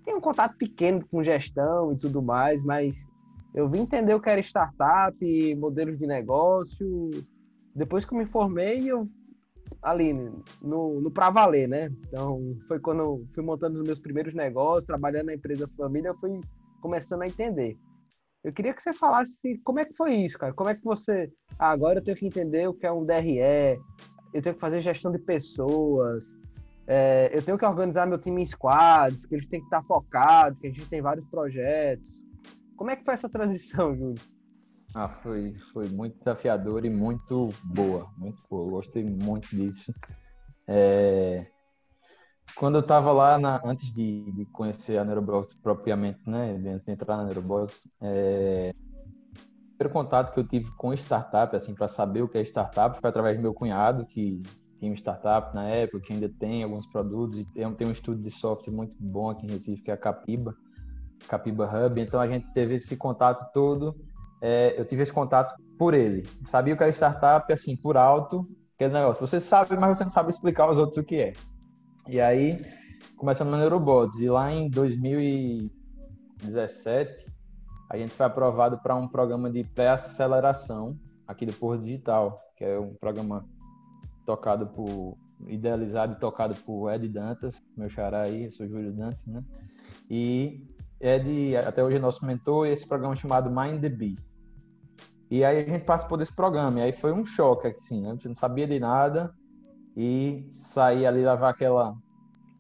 Tinha 0.07 0.16
um 0.16 0.21
contato 0.21 0.57
pequeno 0.57 1.05
com 1.11 1.21
gestão 1.21 1.92
e 1.92 1.97
tudo 1.97 2.23
mais, 2.23 2.62
mas 2.62 2.97
eu 3.53 3.69
vim 3.69 3.81
entender 3.81 4.14
o 4.14 4.21
que 4.21 4.31
era 4.31 4.38
startup, 4.40 5.55
modelos 5.57 5.99
de 5.99 6.07
negócio. 6.07 7.11
Depois 7.75 8.05
que 8.05 8.14
eu 8.14 8.19
me 8.19 8.27
formei, 8.27 8.88
eu 8.88 9.09
ali 9.83 10.12
no, 10.62 11.01
no 11.01 11.11
pra 11.11 11.29
valer, 11.29 11.66
né? 11.66 11.90
Então, 12.07 12.57
foi 12.69 12.79
quando 12.79 13.01
eu 13.01 13.27
fui 13.35 13.42
montando 13.42 13.81
os 13.81 13.85
meus 13.85 13.99
primeiros 13.99 14.33
negócios, 14.33 14.85
trabalhando 14.85 15.27
na 15.27 15.35
empresa 15.35 15.69
família, 15.77 16.11
eu 16.11 16.19
fui 16.19 16.40
começando 16.81 17.23
a 17.23 17.27
entender. 17.27 17.77
Eu 18.45 18.53
queria 18.53 18.73
que 18.73 18.81
você 18.81 18.92
falasse 18.92 19.59
como 19.64 19.81
é 19.81 19.85
que 19.85 19.95
foi 19.95 20.14
isso, 20.14 20.38
cara. 20.38 20.53
Como 20.53 20.71
é 20.71 20.75
que 20.77 20.85
você. 20.85 21.33
Ah, 21.59 21.71
agora 21.71 21.99
eu 21.99 22.05
tenho 22.05 22.16
que 22.16 22.29
entender 22.29 22.69
o 22.69 22.75
que 22.75 22.87
é 22.87 22.92
um 22.92 23.05
DRE, 23.05 23.40
eu 24.33 24.40
tenho 24.40 24.55
que 24.55 24.61
fazer 24.61 24.79
gestão 24.79 25.11
de 25.11 25.19
pessoas, 25.19 26.37
é, 26.87 27.31
eu 27.33 27.42
tenho 27.42 27.59
que 27.59 27.64
organizar 27.64 28.07
meu 28.07 28.18
time 28.18 28.42
em 28.42 28.46
squads, 28.46 29.20
porque 29.20 29.35
eles 29.35 29.49
têm 29.49 29.61
que 29.61 29.66
estar 29.66 29.83
focados, 29.83 30.55
porque 30.55 30.68
a 30.68 30.70
gente 30.70 30.88
tem 30.88 31.03
vários 31.03 31.27
projetos. 31.29 32.09
Como 32.77 32.90
é 32.90 32.96
que 32.96 33.05
foi 33.05 33.14
essa 33.14 33.29
transição, 33.29 33.94
Júlio? 33.96 34.20
Ah, 34.94 35.09
foi, 35.09 35.55
foi 35.72 35.88
muito 35.88 36.18
desafiador 36.18 36.85
e 36.85 36.90
muito 36.90 37.51
boa, 37.64 38.09
muito 38.16 38.40
boa. 38.49 38.66
Eu 38.66 38.70
gostei 38.70 39.05
muito 39.05 39.49
disso. 39.55 39.92
É, 40.66 41.46
quando 42.55 42.77
eu 42.77 42.81
estava 42.81 43.12
lá, 43.12 43.38
na, 43.38 43.61
antes 43.64 43.92
de, 43.92 44.31
de, 44.33 44.46
conhecer 44.46 44.96
a 44.96 45.05
Neurobox 45.05 45.55
propriamente, 45.55 46.20
né, 46.27 46.53
antes 46.72 46.87
de 46.87 46.92
entrar 46.92 47.16
na 47.16 47.25
Neurobox, 47.25 47.90
é, 48.01 48.72
o 48.72 49.77
primeiro 49.77 49.92
contato 49.92 50.33
que 50.33 50.40
eu 50.40 50.49
tive 50.49 50.70
com 50.77 50.94
startup, 50.94 51.55
assim, 51.55 51.75
para 51.75 51.88
saber 51.88 52.22
o 52.22 52.29
que 52.29 52.38
é 52.38 52.42
startup, 52.42 52.99
foi 52.99 53.11
através 53.11 53.37
do 53.37 53.42
meu 53.42 53.53
cunhado, 53.53 54.07
que 54.07 54.42
tinha 54.79 54.91
uma 54.91 54.97
startup 54.97 55.55
na 55.55 55.69
época, 55.69 56.01
que 56.01 56.12
ainda 56.12 56.29
tem 56.29 56.62
alguns 56.62 56.87
produtos, 56.87 57.39
e 57.39 57.45
tem, 57.47 57.73
tem 57.75 57.87
um 57.87 57.93
estudo 57.93 58.21
de 58.21 58.31
software 58.31 58.73
muito 58.73 58.95
bom 59.01 59.31
aqui 59.31 59.47
em 59.47 59.51
Recife, 59.51 59.83
que 59.83 59.91
é 59.91 59.95
a 59.95 59.97
Capiba, 59.97 60.55
Capiba 61.29 61.67
Hub, 61.67 62.01
então 62.01 62.21
a 62.21 62.29
gente 62.29 62.47
teve 62.53 62.75
esse 62.75 62.97
contato 62.97 63.51
todo, 63.53 63.97
é, 64.41 64.79
eu 64.79 64.85
tive 64.85 65.03
esse 65.03 65.12
contato 65.12 65.55
por 65.79 65.95
ele. 65.95 66.29
Sabia 66.45 66.75
o 66.75 66.77
que 66.77 66.83
era 66.83 66.93
startup, 66.93 67.51
assim, 67.53 67.77
por 67.77 67.97
alto, 67.97 68.47
aquele 68.75 68.93
negócio. 68.93 69.25
Você 69.27 69.41
sabe, 69.41 69.75
mas 69.77 69.97
você 69.97 70.05
não 70.05 70.11
sabe 70.11 70.31
explicar 70.31 70.65
aos 70.65 70.77
outros 70.77 70.99
o 70.99 71.05
que 71.05 71.17
é. 71.17 71.33
E 72.07 72.21
aí, 72.21 72.62
começamos 73.17 73.51
na 73.53 73.59
Neurobots. 73.59 74.21
E 74.21 74.29
lá 74.29 74.53
em 74.53 74.69
2017, 74.69 77.27
a 77.91 77.97
gente 77.97 78.12
foi 78.12 78.27
aprovado 78.27 78.79
para 78.79 78.95
um 78.95 79.09
programa 79.09 79.51
de 79.51 79.65
pré-aceleração 79.65 80.97
aqui 81.27 81.47
do 81.47 81.53
Porto 81.53 81.83
Digital, 81.83 82.41
que 82.57 82.65
é 82.65 82.79
um 82.79 82.95
programa 82.95 83.45
tocado 84.27 84.67
por 84.67 85.17
idealizado 85.47 86.15
e 86.15 86.17
tocado 86.17 86.55
por 86.57 86.93
Ed 86.93 87.09
Dantas, 87.09 87.62
meu 87.77 87.89
xará 87.89 88.23
aí, 88.23 88.45
eu 88.45 88.53
sou 88.53 88.67
Júlio 88.67 88.93
Dantas, 88.93 89.25
né? 89.27 89.43
E 90.11 90.67
Ed, 91.01 91.57
até 91.57 91.83
hoje 91.83 91.97
é 91.97 92.01
nosso 92.01 92.27
mentor, 92.27 92.67
e 92.67 92.73
esse 92.73 92.87
programa 92.87 93.15
é 93.15 93.17
chamado 93.17 93.51
Mind 93.51 93.81
the 93.81 93.89
Beast. 93.89 94.27
E 95.31 95.45
aí 95.45 95.61
a 95.61 95.69
gente 95.69 95.85
participou 95.85 96.19
desse 96.19 96.35
programa, 96.35 96.81
e 96.81 96.83
aí 96.83 96.93
foi 96.93 97.12
um 97.12 97.25
choque, 97.25 97.69
assim, 97.69 98.03
né? 98.03 98.11
A 98.11 98.12
gente 98.15 98.29
não 98.29 98.35
sabia 98.35 98.67
de 98.67 98.79
nada, 98.79 99.33
e 99.97 100.51
sair 100.53 101.07
ali, 101.07 101.25
levar 101.25 101.51
aquela, 101.51 101.97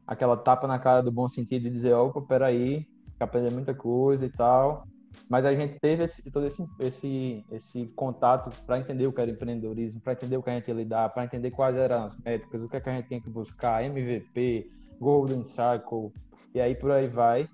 aquela 0.06 0.36
tapa 0.36 0.66
na 0.66 0.78
cara 0.78 1.02
do 1.02 1.12
bom 1.12 1.28
sentido 1.28 1.66
e 1.66 1.70
dizer, 1.70 1.92
opa, 1.92 2.22
peraí, 2.22 2.86
aprender 3.20 3.50
muita 3.50 3.74
coisa 3.74 4.24
e 4.24 4.30
tal. 4.30 4.86
Mas 5.28 5.44
a 5.44 5.54
gente 5.54 5.78
teve 5.80 6.04
esse, 6.04 6.30
todo 6.30 6.46
esse, 6.46 6.66
esse, 6.78 7.44
esse 7.50 7.86
contato 7.96 8.50
para 8.64 8.78
entender 8.78 9.06
o 9.06 9.12
que 9.12 9.20
era 9.20 9.30
empreendedorismo, 9.30 10.00
para 10.00 10.12
entender 10.12 10.36
o 10.36 10.42
que 10.42 10.50
a 10.50 10.54
gente 10.54 10.68
ia 10.68 10.74
lidar, 10.74 11.08
para 11.10 11.24
entender 11.24 11.50
quais 11.50 11.76
eram 11.76 12.04
as 12.04 12.16
métricas, 12.18 12.64
o 12.64 12.68
que, 12.68 12.76
é 12.76 12.80
que 12.80 12.88
a 12.88 12.92
gente 12.94 13.08
tinha 13.08 13.20
que 13.20 13.30
buscar, 13.30 13.84
MVP, 13.84 14.70
Golden 15.00 15.44
Cycle, 15.44 16.12
e 16.54 16.60
aí 16.60 16.74
por 16.74 16.90
aí 16.90 17.06
vai. 17.06 17.48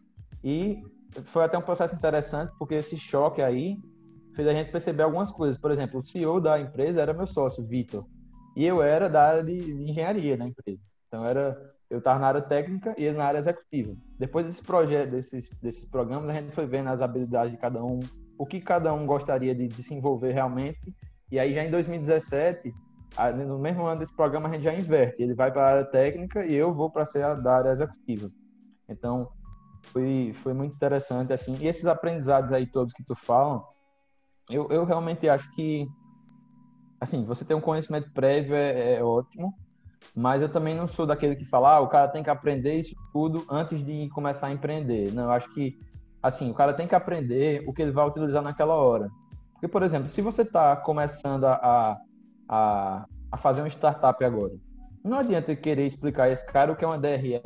E 0.45 0.83
foi 1.25 1.45
até 1.45 1.57
um 1.57 1.63
processo 1.63 1.95
interessante, 1.95 2.53
porque 2.59 2.75
esse 2.75 2.97
choque 2.99 3.41
aí 3.41 3.79
fez 4.35 4.49
a 4.49 4.53
gente 4.53 4.71
perceber 4.71 5.03
algumas 5.03 5.31
coisas. 5.31 5.59
Por 5.59 5.71
exemplo, 5.71 6.01
o 6.01 6.05
CEO 6.05 6.41
da 6.41 6.61
empresa 6.61 7.01
era 7.01 7.13
meu 7.13 7.27
sócio, 7.27 7.65
Vitor. 7.65 8.07
E 8.57 8.67
eu 8.67 8.83
era 8.83 9.09
da 9.09 9.29
área 9.29 9.45
de, 9.45 9.55
engenharia 9.55 10.37
na 10.37 10.47
empresa. 10.47 10.83
Então 11.09 11.25
era 11.25 11.57
eu 11.93 11.99
estava 11.99 12.19
na 12.19 12.27
área 12.27 12.41
técnica 12.41 12.95
e 12.97 13.05
ele 13.05 13.19
na 13.19 13.27
área 13.27 13.39
executiva. 13.39 13.95
Depois 14.19 14.47
desse 14.47 14.63
projeto, 14.63 15.11
desses, 15.11 15.51
desses 15.61 15.85
programas, 15.85 16.31
a 16.31 16.33
gente 16.33 16.51
foi 16.51 16.65
vendo 16.65 16.89
as 16.89 17.03
habilidades 17.03 17.53
de 17.53 17.59
cada 17.59 17.85
um, 17.85 18.01
o 18.39 18.47
que 18.47 18.63
cada 18.63 18.95
um 18.95 19.05
gostaria 19.05 19.55
de 19.55 19.69
desenvolver 19.69 20.33
realmente. 20.33 20.81
E 21.31 21.39
aí 21.39 21.53
já 21.53 21.63
em 21.63 21.71
2017, 21.71 22.75
no 23.47 23.59
mesmo 23.59 23.85
ano 23.85 24.01
desse 24.01 24.17
programa, 24.17 24.49
a 24.49 24.53
gente 24.55 24.65
já 24.65 24.73
inverte. 24.73 25.23
Ele 25.23 25.35
vai 25.35 25.53
para 25.53 25.63
a 25.63 25.69
área 25.69 25.85
técnica 25.85 26.47
e 26.47 26.55
eu 26.55 26.73
vou 26.73 26.91
para 26.91 27.05
ser 27.05 27.25
a 27.25 27.35
da 27.35 27.59
área 27.59 27.73
executiva. 27.73 28.31
Então, 28.89 29.29
foi, 29.83 30.33
foi 30.37 30.55
muito 30.55 30.75
interessante, 30.75 31.31
assim. 31.31 31.59
E 31.61 31.69
esses 31.69 31.85
aprendizados 31.85 32.55
aí 32.55 32.67
todos 32.67 32.95
que 32.95 33.05
tu 33.05 33.15
falam, 33.15 33.63
eu, 34.49 34.67
eu 34.71 34.87
realmente 34.87 35.29
acho 35.29 35.55
que 35.55 35.87
assim, 36.99 37.25
você 37.25 37.45
ter 37.45 37.55
um 37.55 37.61
conhecimento 37.61 38.11
prévio 38.13 38.55
é, 38.55 38.95
é, 38.95 39.05
ótimo, 39.05 39.53
mas 40.15 40.43
eu 40.43 40.49
também 40.49 40.75
não 40.75 40.87
sou 40.87 41.07
daquele 41.07 41.37
que 41.37 41.45
fala, 41.45 41.77
ah, 41.77 41.81
o 41.81 41.89
cara 41.89 42.09
tem 42.09 42.23
que 42.23 42.31
aprender 42.31 42.79
isso 42.79 42.95
tudo 43.13 43.45
antes 43.51 43.85
de 43.85 44.09
começar 44.11 44.49
a 44.49 44.53
empreender. 44.53 45.13
Não, 45.13 45.25
eu 45.25 45.31
acho 45.31 45.53
que, 45.55 45.79
assim, 46.23 46.51
o 46.51 46.55
cara 46.55 46.75
tem 46.75 46.87
que 46.87 46.95
aprender 46.95 47.65
o 47.67 47.73
que 47.73 47.83
ele 47.83 47.93
vai 47.93 48.07
utilizar 48.07 48.43
naquela 48.43 48.75
hora. 48.75 49.09
Porque, 49.53 49.69
por 49.69 49.83
exemplo, 49.83 50.09
se 50.09 50.21
você 50.21 50.43
está 50.43 50.77
começando 50.77 51.45
a, 51.45 51.99
a, 52.49 53.07
a 53.31 53.37
fazer 53.37 53.63
uma 53.63 53.69
startup 53.69 54.25
agora, 54.25 54.53
não 55.05 55.19
adianta 55.19 55.55
querer 55.57 55.87
explicar 55.87 56.25
a 56.25 56.31
esse 56.31 56.47
cara 56.47 56.73
o 56.73 56.77
que 56.77 56.85
é 56.85 56.89
uma 56.89 56.99
DRE, 56.99 57.41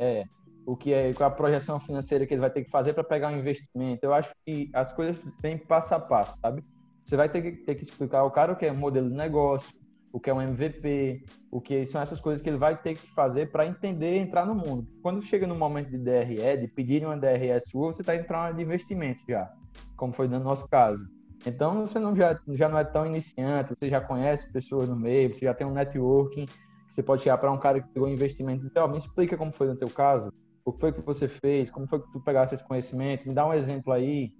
o 0.65 0.75
que 0.75 0.93
é, 0.93 1.13
qual 1.13 1.29
é 1.29 1.33
a 1.33 1.35
projeção 1.35 1.79
financeira 1.79 2.27
que 2.27 2.33
ele 2.33 2.41
vai 2.41 2.49
ter 2.49 2.63
que 2.63 2.69
fazer 2.69 2.93
para 2.93 3.03
pegar 3.03 3.29
um 3.29 3.37
investimento. 3.37 4.05
Eu 4.05 4.13
acho 4.13 4.33
que 4.45 4.69
as 4.73 4.91
coisas 4.91 5.17
têm 5.41 5.57
passo 5.57 5.95
a 5.95 5.99
passo, 5.99 6.37
sabe? 6.41 6.63
Você 7.05 7.15
vai 7.15 7.29
ter 7.29 7.41
que, 7.41 7.51
ter 7.63 7.75
que 7.75 7.83
explicar 7.83 8.19
ao 8.19 8.31
cara 8.31 8.51
o 8.51 8.55
que 8.55 8.65
é 8.65 8.71
modelo 8.71 9.09
de 9.09 9.15
negócio, 9.15 9.73
o 10.17 10.19
que 10.19 10.31
é 10.31 10.33
um 10.33 10.41
MVP, 10.41 11.23
o 11.51 11.61
que 11.61 11.85
são 11.85 12.01
essas 12.01 12.19
coisas 12.19 12.41
que 12.41 12.49
ele 12.49 12.57
vai 12.57 12.75
ter 12.75 12.95
que 12.95 13.07
fazer 13.13 13.51
para 13.51 13.67
entender 13.67 14.17
entrar 14.17 14.47
no 14.47 14.55
mundo. 14.55 14.87
Quando 15.03 15.21
chega 15.21 15.45
no 15.45 15.55
momento 15.55 15.91
de 15.91 15.97
DRE, 15.99 16.57
de 16.57 16.67
pedir 16.67 17.05
uma 17.05 17.15
DRE 17.15 17.61
sua, 17.61 17.93
você 17.93 18.01
está 18.01 18.15
indo 18.15 18.25
para 18.25 18.39
uma 18.39 18.51
de 18.51 18.63
investimento 18.63 19.21
já, 19.29 19.47
como 19.95 20.11
foi 20.11 20.27
no 20.27 20.39
nosso 20.39 20.67
caso. 20.69 21.07
Então 21.45 21.85
você 21.85 21.99
não 21.99 22.15
já, 22.15 22.39
já 22.47 22.67
não 22.67 22.79
é 22.79 22.83
tão 22.83 23.05
iniciante, 23.05 23.75
você 23.79 23.89
já 23.89 24.01
conhece 24.01 24.51
pessoas 24.51 24.89
no 24.89 24.95
meio, 24.95 25.35
você 25.35 25.45
já 25.45 25.53
tem 25.53 25.67
um 25.67 25.71
networking, 25.71 26.47
você 26.89 27.03
pode 27.03 27.21
chegar 27.21 27.37
para 27.37 27.51
um 27.51 27.59
cara 27.59 27.79
que 27.79 27.87
pegou 27.89 28.09
investimento 28.09 28.65
e 28.65 28.67
dizer, 28.69 28.79
oh, 28.79 28.87
me 28.87 28.97
explica 28.97 29.37
como 29.37 29.51
foi 29.51 29.67
no 29.67 29.75
teu 29.75 29.87
caso, 29.87 30.33
o 30.65 30.73
que 30.73 30.79
foi 30.79 30.91
que 30.91 31.01
você 31.01 31.27
fez, 31.27 31.69
como 31.69 31.87
foi 31.87 32.01
que 32.01 32.11
tu 32.11 32.19
pegasse 32.19 32.55
esse 32.55 32.67
conhecimento, 32.67 33.27
me 33.27 33.35
dá 33.35 33.45
um 33.45 33.53
exemplo 33.53 33.93
aí. 33.93 34.33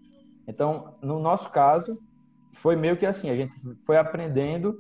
Então, 0.47 0.95
no 1.03 1.19
nosso 1.19 1.51
caso, 1.51 1.99
foi 2.53 2.75
meio 2.75 2.97
que 2.97 3.05
assim, 3.05 3.29
a 3.29 3.35
gente 3.35 3.55
foi 3.85 3.95
aprendendo 3.97 4.75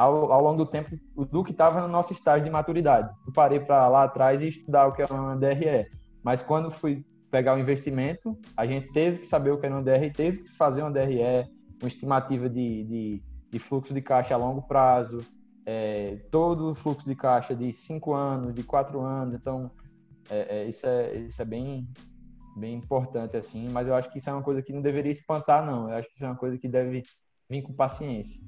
ao, 0.00 0.32
ao 0.32 0.42
longo 0.42 0.64
do 0.64 0.66
tempo 0.66 0.98
do 1.30 1.44
que 1.44 1.52
estava 1.52 1.82
no 1.82 1.88
nosso 1.88 2.12
estágio 2.14 2.44
de 2.44 2.50
maturidade. 2.50 3.14
Eu 3.26 3.32
parei 3.34 3.60
para 3.60 3.86
lá 3.86 4.04
atrás 4.04 4.40
e 4.40 4.48
estudar 4.48 4.86
o 4.86 4.92
que 4.92 5.02
é 5.02 5.06
uma 5.06 5.36
DRE, 5.36 5.90
mas 6.22 6.42
quando 6.42 6.70
fui 6.70 7.04
pegar 7.30 7.54
o 7.54 7.58
investimento, 7.58 8.36
a 8.56 8.66
gente 8.66 8.90
teve 8.92 9.18
que 9.18 9.26
saber 9.26 9.50
o 9.50 9.58
que 9.58 9.66
era 9.66 9.74
uma 9.74 9.82
DRE, 9.82 10.10
teve 10.10 10.38
que 10.38 10.56
fazer 10.56 10.80
uma 10.80 10.90
DRE, 10.90 11.20
uma 11.80 11.88
estimativa 11.88 12.48
de, 12.48 12.84
de, 12.84 13.22
de 13.50 13.58
fluxo 13.58 13.92
de 13.92 14.00
caixa 14.00 14.34
a 14.34 14.38
longo 14.38 14.62
prazo, 14.62 15.20
é, 15.66 16.16
todo 16.30 16.70
o 16.70 16.74
fluxo 16.74 17.06
de 17.06 17.14
caixa 17.14 17.54
de 17.54 17.70
cinco 17.72 18.14
anos, 18.14 18.54
de 18.54 18.62
quatro 18.62 19.00
anos. 19.00 19.34
Então, 19.34 19.70
é, 20.30 20.62
é, 20.62 20.64
isso, 20.64 20.86
é, 20.86 21.14
isso 21.16 21.42
é 21.42 21.44
bem, 21.44 21.86
bem 22.56 22.74
importante, 22.74 23.36
assim. 23.36 23.68
Mas 23.68 23.86
eu 23.86 23.94
acho 23.94 24.10
que 24.10 24.16
isso 24.16 24.30
é 24.30 24.32
uma 24.32 24.42
coisa 24.42 24.62
que 24.62 24.72
não 24.72 24.80
deveria 24.80 25.12
espantar, 25.12 25.64
não. 25.64 25.90
Eu 25.90 25.96
acho 25.96 26.08
que 26.08 26.14
isso 26.14 26.24
é 26.24 26.28
uma 26.28 26.36
coisa 26.36 26.56
que 26.56 26.68
deve 26.68 27.04
vir 27.50 27.62
com 27.62 27.74
paciência. 27.74 28.40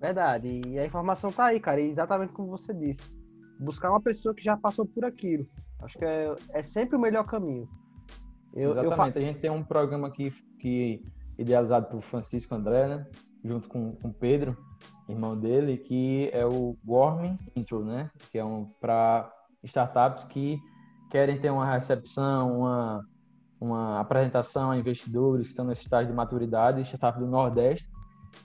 Verdade. 0.00 0.62
E 0.66 0.78
a 0.78 0.86
informação 0.86 1.30
tá 1.30 1.46
aí, 1.46 1.60
cara. 1.60 1.80
Exatamente 1.80 2.32
como 2.32 2.48
você 2.48 2.72
disse. 2.72 3.02
Buscar 3.58 3.90
uma 3.90 4.00
pessoa 4.00 4.34
que 4.34 4.42
já 4.42 4.56
passou 4.56 4.86
por 4.86 5.04
aquilo. 5.04 5.46
Acho 5.80 5.98
que 5.98 6.04
é, 6.04 6.34
é 6.54 6.62
sempre 6.62 6.96
o 6.96 7.00
melhor 7.00 7.24
caminho. 7.24 7.68
Eu, 8.54 8.72
exatamente. 8.72 9.16
Eu... 9.16 9.22
A 9.22 9.26
gente 9.26 9.40
tem 9.40 9.50
um 9.50 9.62
programa 9.62 10.08
aqui 10.08 10.32
que 10.58 11.02
idealizado 11.38 11.86
por 11.86 12.00
Francisco 12.00 12.54
André, 12.54 12.88
né? 12.88 13.06
Junto 13.44 13.68
com 13.68 13.96
o 14.02 14.12
Pedro, 14.12 14.56
irmão 15.08 15.38
dele, 15.38 15.78
que 15.78 16.30
é 16.32 16.44
o 16.44 16.76
Warming 16.86 17.38
Intro, 17.56 17.84
né? 17.84 18.10
Que 18.30 18.38
é 18.38 18.44
um 18.44 18.66
para 18.80 19.30
startups 19.62 20.24
que 20.24 20.58
querem 21.10 21.38
ter 21.40 21.50
uma 21.50 21.70
recepção, 21.70 22.60
uma, 22.60 23.04
uma 23.60 24.00
apresentação 24.00 24.70
a 24.70 24.78
investidores 24.78 25.46
que 25.46 25.50
estão 25.50 25.64
nesse 25.64 25.82
estágio 25.82 26.08
de 26.08 26.16
maturidade, 26.16 26.82
startup 26.82 27.18
do 27.18 27.26
Nordeste, 27.26 27.88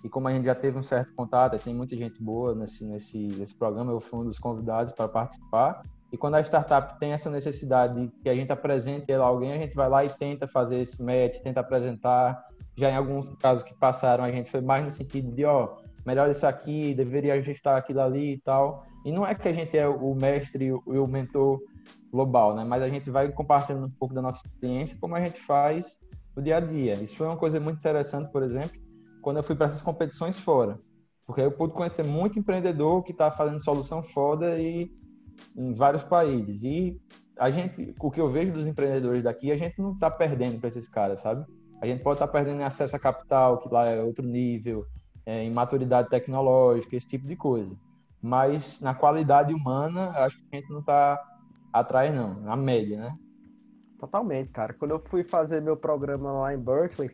e 0.03 0.09
como 0.09 0.27
a 0.27 0.31
gente 0.33 0.45
já 0.45 0.55
teve 0.55 0.77
um 0.77 0.83
certo 0.83 1.13
contato, 1.13 1.57
tem 1.63 1.73
muita 1.73 1.95
gente 1.95 2.21
boa 2.21 2.53
nesse, 2.53 2.85
nesse, 2.85 3.17
nesse 3.17 3.55
programa, 3.55 3.91
eu 3.91 3.99
fui 3.99 4.19
um 4.19 4.25
dos 4.25 4.37
convidados 4.37 4.91
para 4.91 5.07
participar. 5.07 5.81
E 6.11 6.17
quando 6.17 6.35
a 6.35 6.41
startup 6.41 6.99
tem 6.99 7.11
essa 7.11 7.29
necessidade 7.29 7.99
de 7.99 8.07
que 8.21 8.29
a 8.29 8.35
gente 8.35 8.51
apresente 8.51 9.11
ela 9.11 9.25
a 9.25 9.27
alguém, 9.27 9.51
a 9.51 9.57
gente 9.57 9.75
vai 9.75 9.89
lá 9.89 10.05
e 10.05 10.09
tenta 10.09 10.47
fazer 10.47 10.79
esse 10.79 11.03
match, 11.03 11.41
tenta 11.41 11.59
apresentar. 11.59 12.45
Já 12.77 12.89
em 12.89 12.95
alguns 12.95 13.33
casos 13.37 13.63
que 13.63 13.73
passaram, 13.73 14.23
a 14.23 14.31
gente 14.31 14.49
foi 14.49 14.61
mais 14.61 14.85
no 14.85 14.91
sentido 14.91 15.31
de, 15.31 15.43
ó, 15.45 15.77
melhor 16.05 16.29
isso 16.29 16.45
aqui, 16.45 16.93
deveria 16.93 17.33
ajustar 17.33 17.77
aquilo 17.77 18.01
ali 18.01 18.33
e 18.33 18.37
tal. 18.39 18.85
E 19.03 19.11
não 19.11 19.25
é 19.25 19.33
que 19.33 19.47
a 19.47 19.53
gente 19.53 19.77
é 19.77 19.87
o 19.87 20.13
mestre 20.13 20.65
e 20.67 20.71
o 20.71 21.07
mentor 21.07 21.61
global, 22.11 22.55
né? 22.55 22.63
Mas 22.63 22.81
a 22.81 22.89
gente 22.89 23.09
vai 23.09 23.31
compartilhando 23.31 23.87
um 23.87 23.91
pouco 23.91 24.13
da 24.13 24.21
nossa 24.21 24.45
experiência, 24.45 24.97
como 24.99 25.15
a 25.15 25.19
gente 25.19 25.39
faz 25.39 25.99
no 26.35 26.41
dia 26.41 26.57
a 26.57 26.59
dia. 26.59 26.93
Isso 26.95 27.15
foi 27.15 27.27
uma 27.27 27.37
coisa 27.37 27.59
muito 27.59 27.77
interessante, 27.79 28.31
por 28.31 28.43
exemplo, 28.43 28.84
quando 29.25 29.37
eu 29.37 29.43
fui 29.43 29.55
para 29.55 29.65
essas 29.65 29.81
competições 29.81 30.39
fora. 30.39 30.79
Porque 31.25 31.41
eu 31.41 31.51
pude 31.51 31.73
conhecer 31.73 32.03
muito 32.03 32.37
empreendedor 32.37 33.01
que 33.01 33.11
está 33.11 33.31
fazendo 33.31 33.59
solução 33.59 34.03
foda 34.03 34.59
e 34.59 34.91
em 35.57 35.73
vários 35.73 36.03
países. 36.03 36.63
E 36.63 37.01
a 37.35 37.49
gente, 37.49 37.95
o 37.99 38.11
que 38.11 38.21
eu 38.21 38.31
vejo 38.31 38.53
dos 38.53 38.67
empreendedores 38.67 39.23
daqui, 39.23 39.51
a 39.51 39.57
gente 39.57 39.81
não 39.81 39.93
está 39.93 40.11
perdendo 40.11 40.59
para 40.59 40.67
esses 40.67 40.87
caras, 40.87 41.21
sabe? 41.21 41.43
A 41.81 41.87
gente 41.87 42.03
pode 42.03 42.17
estar 42.17 42.27
tá 42.27 42.31
perdendo 42.31 42.61
em 42.61 42.63
acesso 42.63 42.95
a 42.95 42.99
capital, 42.99 43.57
que 43.57 43.67
lá 43.67 43.87
é 43.87 43.99
outro 43.99 44.23
nível, 44.23 44.85
é, 45.25 45.43
em 45.43 45.49
maturidade 45.49 46.07
tecnológica, 46.07 46.95
esse 46.95 47.07
tipo 47.07 47.25
de 47.25 47.35
coisa. 47.35 47.75
Mas 48.21 48.79
na 48.79 48.93
qualidade 48.93 49.55
humana, 49.55 50.11
acho 50.17 50.37
que 50.37 50.55
a 50.55 50.59
gente 50.59 50.69
não 50.69 50.81
está 50.81 51.19
atrás, 51.73 52.13
não, 52.13 52.41
na 52.41 52.55
média, 52.55 52.99
né? 52.99 53.17
Totalmente, 53.97 54.51
cara. 54.51 54.71
Quando 54.75 54.91
eu 54.91 54.99
fui 54.99 55.23
fazer 55.23 55.63
meu 55.63 55.75
programa 55.75 56.31
lá 56.31 56.53
em 56.53 56.59
Berkeley, 56.59 57.09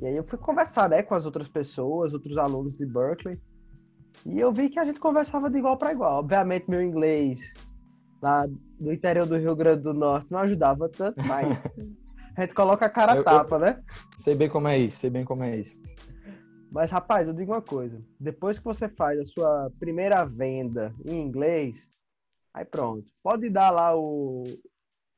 e 0.00 0.06
aí 0.06 0.16
eu 0.16 0.24
fui 0.24 0.38
conversar, 0.38 0.88
né, 0.88 1.02
com 1.02 1.14
as 1.14 1.26
outras 1.26 1.48
pessoas, 1.48 2.12
outros 2.12 2.38
alunos 2.38 2.76
de 2.76 2.86
Berkeley. 2.86 3.38
E 4.24 4.38
eu 4.38 4.52
vi 4.52 4.68
que 4.68 4.78
a 4.78 4.84
gente 4.84 5.00
conversava 5.00 5.50
de 5.50 5.58
igual 5.58 5.76
para 5.76 5.92
igual. 5.92 6.20
Obviamente 6.20 6.68
meu 6.68 6.82
inglês 6.82 7.40
lá 8.22 8.46
do 8.78 8.92
interior 8.92 9.26
do 9.26 9.36
Rio 9.36 9.54
Grande 9.56 9.82
do 9.82 9.94
Norte 9.94 10.30
não 10.30 10.40
ajudava 10.40 10.88
tanto, 10.88 11.20
mas 11.26 11.46
a 12.36 12.40
gente 12.40 12.54
coloca 12.54 12.86
a 12.86 12.90
cara 12.90 13.16
eu, 13.16 13.24
tapa, 13.24 13.56
eu, 13.56 13.60
né? 13.60 13.82
Sei 14.18 14.34
bem 14.34 14.48
como 14.48 14.68
é 14.68 14.78
isso, 14.78 14.98
sei 14.98 15.10
bem 15.10 15.24
como 15.24 15.44
é 15.44 15.56
isso. 15.56 15.76
Mas 16.70 16.90
rapaz, 16.90 17.26
eu 17.26 17.34
digo 17.34 17.52
uma 17.52 17.62
coisa, 17.62 18.00
depois 18.20 18.58
que 18.58 18.64
você 18.64 18.88
faz 18.88 19.18
a 19.18 19.24
sua 19.24 19.72
primeira 19.78 20.24
venda 20.24 20.94
em 21.04 21.20
inglês, 21.20 21.88
aí 22.52 22.64
pronto, 22.64 23.10
pode 23.22 23.48
dar 23.48 23.70
lá 23.70 23.96
o, 23.96 24.44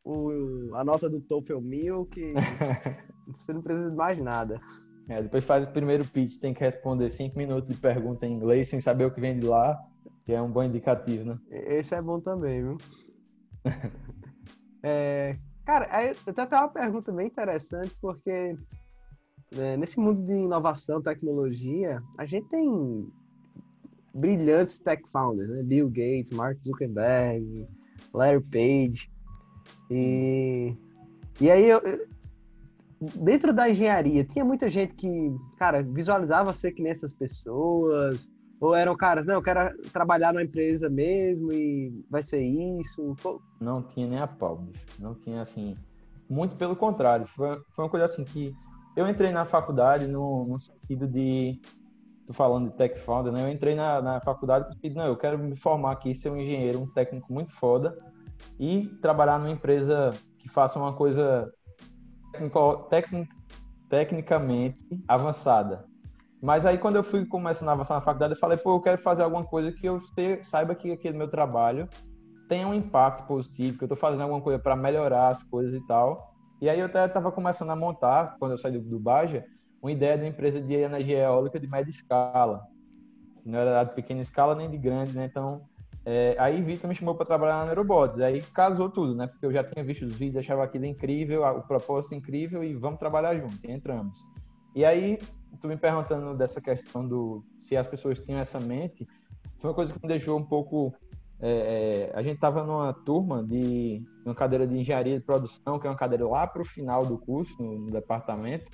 o 0.04 0.70
a 0.74 0.84
nota 0.84 1.08
do 1.08 1.20
TOEFL 1.20 1.60
1000 1.60 2.06
que 2.06 2.34
Você 3.38 3.52
não 3.52 3.62
precisa 3.62 3.90
de 3.90 3.96
mais 3.96 4.18
nada. 4.18 4.60
É, 5.08 5.22
depois 5.22 5.44
faz 5.44 5.64
o 5.64 5.72
primeiro 5.72 6.04
pitch, 6.04 6.38
tem 6.38 6.54
que 6.54 6.60
responder 6.60 7.10
cinco 7.10 7.36
minutos 7.36 7.68
de 7.68 7.80
pergunta 7.80 8.26
em 8.26 8.32
inglês 8.32 8.68
sem 8.68 8.80
saber 8.80 9.06
o 9.06 9.10
que 9.10 9.20
vem 9.20 9.38
de 9.38 9.46
lá, 9.46 9.76
que 10.24 10.32
é 10.32 10.40
um 10.40 10.50
bom 10.50 10.62
indicativo, 10.62 11.24
né? 11.24 11.38
Esse 11.50 11.94
é 11.94 12.02
bom 12.02 12.20
também, 12.20 12.62
viu? 12.62 12.78
é, 14.84 15.36
cara, 15.66 15.88
aí, 15.90 16.14
eu 16.26 16.32
tenho 16.32 16.46
até 16.46 16.56
uma 16.56 16.68
pergunta 16.68 17.10
bem 17.10 17.26
interessante, 17.26 17.92
porque 18.00 18.56
é, 19.56 19.76
nesse 19.76 19.98
mundo 19.98 20.24
de 20.24 20.32
inovação, 20.32 21.02
tecnologia, 21.02 22.00
a 22.16 22.24
gente 22.24 22.48
tem 22.48 23.08
brilhantes 24.14 24.78
tech 24.78 25.02
founders, 25.12 25.50
né? 25.50 25.62
Bill 25.64 25.88
Gates, 25.88 26.30
Mark 26.30 26.58
Zuckerberg, 26.64 27.66
Larry 28.14 28.42
Page. 28.42 29.10
E, 29.90 30.76
e 31.40 31.50
aí 31.50 31.68
eu, 31.68 31.80
dentro 33.00 33.52
da 33.52 33.68
engenharia, 33.68 34.24
tinha 34.24 34.44
muita 34.44 34.68
gente 34.68 34.94
que, 34.94 35.34
cara, 35.56 35.82
visualizava 35.82 36.52
ser 36.52 36.72
que 36.72 36.82
nessas 36.82 37.14
pessoas, 37.14 38.28
ou 38.60 38.74
eram 38.74 38.94
caras, 38.96 39.24
não, 39.26 39.34
eu 39.34 39.42
quero 39.42 39.76
trabalhar 39.90 40.32
numa 40.32 40.42
empresa 40.42 40.90
mesmo 40.90 41.50
e 41.52 42.04
vai 42.10 42.22
ser 42.22 42.42
isso? 42.42 43.16
Não 43.58 43.82
tinha 43.82 44.06
nem 44.06 44.18
a 44.18 44.26
pau, 44.26 44.56
bicho. 44.56 44.84
Não 44.98 45.14
tinha, 45.14 45.40
assim, 45.40 45.76
muito 46.28 46.56
pelo 46.56 46.76
contrário. 46.76 47.26
Foi, 47.26 47.58
foi 47.74 47.84
uma 47.84 47.90
coisa 47.90 48.04
assim 48.04 48.24
que 48.24 48.54
eu 48.94 49.08
entrei 49.08 49.32
na 49.32 49.46
faculdade 49.46 50.06
no, 50.06 50.44
no 50.46 50.60
sentido 50.60 51.08
de, 51.08 51.58
tô 52.26 52.34
falando 52.34 52.70
de 52.70 52.76
tech 52.76 52.98
founder, 53.00 53.32
né? 53.32 53.44
Eu 53.44 53.48
entrei 53.48 53.74
na, 53.74 54.02
na 54.02 54.20
faculdade 54.20 54.68
porque, 54.68 54.90
não, 54.90 55.06
eu 55.06 55.16
quero 55.16 55.38
me 55.38 55.56
formar 55.56 55.92
aqui, 55.92 56.14
ser 56.14 56.30
um 56.30 56.36
engenheiro, 56.36 56.82
um 56.82 56.86
técnico 56.86 57.32
muito 57.32 57.50
foda 57.52 57.96
e 58.58 58.88
trabalhar 59.00 59.38
numa 59.38 59.50
empresa 59.50 60.10
que 60.38 60.48
faça 60.48 60.78
uma 60.78 60.92
coisa 60.92 61.50
tecnico, 62.88 63.34
tecnicamente 63.88 64.78
avançada. 65.06 65.84
Mas 66.42 66.64
aí, 66.64 66.78
quando 66.78 66.96
eu 66.96 67.04
fui 67.04 67.26
começando 67.26 67.68
a 67.68 67.72
avançar 67.72 67.94
na 67.94 68.00
faculdade, 68.00 68.34
eu 68.34 68.38
falei, 68.38 68.56
pô, 68.56 68.74
eu 68.74 68.80
quero 68.80 69.02
fazer 69.02 69.22
alguma 69.22 69.44
coisa 69.44 69.70
que 69.72 69.86
eu 69.86 70.00
saiba 70.42 70.74
que 70.74 70.90
aquele 70.90 71.16
meu 71.16 71.28
trabalho 71.28 71.88
tem 72.48 72.64
um 72.64 72.74
impacto 72.74 73.26
positivo, 73.26 73.76
que 73.76 73.84
eu 73.84 73.86
estou 73.86 73.96
fazendo 73.96 74.22
alguma 74.22 74.40
coisa 74.40 74.58
para 74.58 74.74
melhorar 74.74 75.28
as 75.28 75.42
coisas 75.42 75.74
e 75.74 75.86
tal. 75.86 76.34
E 76.60 76.68
aí 76.68 76.80
eu 76.80 76.86
até 76.86 77.04
estava 77.04 77.30
começando 77.30 77.70
a 77.70 77.76
montar, 77.76 78.36
quando 78.38 78.52
eu 78.52 78.58
saí 78.58 78.72
do, 78.72 78.80
do 78.80 78.98
Baja, 78.98 79.44
uma 79.82 79.92
ideia 79.92 80.16
de 80.16 80.24
uma 80.24 80.30
empresa 80.30 80.60
de 80.60 80.74
energia 80.74 81.18
eólica 81.18 81.60
de 81.60 81.66
média 81.66 81.90
escala. 81.90 82.62
Não 83.44 83.58
era 83.58 83.84
de 83.84 83.94
pequena 83.94 84.20
escala 84.20 84.54
nem 84.54 84.70
de 84.70 84.76
grande, 84.76 85.12
né? 85.12 85.26
Então, 85.26 85.62
é, 86.12 86.34
aí 86.40 86.60
Vitor 86.60 86.88
me 86.88 86.96
chamou 86.96 87.14
para 87.14 87.24
trabalhar 87.24 87.58
na 87.58 87.66
Neurobots. 87.66 88.20
Aí 88.20 88.42
casou 88.42 88.90
tudo, 88.90 89.14
né? 89.14 89.28
Porque 89.28 89.46
eu 89.46 89.52
já 89.52 89.62
tinha 89.62 89.84
visto 89.84 90.04
os 90.04 90.16
vídeos, 90.16 90.38
achava 90.38 90.64
aquilo 90.64 90.84
incrível, 90.84 91.44
o 91.44 91.62
propósito 91.62 92.16
incrível 92.16 92.64
e 92.64 92.74
vamos 92.74 92.98
trabalhar 92.98 93.36
junto. 93.36 93.64
Entramos. 93.70 94.20
E 94.74 94.84
aí, 94.84 95.20
tu 95.60 95.68
me 95.68 95.76
perguntando 95.76 96.36
dessa 96.36 96.60
questão 96.60 97.06
do 97.06 97.44
se 97.60 97.76
as 97.76 97.86
pessoas 97.86 98.18
tinham 98.18 98.40
essa 98.40 98.58
mente, 98.58 99.06
foi 99.60 99.70
uma 99.70 99.74
coisa 99.74 99.94
que 99.94 100.02
me 100.02 100.08
deixou 100.08 100.36
um 100.36 100.44
pouco. 100.44 100.92
É, 101.38 102.10
é, 102.12 102.18
a 102.18 102.22
gente 102.22 102.34
estava 102.34 102.64
numa 102.64 102.92
turma 102.92 103.44
de 103.44 104.02
uma 104.26 104.34
cadeira 104.34 104.66
de 104.66 104.76
engenharia 104.76 105.16
de 105.16 105.24
produção, 105.24 105.78
que 105.78 105.86
é 105.86 105.90
uma 105.90 105.96
cadeira 105.96 106.26
lá 106.26 106.44
para 106.44 106.62
o 106.62 106.64
final 106.64 107.06
do 107.06 107.16
curso, 107.18 107.56
no, 107.62 107.78
no 107.78 107.90
departamento, 107.92 108.68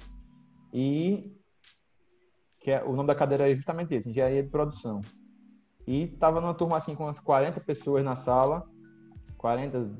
e 0.72 1.36
que 2.60 2.70
é, 2.70 2.82
o 2.82 2.96
nome 2.96 3.08
da 3.08 3.14
cadeira 3.14 3.50
é 3.50 3.54
justamente 3.54 3.94
esse, 3.94 4.08
engenharia 4.08 4.42
de 4.42 4.48
produção. 4.48 5.02
E 5.86 6.06
tava 6.06 6.40
numa 6.40 6.54
turma 6.54 6.76
assim 6.76 6.94
com 6.94 7.04
umas 7.04 7.20
40 7.20 7.60
pessoas 7.60 8.04
na 8.04 8.16
sala, 8.16 8.66
40, 9.38 9.90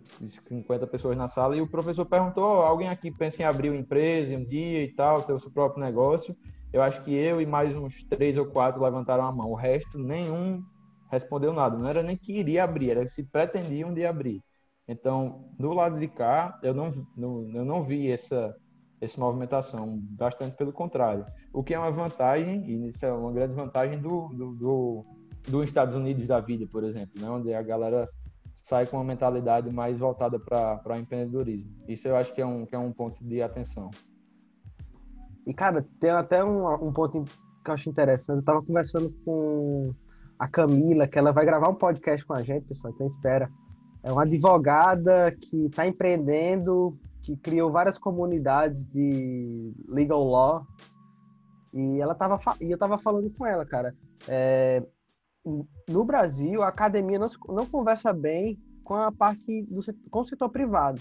50 0.48 0.86
pessoas 0.86 1.16
na 1.16 1.28
sala, 1.28 1.56
e 1.56 1.60
o 1.60 1.68
professor 1.68 2.04
perguntou: 2.04 2.44
oh, 2.44 2.62
alguém 2.62 2.88
aqui 2.88 3.10
pensa 3.10 3.42
em 3.42 3.44
abrir 3.44 3.70
uma 3.70 3.78
empresa 3.78 4.36
um 4.36 4.44
dia 4.44 4.82
e 4.82 4.88
tal, 4.88 5.22
ter 5.22 5.32
o 5.32 5.38
seu 5.38 5.50
próprio 5.50 5.84
negócio? 5.84 6.36
Eu 6.72 6.82
acho 6.82 7.02
que 7.04 7.14
eu 7.14 7.40
e 7.40 7.46
mais 7.46 7.74
uns 7.76 8.02
três 8.04 8.36
ou 8.36 8.46
quatro 8.46 8.82
levantaram 8.82 9.24
a 9.24 9.32
mão. 9.32 9.50
O 9.50 9.54
resto, 9.54 9.98
nenhum 9.98 10.62
respondeu 11.10 11.52
nada. 11.52 11.78
Não 11.78 11.88
era 11.88 12.02
nem 12.02 12.16
que 12.16 12.32
iria 12.32 12.64
abrir, 12.64 12.90
era 12.90 13.06
se 13.08 13.22
pretendiam 13.22 13.94
de 13.94 14.04
abrir. 14.04 14.42
Então, 14.88 15.48
do 15.58 15.72
lado 15.72 15.98
de 15.98 16.08
cá, 16.08 16.58
eu 16.62 16.74
não, 16.74 16.92
não, 17.16 17.50
eu 17.54 17.64
não 17.64 17.84
vi 17.84 18.10
essa, 18.10 18.54
essa 19.00 19.20
movimentação, 19.20 19.98
bastante 20.10 20.56
pelo 20.56 20.72
contrário. 20.72 21.26
O 21.52 21.62
que 21.62 21.74
é 21.74 21.78
uma 21.78 21.90
vantagem, 21.90 22.64
e 22.68 22.88
isso 22.88 23.04
é 23.04 23.12
uma 23.12 23.32
grande 23.32 23.54
vantagem 23.54 24.00
do, 24.00 24.28
do, 24.28 24.54
do 24.54 25.06
dos 25.46 25.64
Estados 25.64 25.94
Unidos 25.94 26.26
da 26.26 26.40
vida, 26.40 26.66
por 26.66 26.84
exemplo, 26.84 27.20
né? 27.20 27.28
onde 27.28 27.52
a 27.54 27.62
galera 27.62 28.08
sai 28.54 28.86
com 28.86 28.96
uma 28.96 29.04
mentalidade 29.04 29.70
mais 29.70 29.98
voltada 29.98 30.38
para 30.38 30.82
o 30.84 30.96
empreendedorismo. 30.96 31.70
Isso 31.86 32.08
eu 32.08 32.16
acho 32.16 32.34
que 32.34 32.40
é 32.40 32.46
um, 32.46 32.66
que 32.66 32.74
é 32.74 32.78
um 32.78 32.92
ponto 32.92 33.24
de 33.24 33.40
atenção. 33.40 33.90
E, 35.46 35.54
cara, 35.54 35.86
tem 36.00 36.10
até 36.10 36.44
um, 36.44 36.66
um 36.84 36.92
ponto 36.92 37.24
que 37.64 37.70
eu 37.70 37.74
acho 37.74 37.88
interessante. 37.88 38.36
Eu 38.36 38.40
estava 38.40 38.62
conversando 38.62 39.10
com 39.24 39.94
a 40.38 40.48
Camila, 40.48 41.06
que 41.06 41.18
ela 41.18 41.32
vai 41.32 41.44
gravar 41.44 41.68
um 41.68 41.74
podcast 41.74 42.26
com 42.26 42.34
a 42.34 42.42
gente, 42.42 42.66
pessoal, 42.66 42.92
então 42.92 43.06
espera. 43.06 43.48
É 44.02 44.12
uma 44.12 44.22
advogada 44.22 45.32
que 45.40 45.66
está 45.66 45.86
empreendendo, 45.86 46.98
que 47.22 47.36
criou 47.36 47.70
várias 47.70 47.98
comunidades 47.98 48.86
de 48.86 49.72
legal 49.88 50.22
law 50.22 50.66
E 51.74 52.00
ela 52.00 52.14
tava 52.14 52.38
e 52.60 52.70
eu 52.70 52.78
tava 52.78 52.98
falando 52.98 53.30
com 53.30 53.46
ela, 53.46 53.64
cara. 53.64 53.94
É, 54.28 54.84
no 55.88 56.04
Brasil, 56.04 56.62
a 56.62 56.68
academia 56.68 57.18
não, 57.18 57.28
não 57.48 57.66
conversa 57.66 58.12
bem 58.12 58.58
com 58.82 58.94
a 58.94 59.12
parte 59.12 59.62
do 59.62 59.80
com 60.10 60.20
o 60.20 60.26
setor 60.26 60.48
privado. 60.48 61.00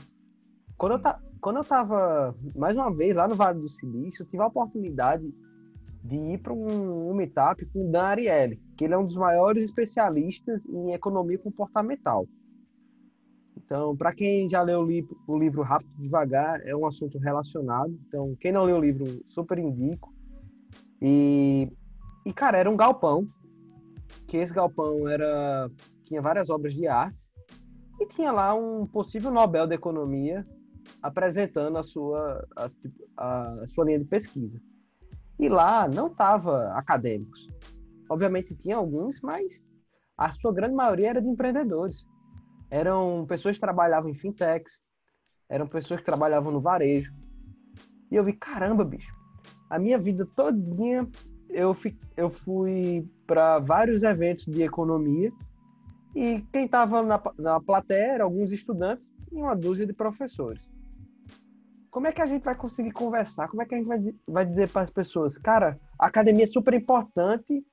Quando 0.78 0.94
eu, 0.94 1.00
ta, 1.00 1.20
quando 1.42 1.58
eu 1.58 1.64
tava, 1.64 2.36
mais 2.56 2.76
uma 2.76 2.94
vez, 2.94 3.16
lá 3.16 3.28
no 3.28 3.36
Vale 3.36 3.60
do 3.60 3.70
Silício, 3.70 4.26
tive 4.26 4.44
a 4.44 4.48
oportunidade 4.48 5.34
de 6.04 6.16
ir 6.16 6.38
para 6.40 6.54
um, 6.54 7.10
um 7.10 7.16
meetup 7.16 7.66
com 7.68 7.88
o 7.88 7.92
Dan 7.92 8.04
Ariely, 8.04 8.62
que 8.78 8.84
ele 8.84 8.94
é 8.94 8.98
um 8.98 9.06
dos 9.06 9.16
maiores 9.16 9.64
especialistas 9.64 10.64
em 10.66 10.94
economia 10.94 11.40
comportamental. 11.40 12.28
Então, 13.58 13.96
para 13.96 14.14
quem 14.14 14.48
já 14.50 14.62
leu 14.62 14.82
o 14.82 14.86
livro, 14.86 15.18
o 15.28 15.38
livro 15.40 15.64
Rápido 15.64 15.90
e 15.98 16.04
Devagar, 16.04 16.62
é 16.68 16.76
um 16.76 16.86
assunto 16.86 17.18
relacionado. 17.18 17.98
Então, 18.08 18.36
quem 18.40 18.52
não 18.52 18.66
leu 18.66 18.78
o 18.78 18.82
livro, 18.82 19.06
super 19.30 19.58
indico. 19.58 20.14
E, 21.02 21.72
e 22.26 22.34
cara, 22.34 22.60
era 22.60 22.70
um 22.70 22.78
galpão, 22.78 23.28
que 24.28 24.38
esse 24.38 24.54
galpão 24.54 25.08
era 25.08 25.70
tinha 26.06 26.22
várias 26.22 26.50
obras 26.50 26.74
de 26.74 26.88
arte 26.88 27.26
e 28.00 28.06
tinha 28.08 28.32
lá 28.32 28.54
um 28.54 28.86
possível 28.86 29.32
Nobel 29.32 29.68
de 29.68 29.76
Economia 29.76 30.46
apresentando 31.02 31.78
a 31.78 31.84
sua, 31.84 32.48
a, 32.56 32.70
a, 33.18 33.64
a 33.64 33.68
sua 33.68 33.86
linha 33.86 34.00
de 34.00 34.06
pesquisa. 34.06 34.60
E 35.40 35.50
lá 35.50 35.88
não 35.88 36.10
tava 36.10 36.72
acadêmicos. 36.74 37.48
Obviamente 38.10 38.56
tinha 38.56 38.78
alguns, 38.78 39.20
mas 39.22 39.64
a 40.18 40.32
sua 40.32 40.54
grande 40.54 40.76
maioria 40.76 41.10
era 41.10 41.22
de 41.22 41.28
empreendedores. 41.28 42.06
Eram 42.70 43.26
pessoas 43.28 43.56
que 43.56 43.62
trabalhavam 43.62 44.10
em 44.10 44.16
fintechs, 44.16 44.82
eram 45.50 45.68
pessoas 45.68 46.00
que 46.00 46.06
trabalhavam 46.06 46.52
no 46.52 46.62
varejo. 46.62 47.14
E 48.12 48.16
eu 48.16 48.24
vi, 48.24 48.34
caramba, 48.34 48.84
bicho, 48.84 49.14
a 49.70 49.80
minha 49.80 49.98
vida 49.98 50.28
todinha 50.36 51.08
eu, 51.50 51.74
fi, 51.74 51.98
eu 52.16 52.30
fui 52.30 53.08
para 53.26 53.60
vários 53.60 54.04
eventos 54.04 54.46
de 54.46 54.62
economia 54.62 55.32
e 56.16 56.42
quem 56.54 56.66
estava 56.66 57.04
na, 57.04 57.22
na 57.38 57.60
plateia 57.60 58.14
eram 58.14 58.26
alguns 58.26 58.52
estudantes 58.52 59.12
e 59.32 59.36
uma 59.36 59.56
dúzia 59.56 59.86
de 59.86 59.94
professores. 59.94 60.72
Como 61.92 62.08
é 62.08 62.12
que 62.12 62.22
a 62.22 62.26
gente 62.26 62.44
vai 62.44 62.56
conseguir 62.56 62.92
conversar? 62.92 63.48
Como 63.48 63.62
é 63.62 63.66
que 63.66 63.76
a 63.76 63.78
gente 63.78 63.88
vai, 63.88 64.00
vai 64.28 64.46
dizer 64.46 64.70
para 64.70 64.82
as 64.82 64.92
pessoas, 64.92 65.38
cara, 65.38 65.80
a 66.00 66.08
academia 66.08 66.46
é 66.46 66.48
super 66.48 66.74
importante, 66.74 67.66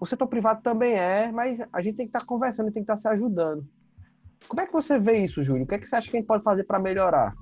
o 0.00 0.06
setor 0.06 0.26
privado 0.26 0.62
também 0.62 0.94
é, 0.94 1.30
mas 1.30 1.60
a 1.72 1.80
gente 1.80 1.96
tem 1.96 2.06
que 2.06 2.10
estar 2.10 2.20
tá 2.20 2.26
conversando, 2.26 2.72
tem 2.72 2.84
que 2.84 2.92
estar 2.92 2.94
tá 2.94 2.98
se 3.00 3.08
ajudando. 3.08 3.64
Como 4.48 4.60
é 4.60 4.66
que 4.66 4.72
você 4.72 4.98
vê 4.98 5.18
isso, 5.18 5.42
Júlio? 5.42 5.64
O 5.64 5.66
que, 5.66 5.76
é 5.76 5.78
que 5.78 5.86
você 5.86 5.96
acha 5.96 6.10
que 6.10 6.16
a 6.16 6.20
gente 6.20 6.26
pode 6.26 6.42
fazer 6.42 6.64
para 6.64 6.78
melhorar? 6.78 7.32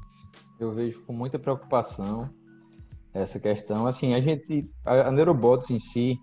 Eu 0.59 0.73
vejo 0.73 1.03
com 1.05 1.13
muita 1.13 1.39
preocupação 1.39 2.29
essa 3.15 3.41
questão. 3.41 3.87
Assim, 3.87 4.15
a 4.15 4.21
gente, 4.21 4.71
a 4.85 5.11
Neurobots 5.11 5.71
em 5.71 5.79
si, 5.79 6.19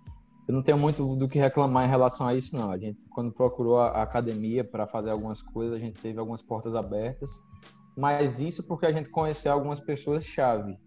eu 0.47 0.53
não 0.53 0.63
tenho 0.63 0.77
muito 0.77 1.15
do 1.15 1.27
que 1.27 1.37
reclamar 1.37 1.85
em 1.85 1.89
relação 1.89 2.25
a 2.27 2.33
isso, 2.33 2.55
não. 2.55 2.71
A 2.71 2.77
gente, 2.77 2.97
quando 3.09 3.31
procurou 3.31 3.79
a, 3.79 4.01
academia 4.01 4.63
para 4.63 4.87
fazer 4.87 5.09
algumas 5.09 5.41
coisas, 5.41 5.75
a 5.75 5.79
gente 5.79 6.01
teve 6.01 6.19
algumas 6.19 6.41
portas 6.41 6.73
abertas, 6.73 7.31
mas 7.97 8.39
isso 8.39 8.63
porque 8.63 8.85
a 8.85 8.91
gente 8.91 9.09
conheceu 9.09 9.51
algumas 9.51 9.79
pessoas-chave. 9.79 10.77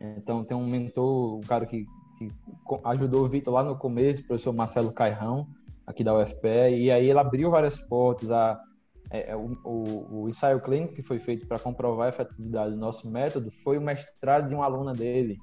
Então, 0.00 0.44
tem 0.44 0.56
um 0.56 0.66
mentor, 0.66 1.38
um 1.38 1.40
cara 1.40 1.66
que, 1.66 1.84
que 2.16 2.30
ajudou 2.84 3.24
o 3.24 3.28
Vitor 3.28 3.52
lá 3.52 3.64
no 3.64 3.76
começo, 3.76 4.22
o 4.22 4.26
professor 4.26 4.52
Marcelo 4.52 4.92
Cairrão, 4.92 5.48
aqui 5.84 6.04
da 6.04 6.16
UFPE, 6.16 6.76
e 6.76 6.90
aí 6.90 7.08
ele 7.08 7.18
abriu 7.18 7.50
várias 7.50 7.76
portas, 7.76 8.30
a, 8.30 8.60
é, 9.10 9.30
é, 9.30 9.36
o, 9.36 9.58
o, 9.64 10.22
o, 10.22 10.28
ensaio 10.28 10.60
clínico 10.60 10.94
que 10.94 11.02
foi 11.02 11.18
feito 11.18 11.46
para 11.46 11.58
comprovar 11.58 12.06
a 12.06 12.10
efetividade 12.10 12.72
do 12.72 12.76
nosso 12.76 13.10
método 13.10 13.50
foi 13.50 13.78
o 13.78 13.82
mestrado 13.82 14.48
de 14.48 14.54
uma 14.54 14.64
aluna 14.64 14.92
dele. 14.92 15.38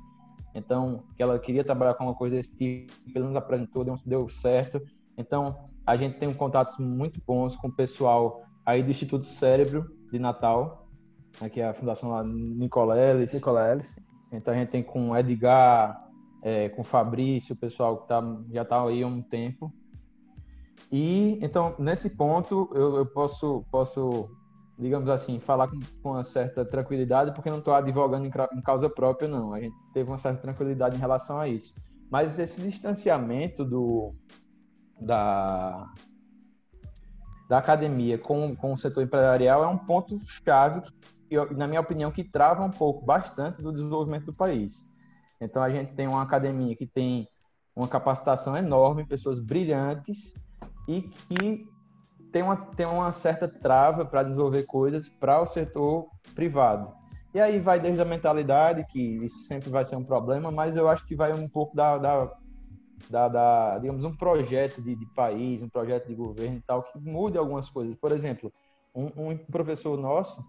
Então, 0.56 1.04
que 1.16 1.22
ela 1.22 1.38
queria 1.38 1.64
trabalhar 1.64 1.94
com 1.96 2.06
uma 2.06 2.16
coisa 2.16 2.38
desse 2.38 2.56
tipo, 2.58 2.94
ele 3.14 3.26
nos 3.26 3.36
apresentou, 3.36 3.84
deu, 3.84 3.96
deu 4.06 4.30
certo. 4.30 4.82
Então, 5.18 5.70
a 5.86 5.96
gente 5.96 6.18
tem 6.18 6.34
contatos 6.34 6.78
muito 6.78 7.22
bons 7.28 7.56
com 7.58 7.68
o 7.68 7.72
pessoal 7.72 8.44
aí 8.66 8.82
do 8.82 8.90
Instituto 8.90 9.28
Cérebro 9.28 9.94
de 10.12 10.18
Natal, 10.18 10.88
aqui 11.42 11.60
é 11.60 11.68
a 11.68 11.74
Fundação 11.74 12.10
lá 12.10 12.24
Nicoleles. 12.24 13.34
Nicoleles. 13.34 13.96
Então, 14.32 14.54
a 14.54 14.58
gente 14.58 14.70
tem 14.70 14.82
com 14.82 15.16
Edgar, 15.16 16.06
é, 16.42 16.70
com 16.70 16.84
Fabrício, 16.84 17.54
o 17.54 17.58
pessoal 17.58 17.98
que 17.98 18.08
tá, 18.08 18.24
já 18.52 18.62
está 18.62 18.82
aí 18.82 19.04
há 19.04 19.08
um 19.08 19.22
tempo. 19.22 19.74
E 20.92 21.40
então 21.42 21.76
nesse 21.80 22.12
ponto 22.12 22.70
eu, 22.74 22.98
eu 22.98 23.06
posso 23.06 23.66
posso 23.72 24.30
digamos 24.78 25.10
assim 25.10 25.40
falar 25.40 25.68
com, 25.68 25.80
com 26.02 26.12
uma 26.12 26.24
certa 26.24 26.66
tranquilidade 26.66 27.34
porque 27.34 27.50
não 27.50 27.60
estou 27.60 27.74
advogando 27.74 28.26
em, 28.26 28.30
em, 28.30 28.62
causa 28.62 28.90
própria 28.90 29.28
não. 29.28 29.54
A 29.54 29.60
gente 29.60 29.76
teve 29.94 30.10
uma 30.10 30.18
certa 30.18 30.42
tranquilidade 30.42 30.96
em 30.96 31.00
relação 31.00 31.40
a 31.40 31.48
isso. 31.48 31.74
Mas 32.10 32.38
esse 32.38 32.62
distanciamento 32.62 33.64
do 33.64 34.14
da 35.00 35.90
da 37.48 37.60
academia 37.60 38.18
com, 38.18 38.56
com 38.56 38.74
o 38.74 38.78
setor 38.78 39.04
empresarial 39.04 39.64
é 39.64 39.68
um 39.68 39.78
ponto 39.78 40.20
chave 40.26 40.82
que, 41.30 41.36
na 41.56 41.68
minha 41.68 41.82
opinião, 41.82 42.12
que 42.12 42.24
trava 42.24 42.64
um 42.64 42.72
pouco, 42.72 43.06
bastante 43.06 43.62
do 43.62 43.72
desenvolvimento 43.72 44.26
do 44.26 44.34
país. 44.34 44.86
Então, 45.40 45.62
a 45.62 45.70
gente 45.70 45.94
tem 45.94 46.08
uma 46.08 46.22
academia 46.22 46.76
que 46.76 46.88
tem 46.88 47.28
uma 47.76 47.88
capacitação 47.88 48.56
enorme, 48.56 49.06
pessoas 49.06 49.40
brilhantes, 49.40 50.34
e 50.88 51.02
que 51.02 51.68
tem 52.36 52.44
uma, 52.44 52.58
tem 52.58 52.86
uma 52.86 53.14
certa 53.14 53.48
trava 53.48 54.04
para 54.04 54.22
desenvolver 54.22 54.64
coisas 54.64 55.08
para 55.08 55.40
o 55.40 55.48
setor 55.48 56.10
privado. 56.36 56.94
E 57.34 57.40
aí 57.40 57.60
vai 57.60 57.80
desde 57.80 58.02
a 58.02 58.06
mentalidade, 58.06 58.86
que 58.90 59.00
isso 59.24 59.46
sempre 59.46 59.70
vai 59.70 59.86
ser 59.86 59.96
um 59.96 60.04
problema, 60.04 60.52
mas 60.52 60.76
eu 60.76 60.90
acho 60.90 61.08
que 61.08 61.16
vai 61.16 61.32
um 61.32 61.48
pouco 61.48 61.74
da, 61.74 61.98
da, 61.98 62.32
da, 63.10 63.28
da 63.30 63.80
digamos, 63.80 64.04
um 64.04 64.14
projeto 64.14 64.82
de, 64.82 64.98
de, 64.98 65.06
país, 65.14 65.62
um 65.62 65.70
projeto 65.70 66.08
de 66.08 66.14
governo 66.14 66.58
e 66.58 66.62
tal, 66.62 66.84
que 66.84 67.00
mude 67.00 67.38
algumas 67.38 67.70
coisas. 67.70 67.96
Por 67.96 68.12
exemplo, 68.12 68.52
um, 68.94 69.30
um 69.30 69.38
professor 69.38 69.98
nosso, 69.98 70.44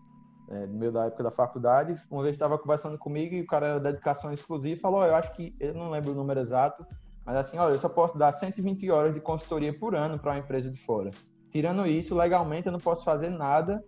é, 0.50 0.66
meu 0.66 0.90
da 0.90 1.04
época 1.04 1.22
da 1.22 1.30
faculdade, 1.30 1.96
uma 2.10 2.24
vez 2.24 2.34
estava 2.34 2.58
conversando 2.58 2.98
comigo 2.98 3.32
e 3.32 3.42
o 3.42 3.46
cara 3.46 3.66
era 3.68 3.80
da 3.80 3.90
educação 3.90 4.32
exclusiva 4.32 4.80
falou, 4.80 5.02
oh, 5.02 5.04
eu 5.04 5.14
acho 5.14 5.32
que, 5.34 5.54
eu 5.60 5.72
não 5.72 5.90
lembro 5.90 6.10
o 6.10 6.16
número 6.16 6.40
exato, 6.40 6.84
mas 7.24 7.36
assim, 7.36 7.58
olha, 7.58 7.74
eu 7.74 7.78
só 7.78 7.88
posso 7.88 8.18
dar 8.18 8.32
120 8.32 8.90
horas 8.90 9.14
de 9.14 9.20
consultoria 9.20 9.72
por 9.72 9.94
ano 9.94 10.18
para 10.18 10.32
uma 10.32 10.40
empresa 10.40 10.68
de 10.68 10.80
fora. 10.80 11.12
Tirando 11.56 11.86
isso, 11.86 12.14
legalmente 12.14 12.66
eu 12.66 12.72
não 12.72 12.78
posso 12.78 13.02
fazer 13.02 13.30
nada 13.30 13.82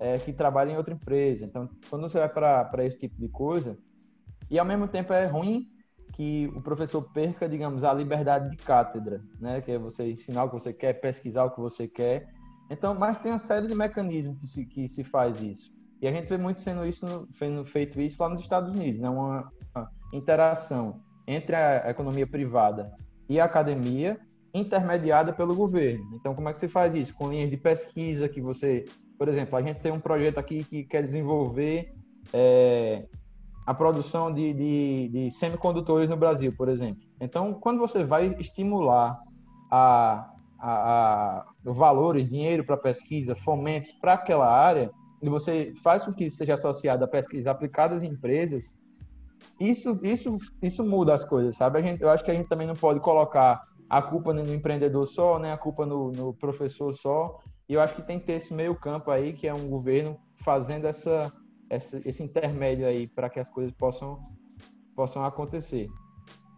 é, 0.00 0.18
que 0.18 0.32
trabalhe 0.32 0.72
em 0.72 0.76
outra 0.76 0.92
empresa. 0.92 1.44
Então, 1.44 1.70
quando 1.88 2.02
você 2.02 2.18
vai 2.18 2.28
para 2.28 2.84
esse 2.84 2.98
tipo 2.98 3.16
de 3.16 3.28
coisa, 3.28 3.78
e 4.50 4.58
ao 4.58 4.66
mesmo 4.66 4.88
tempo 4.88 5.12
é 5.12 5.24
ruim 5.24 5.68
que 6.14 6.50
o 6.52 6.60
professor 6.60 7.00
perca, 7.12 7.48
digamos, 7.48 7.84
a 7.84 7.94
liberdade 7.94 8.50
de 8.50 8.56
cátedra, 8.56 9.22
né? 9.38 9.60
Que 9.60 9.70
é 9.70 9.78
você 9.78 10.10
ensinar 10.10 10.42
o 10.42 10.48
que 10.48 10.54
você 10.54 10.72
quer, 10.72 10.94
pesquisar 10.94 11.44
o 11.44 11.52
que 11.52 11.60
você 11.60 11.86
quer. 11.86 12.28
Então, 12.68 12.92
mas 12.92 13.18
tem 13.18 13.30
uma 13.30 13.38
série 13.38 13.68
de 13.68 13.74
mecanismos 13.76 14.40
que 14.40 14.46
se, 14.48 14.66
que 14.66 14.88
se 14.88 15.04
faz 15.04 15.40
isso. 15.40 15.72
E 16.00 16.08
a 16.08 16.10
gente 16.10 16.28
vê 16.28 16.36
muito 16.36 16.60
sendo 16.60 16.84
isso, 16.84 17.28
sendo 17.38 17.64
feito 17.64 18.00
isso 18.00 18.20
lá 18.20 18.28
nos 18.28 18.40
Estados 18.40 18.74
Unidos, 18.74 19.00
né? 19.00 19.08
Uma, 19.08 19.48
uma 19.72 19.88
interação 20.12 21.00
entre 21.24 21.54
a 21.54 21.88
economia 21.88 22.26
privada 22.26 22.92
e 23.28 23.38
a 23.38 23.44
academia, 23.44 24.18
intermediada 24.54 25.32
pelo 25.32 25.54
governo. 25.54 26.04
Então, 26.14 26.34
como 26.34 26.48
é 26.48 26.52
que 26.52 26.58
você 26.58 26.68
faz 26.68 26.94
isso? 26.94 27.14
Com 27.14 27.30
linhas 27.30 27.50
de 27.50 27.56
pesquisa 27.56 28.28
que 28.28 28.40
você, 28.40 28.84
por 29.18 29.28
exemplo, 29.28 29.56
a 29.56 29.62
gente 29.62 29.80
tem 29.80 29.92
um 29.92 30.00
projeto 30.00 30.38
aqui 30.38 30.62
que 30.64 30.84
quer 30.84 31.02
desenvolver 31.02 31.94
é, 32.32 33.06
a 33.66 33.72
produção 33.72 34.32
de, 34.32 34.52
de, 34.52 35.08
de, 35.08 35.30
semicondutores 35.30 36.08
no 36.08 36.16
Brasil, 36.16 36.52
por 36.56 36.68
exemplo. 36.68 37.02
Então, 37.20 37.54
quando 37.54 37.78
você 37.78 38.04
vai 38.04 38.34
estimular 38.38 39.18
a, 39.70 40.30
a, 40.58 40.70
a 40.70 41.46
valores, 41.64 42.28
dinheiro 42.28 42.64
para 42.64 42.76
pesquisa, 42.76 43.34
fomentos 43.34 43.92
para 43.92 44.14
aquela 44.14 44.48
área, 44.48 44.90
e 45.22 45.28
você 45.28 45.72
faz 45.82 46.04
com 46.04 46.12
que 46.12 46.24
isso 46.24 46.36
seja 46.36 46.54
associado 46.54 47.04
a 47.04 47.08
pesquisas 47.08 47.46
aplicadas 47.46 48.02
em 48.02 48.08
empresas, 48.08 48.82
isso, 49.58 49.98
isso, 50.02 50.38
isso 50.60 50.84
muda 50.84 51.14
as 51.14 51.24
coisas, 51.24 51.56
sabe? 51.56 51.80
Gente, 51.82 52.02
eu 52.02 52.10
acho 52.10 52.24
que 52.24 52.30
a 52.30 52.34
gente 52.34 52.48
também 52.48 52.66
não 52.66 52.74
pode 52.74 53.00
colocar 53.00 53.62
a 53.92 54.00
culpa 54.00 54.32
no 54.32 54.54
empreendedor 54.54 55.06
só, 55.06 55.38
né? 55.38 55.52
A 55.52 55.58
culpa 55.58 55.84
no, 55.84 56.10
no 56.12 56.32
professor 56.32 56.94
só. 56.94 57.38
E 57.68 57.74
eu 57.74 57.80
acho 57.82 57.94
que 57.94 58.00
tem 58.00 58.18
que 58.18 58.24
ter 58.24 58.32
esse 58.32 58.54
meio 58.54 58.74
campo 58.74 59.10
aí, 59.10 59.34
que 59.34 59.46
é 59.46 59.52
um 59.52 59.68
governo 59.68 60.18
fazendo 60.36 60.86
essa, 60.86 61.30
essa 61.68 62.00
esse 62.08 62.22
intermédio 62.22 62.86
aí 62.86 63.06
para 63.06 63.28
que 63.28 63.38
as 63.38 63.50
coisas 63.50 63.70
possam, 63.74 64.18
possam 64.96 65.22
acontecer. 65.26 65.90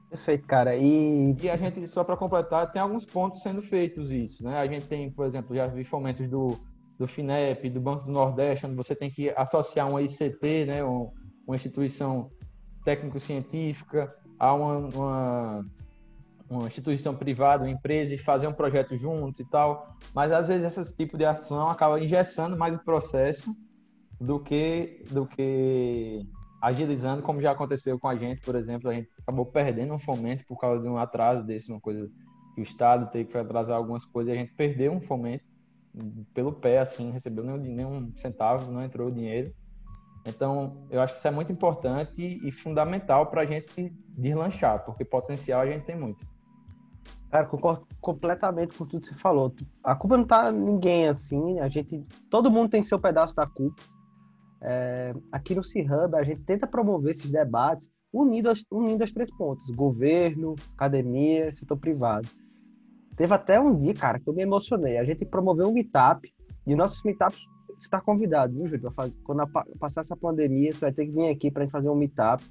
Perfeito, 0.09 0.47
cara. 0.47 0.77
E, 0.77 1.35
e 1.43 1.51
a 1.51 1.57
gente, 1.57 1.85
só 1.89 2.05
para 2.05 2.17
completar, 2.17 2.71
tem 2.71 2.81
alguns 2.81 3.05
pontos 3.05 3.43
sendo 3.43 3.63
feitos 3.63 4.13
isso, 4.13 4.45
né? 4.45 4.61
A 4.61 4.67
gente 4.69 4.87
tem, 4.87 5.11
por 5.11 5.27
exemplo, 5.27 5.57
já 5.57 5.67
vi 5.67 5.83
fomentos 5.83 6.29
do, 6.29 6.57
do 6.97 7.09
FINEP, 7.09 7.69
do 7.69 7.81
Banco 7.81 8.07
do 8.07 8.13
Nordeste, 8.13 8.65
onde 8.65 8.77
você 8.77 8.95
tem 8.95 9.11
que 9.11 9.31
associar 9.31 9.91
uma 9.91 10.01
ICT, 10.01 10.67
né? 10.67 10.85
Um, 10.85 11.11
uma 11.45 11.57
instituição 11.57 12.31
técnico-científica, 12.85 14.15
a 14.39 14.55
uma, 14.55 14.77
uma, 14.77 15.67
uma, 16.49 16.67
instituição 16.67 17.15
privada, 17.15 17.65
uma 17.65 17.71
empresa, 17.71 18.15
e 18.15 18.19
fazer 18.19 18.47
um 18.47 18.53
projeto 18.53 18.97
juntos 18.97 19.41
e 19.41 19.45
tal. 19.45 19.97
Mas 20.15 20.33
às 20.33 20.49
vezes 20.49 20.77
esse 20.77 20.97
tipo 20.97 21.17
de 21.17 21.25
ação 21.25 21.69
acaba 21.69 22.01
engessando 22.01 22.57
mais 22.57 22.75
o 22.75 22.85
processo 22.85 23.55
do 24.21 24.41
que, 24.41 25.05
do 25.11 25.27
que 25.27 26.27
agilizando, 26.61 27.23
como 27.23 27.43
já 27.43 27.51
aconteceu 27.51 27.99
com 27.99 28.09
a 28.09 28.17
gente, 28.17 28.41
por 28.41 28.55
exemplo, 28.55 28.89
a 28.89 28.95
gente 28.95 29.11
acabou 29.21 29.45
perdendo 29.45 29.93
um 29.93 29.99
fomento 29.99 30.45
por 30.47 30.59
causa 30.59 30.83
de 30.83 30.89
um 30.89 30.97
atraso 30.97 31.45
desse, 31.45 31.71
uma 31.71 31.81
coisa 31.81 32.09
que 32.55 32.61
o 32.61 32.63
Estado 32.63 33.11
teve 33.11 33.31
que 33.31 33.37
atrasar 33.37 33.77
algumas 33.77 34.05
coisas, 34.05 34.33
e 34.33 34.37
a 34.37 34.41
gente 34.41 34.55
perdeu 34.55 34.93
um 34.93 35.01
fomento 35.01 35.45
pelo 36.33 36.53
pé, 36.53 36.79
assim, 36.79 37.05
não 37.05 37.13
recebeu 37.13 37.45
nenhum, 37.45 37.59
nenhum 37.59 38.13
centavo, 38.17 38.73
não 38.73 38.83
entrou 38.83 39.11
dinheiro. 39.11 39.53
Então, 40.27 40.87
eu 40.91 41.01
acho 41.01 41.13
que 41.13 41.19
isso 41.19 41.29
é 41.29 41.31
muito 41.31 41.53
importante 41.53 42.41
e 42.43 42.51
fundamental 42.51 43.27
para 43.27 43.43
a 43.43 43.47
gente 43.47 43.95
deslanchar, 44.09 44.85
porque 44.85 45.05
potencial 45.05 45.61
a 45.61 45.67
gente 45.67 45.85
tem 45.85 45.97
muito. 45.97 46.27
Cara, 47.35 47.47
concordo 47.47 47.85
completamente 48.01 48.79
com 48.79 48.87
tudo 48.87 49.01
que 49.01 49.09
você 49.09 49.15
falou. 49.17 49.53
A 49.83 49.97
culpa 49.97 50.17
não 50.17 50.25
tá 50.25 50.53
ninguém 50.53 51.09
assim, 51.09 51.59
a 51.59 51.69
gente, 51.69 52.07
todo 52.31 52.49
mundo 52.49 52.71
tem 52.71 52.81
seu 52.81 52.97
pedaço 52.97 53.35
da 53.35 53.45
culpa. 53.45 53.83
É, 54.63 55.13
aqui 55.33 55.53
no 55.53 55.65
C-Hub, 55.65 56.15
a 56.15 56.23
gente 56.23 56.43
tenta 56.43 56.65
promover 56.65 57.11
esses 57.11 57.33
debates 57.33 57.91
unindo 58.13 58.49
as, 58.49 58.65
unindo 58.71 59.03
as 59.03 59.11
três 59.11 59.29
pontas: 59.37 59.69
governo, 59.75 60.55
academia, 60.77 61.53
setor 61.53 61.77
privado. 61.77 62.29
Teve 63.17 63.35
até 63.35 63.59
um 63.59 63.77
dia, 63.77 63.95
cara, 63.95 64.21
que 64.21 64.29
eu 64.29 64.33
me 64.33 64.43
emocionei. 64.43 64.97
A 64.97 65.05
gente 65.05 65.25
promoveu 65.25 65.67
um 65.67 65.73
meetup 65.73 66.33
e 66.65 66.77
nossos 66.77 67.03
meetups 67.03 67.41
você 67.67 67.87
está 67.89 68.01
convidado, 68.01 68.55
viu, 68.55 68.69
Júlio? 68.69 68.95
Quando 69.25 69.41
a, 69.41 69.47
passar 69.81 70.03
essa 70.03 70.17
pandemia, 70.17 70.73
você 70.73 70.79
vai 70.79 70.93
ter 70.93 71.07
que 71.07 71.11
vir 71.11 71.31
aqui 71.31 71.51
para 71.51 71.65
gente 71.65 71.73
fazer 71.73 71.89
um 71.89 71.97
meetup. 71.97 72.45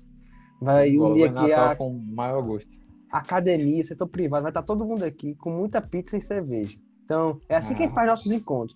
Vai 0.60 0.98
unir 0.98 1.30
aqui 1.30 1.54
a. 1.54 1.74
Com 1.74 1.94
maior 2.14 2.42
gosto. 2.42 2.84
Academia, 3.20 3.84
setor 3.84 4.07
privado, 4.07 4.41
vai 4.41 4.49
estar 4.49 4.64
todo 4.64 4.84
mundo 4.84 5.03
aqui 5.03 5.36
com 5.36 5.51
muita 5.51 5.80
pizza 5.80 6.18
e 6.18 6.22
cerveja. 6.22 6.76
Então, 7.05 7.39
é 7.47 7.55
assim 7.55 7.74
ah. 7.74 7.78
que 7.78 7.84
a 7.84 7.86
gente 7.86 7.93
ah. 7.93 7.95
faz 7.95 8.09
nossos 8.09 8.32
encontros. 8.32 8.76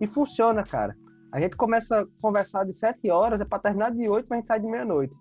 E 0.00 0.06
funciona, 0.06 0.64
cara. 0.64 0.96
A 1.30 1.40
gente 1.40 1.56
começa 1.56 2.00
a 2.00 2.06
conversar 2.20 2.64
de 2.64 2.76
7 2.76 3.08
horas, 3.08 3.40
é 3.40 3.44
para 3.44 3.60
terminar 3.60 3.92
de 3.92 4.08
8, 4.08 4.26
mas 4.28 4.38
a 4.38 4.40
gente 4.40 4.48
sai 4.48 4.60
de 4.60 4.66
meia-noite. 4.66 5.14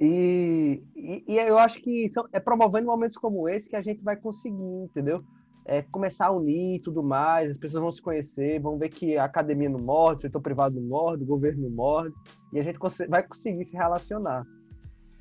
E, 0.00 0.82
e, 0.96 1.24
e, 1.28 1.36
eu 1.36 1.58
acho 1.58 1.80
que 1.80 2.10
são, 2.10 2.26
é 2.32 2.40
promovendo 2.40 2.86
momentos 2.86 3.18
como 3.18 3.48
esse 3.48 3.68
que 3.68 3.76
a 3.76 3.82
gente 3.82 4.02
vai 4.02 4.16
conseguir, 4.16 4.84
entendeu? 4.84 5.22
É 5.66 5.82
começar 5.82 6.26
a 6.26 6.32
unir 6.32 6.76
e 6.76 6.80
tudo 6.80 7.02
mais, 7.02 7.50
as 7.50 7.58
pessoas 7.58 7.82
vão 7.82 7.92
se 7.92 8.00
conhecer, 8.00 8.58
vão 8.60 8.78
ver 8.78 8.88
que 8.88 9.16
a 9.18 9.24
academia 9.24 9.68
não 9.68 9.78
morde, 9.78 10.18
o 10.18 10.20
setor 10.22 10.40
privado 10.40 10.74
não 10.80 10.88
morde, 10.88 11.22
o 11.22 11.26
governo 11.26 11.68
não 11.68 11.70
morde, 11.70 12.14
e 12.52 12.58
a 12.58 12.62
gente 12.62 12.78
vai 13.08 13.22
conseguir 13.22 13.66
se 13.66 13.76
relacionar. 13.76 14.44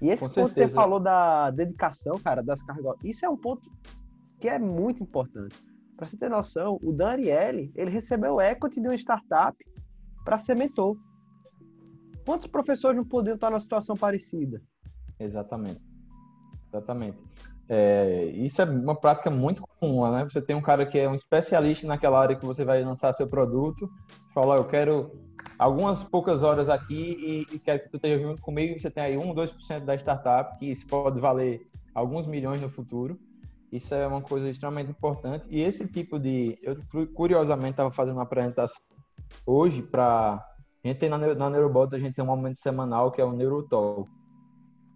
E 0.02 0.10
esse 0.10 0.20
Com 0.20 0.28
ponto 0.28 0.34
certeza. 0.34 0.68
que 0.68 0.72
você 0.72 0.76
falou 0.76 1.00
da 1.00 1.52
dedicação, 1.52 2.18
cara, 2.20 2.41
das 2.41 2.62
cargas, 2.62 2.95
isso 3.04 3.26
é 3.26 3.30
um 3.30 3.38
ponto 3.38 3.70
que 4.39 4.47
é 4.47 4.58
muito 4.58 5.04
importante. 5.04 5.62
Para 5.97 6.08
você 6.08 6.18
ter 6.18 6.30
noção, 6.30 6.80
o 6.82 6.93
Dan 6.93 7.10
Ariely, 7.10 7.72
ele 7.76 7.91
recebeu 7.91 8.39
equity 8.39 8.80
de 8.80 8.88
uma 8.88 8.95
startup 8.95 9.58
para 10.24 10.38
ser 10.38 10.56
mentor. 10.56 10.95
Quantos 12.26 12.47
professores 12.47 12.95
não 12.95 13.04
poderiam 13.06 13.36
estar 13.36 13.50
numa 13.50 13.60
situação 13.60 13.97
parecida? 13.97 14.62
Exatamente. 15.20 15.82
Exatamente. 16.70 17.18
É, 17.68 18.26
isso 18.36 18.62
é 18.62 18.66
uma 18.66 18.95
prática 18.95 19.30
muito 19.30 19.62
comum, 19.80 20.10
né? 20.12 20.24
Você 20.24 20.41
tem 20.41 20.56
um 20.56 20.62
cara 20.62 20.86
que 20.86 20.97
é 20.97 21.08
um 21.10 21.14
especialista 21.14 21.86
naquela 21.86 22.20
área 22.20 22.36
que 22.36 22.45
você 22.45 22.64
vai 22.64 22.84
lançar 22.84 23.14
seu 23.14 23.28
produto, 23.28 23.89
fala, 24.34 24.56
eu 24.56 24.66
quero 24.66 25.12
algumas 25.58 26.04
poucas 26.04 26.44
horas 26.44 26.70
aqui 26.70 27.46
e, 27.50 27.56
e 27.56 27.60
quero 27.60 27.84
que 27.84 27.90
tu 27.90 27.98
esteja 27.98 28.22
junto 28.22 28.42
comigo, 28.42 28.80
você 28.80 28.90
tem 28.90 29.04
aí 29.04 29.18
1, 29.18 29.34
2% 29.34 29.86
da 29.86 29.96
startup, 29.96 30.58
que 30.58 30.68
isso 30.68 30.88
pode 30.88 31.20
valer 31.20 31.68
alguns 31.94 32.26
milhões 32.26 32.62
no 32.62 32.70
futuro. 32.70 33.20
Isso 33.72 33.94
é 33.94 34.08
uma 34.08 34.22
coisa 34.22 34.50
extremamente 34.50 34.90
importante. 34.90 35.46
E 35.50 35.62
esse 35.62 35.88
tipo 35.88 36.18
de. 36.18 36.58
Eu, 36.64 36.78
curiosamente, 37.14 37.72
estava 37.72 37.92
fazendo 37.92 38.16
uma 38.16 38.24
apresentação 38.24 38.82
hoje 39.46 39.82
para. 39.82 40.44
A 40.84 40.88
gente 40.88 40.98
tem 40.98 41.10
na, 41.10 41.18
na 41.18 41.50
Neurobots, 41.50 41.94
a 41.94 42.00
gente 42.00 42.16
tem 42.16 42.24
um 42.24 42.28
momento 42.28 42.56
semanal 42.56 43.12
que 43.12 43.22
é 43.22 43.26
o 43.26 43.34
Neurotalk. 43.34 44.10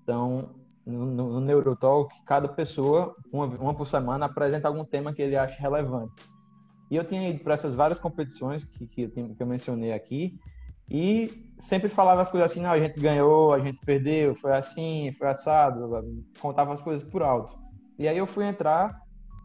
Então, 0.02 0.50
no, 0.86 1.06
no, 1.06 1.34
no 1.34 1.42
Neurotalk, 1.42 2.14
cada 2.26 2.48
pessoa, 2.48 3.16
uma, 3.32 3.46
uma 3.46 3.76
por 3.76 3.86
semana, 3.86 4.26
apresenta 4.26 4.68
algum 4.68 4.86
tema 4.86 5.14
que 5.14 5.22
ele 5.22 5.36
acha 5.36 5.62
relevante. 5.62 6.14
E 6.94 6.96
eu 6.96 7.04
tinha 7.04 7.28
ido 7.28 7.40
para 7.40 7.56
essas 7.56 7.74
várias 7.74 8.00
competições 8.00 8.66
que, 8.66 8.86
que, 8.86 9.02
eu, 9.02 9.10
que 9.10 9.42
eu 9.42 9.48
mencionei 9.48 9.92
aqui, 9.94 10.40
e 10.88 11.52
sempre 11.58 11.90
falava 11.90 12.22
as 12.22 12.30
coisas 12.30 12.52
assim, 12.52 12.62
não, 12.62 12.70
a 12.70 12.78
gente 12.78 13.00
ganhou, 13.00 13.52
a 13.52 13.58
gente 13.58 13.80
perdeu, 13.84 14.36
foi 14.36 14.54
assim, 14.54 15.12
foi 15.18 15.28
assado, 15.28 15.90
contava 16.40 16.72
as 16.72 16.84
coisas 16.84 17.04
por 17.04 17.24
alto. 17.24 17.58
E 17.98 18.08
aí 18.08 18.16
eu 18.16 18.28
fui 18.28 18.46
entrar 18.46 18.96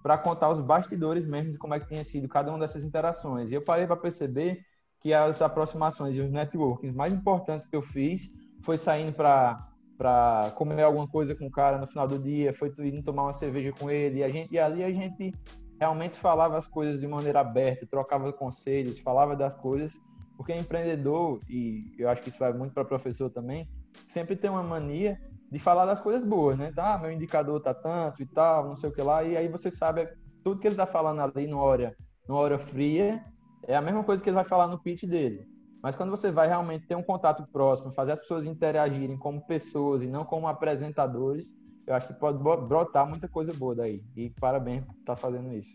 para 0.02 0.18
contar 0.18 0.50
os 0.50 0.60
bastidores 0.60 1.26
mesmo 1.26 1.52
de 1.52 1.56
como 1.56 1.72
é 1.72 1.80
que 1.80 1.88
tinha 1.88 2.04
sido 2.04 2.28
cada 2.28 2.50
uma 2.50 2.58
dessas 2.58 2.84
interações. 2.84 3.50
E 3.50 3.54
eu 3.54 3.62
parei 3.62 3.86
para 3.86 3.96
perceber 3.96 4.60
que 5.00 5.14
as 5.14 5.40
aproximações 5.40 6.14
e 6.16 6.20
os 6.20 6.30
networkings 6.30 6.94
mais 6.94 7.14
importantes 7.14 7.64
que 7.64 7.74
eu 7.74 7.80
fiz 7.80 8.30
foi 8.62 8.76
saindo 8.76 9.14
para 9.14 9.64
para 9.96 10.52
comer 10.54 10.82
alguma 10.82 11.08
coisa 11.08 11.34
com 11.34 11.46
o 11.46 11.50
cara 11.50 11.76
no 11.76 11.86
final 11.88 12.06
do 12.06 12.20
dia, 12.20 12.54
foi 12.54 12.72
indo 12.78 13.02
tomar 13.02 13.24
uma 13.24 13.32
cerveja 13.32 13.72
com 13.72 13.90
ele, 13.90 14.20
e, 14.20 14.22
a 14.22 14.28
gente, 14.28 14.54
e 14.54 14.56
ali 14.56 14.84
a 14.84 14.92
gente 14.92 15.34
realmente 15.78 16.16
falava 16.18 16.56
as 16.58 16.66
coisas 16.66 17.00
de 17.00 17.06
maneira 17.06 17.40
aberta, 17.40 17.86
trocava 17.86 18.32
conselhos, 18.32 18.98
falava 18.98 19.36
das 19.36 19.54
coisas, 19.54 19.98
porque 20.36 20.52
empreendedor, 20.54 21.40
e 21.48 21.94
eu 21.98 22.08
acho 22.08 22.22
que 22.22 22.28
isso 22.28 22.38
vai 22.38 22.52
muito 22.52 22.72
para 22.72 22.84
professor 22.84 23.30
também, 23.30 23.68
sempre 24.08 24.36
tem 24.36 24.50
uma 24.50 24.62
mania 24.62 25.18
de 25.50 25.58
falar 25.58 25.86
das 25.86 26.00
coisas 26.00 26.24
boas, 26.24 26.58
né? 26.58 26.72
Ah, 26.76 26.98
meu 26.98 27.10
indicador 27.10 27.60
tá 27.60 27.72
tanto 27.72 28.22
e 28.22 28.26
tal, 28.26 28.68
não 28.68 28.76
sei 28.76 28.90
o 28.90 28.92
que 28.92 29.02
lá, 29.02 29.22
e 29.22 29.36
aí 29.36 29.48
você 29.48 29.70
sabe 29.70 30.08
tudo 30.44 30.60
que 30.60 30.66
ele 30.66 30.76
tá 30.76 30.86
falando 30.86 31.20
ali 31.20 31.46
numa 31.46 31.62
hora, 31.62 31.96
numa 32.28 32.40
hora 32.40 32.58
fria, 32.58 33.24
é 33.66 33.74
a 33.74 33.82
mesma 33.82 34.04
coisa 34.04 34.22
que 34.22 34.28
ele 34.28 34.36
vai 34.36 34.44
falar 34.44 34.66
no 34.66 34.78
pitch 34.78 35.04
dele. 35.04 35.46
Mas 35.82 35.94
quando 35.94 36.10
você 36.10 36.30
vai 36.30 36.48
realmente 36.48 36.86
ter 36.86 36.96
um 36.96 37.02
contato 37.02 37.46
próximo, 37.52 37.92
fazer 37.92 38.12
as 38.12 38.18
pessoas 38.18 38.46
interagirem 38.46 39.16
como 39.16 39.46
pessoas 39.46 40.02
e 40.02 40.06
não 40.06 40.24
como 40.24 40.48
apresentadores, 40.48 41.56
eu 41.88 41.94
acho 41.94 42.08
que 42.08 42.14
pode 42.14 42.38
brotar 42.38 43.08
muita 43.08 43.26
coisa 43.26 43.52
boa 43.52 43.74
daí. 43.74 44.04
E 44.14 44.28
parabéns 44.38 44.84
por 44.84 44.92
estar 44.92 45.14
tá 45.14 45.16
fazendo 45.16 45.52
isso. 45.54 45.72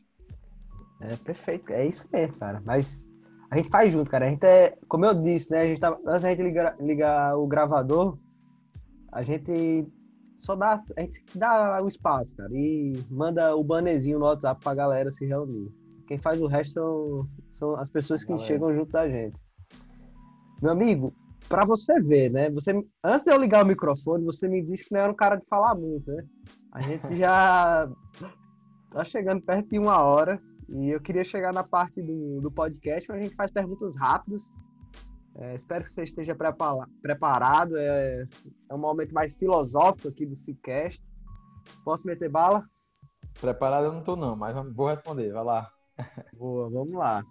É 1.02 1.16
perfeito, 1.18 1.74
é 1.74 1.88
isso 1.88 2.06
mesmo, 2.14 2.38
cara. 2.38 2.62
Mas 2.64 3.10
a 3.50 3.58
gente 3.58 3.70
faz 3.70 3.92
junto, 3.92 4.12
cara. 4.12 4.26
A 4.26 4.30
gente 4.30 4.46
é, 4.46 4.78
como 4.88 5.06
eu 5.06 5.14
disse, 5.16 5.52
né? 5.52 5.62
A 5.62 5.66
gente 5.66 5.80
tá, 5.80 5.90
antes 6.06 6.22
da 6.22 6.30
gente 6.30 6.44
ligar, 6.44 6.76
ligar 6.80 7.36
o 7.36 7.48
gravador, 7.48 8.18
a 9.12 9.24
gente 9.24 9.88
só 10.40 10.56
dá, 10.56 10.84
a 10.96 11.02
gente 11.02 11.24
dá 11.36 11.82
o 11.82 11.88
espaço, 11.88 12.36
cara, 12.36 12.50
e 12.54 13.04
manda 13.10 13.56
o 13.56 13.64
bannerzinho 13.64 14.20
no 14.20 14.26
WhatsApp 14.26 14.62
pra 14.62 14.76
galera 14.76 15.12
se 15.12 15.26
reunir. 15.26 15.72
Quem 16.08 16.20
faz 16.20 16.40
o 16.40 16.48
resto 16.48 16.74
são, 16.74 17.30
são 17.52 17.76
as 17.76 17.90
pessoas 17.90 18.24
que 18.24 18.30
galera. 18.30 18.48
chegam 18.48 18.76
junto 18.76 18.92
da 18.92 19.10
gente. 19.10 19.36
Meu 20.62 20.72
amigo, 20.72 21.14
para 21.48 21.66
você 21.66 22.00
ver, 22.00 22.32
né? 22.32 22.50
Você, 22.52 22.72
antes 23.04 23.24
de 23.24 23.32
eu 23.32 23.38
ligar 23.38 23.64
o 23.64 23.68
microfone, 23.68 24.24
você 24.24 24.48
me 24.48 24.62
disse 24.62 24.86
que 24.86 24.94
não 24.94 25.02
era 25.02 25.12
um 25.12 25.16
cara 25.16 25.36
de 25.36 25.46
falar 25.48 25.76
muito, 25.76 26.12
né? 26.12 26.24
A 26.72 26.82
gente 26.82 27.04
já 27.16 27.90
tá 28.92 29.04
chegando 29.04 29.42
perto 29.42 29.70
de 29.70 29.80
uma 29.80 30.02
hora 30.02 30.42
e 30.70 30.90
eu 30.90 31.02
queria 31.02 31.24
chegar 31.24 31.54
na 31.54 31.64
parte 31.64 32.02
do, 32.02 32.42
do 32.42 32.52
podcast 32.52 33.12
onde 33.12 33.22
a 33.22 33.24
gente 33.24 33.36
faz 33.36 33.52
perguntas 33.52 33.96
rápidas 33.96 34.44
é, 35.36 35.56
espero 35.56 35.84
que 35.84 35.92
você 35.92 36.04
esteja 36.04 36.36
preparado. 37.02 37.78
É, 37.78 38.28
é 38.70 38.74
um 38.74 38.78
momento 38.78 39.14
mais 39.14 39.34
filosófico 39.34 40.10
aqui 40.10 40.26
do 40.26 40.36
Cicast. 40.36 41.02
Posso 41.84 42.06
meter 42.06 42.30
bala? 42.30 42.64
Preparado 43.40 43.86
eu 43.86 43.92
não 43.92 44.00
estou 44.00 44.16
não, 44.16 44.36
mas 44.36 44.56
vou 44.76 44.88
responder. 44.88 45.32
Vai 45.32 45.44
lá. 45.44 45.72
Boa, 46.38 46.70
vamos 46.70 46.94
lá. 46.94 47.24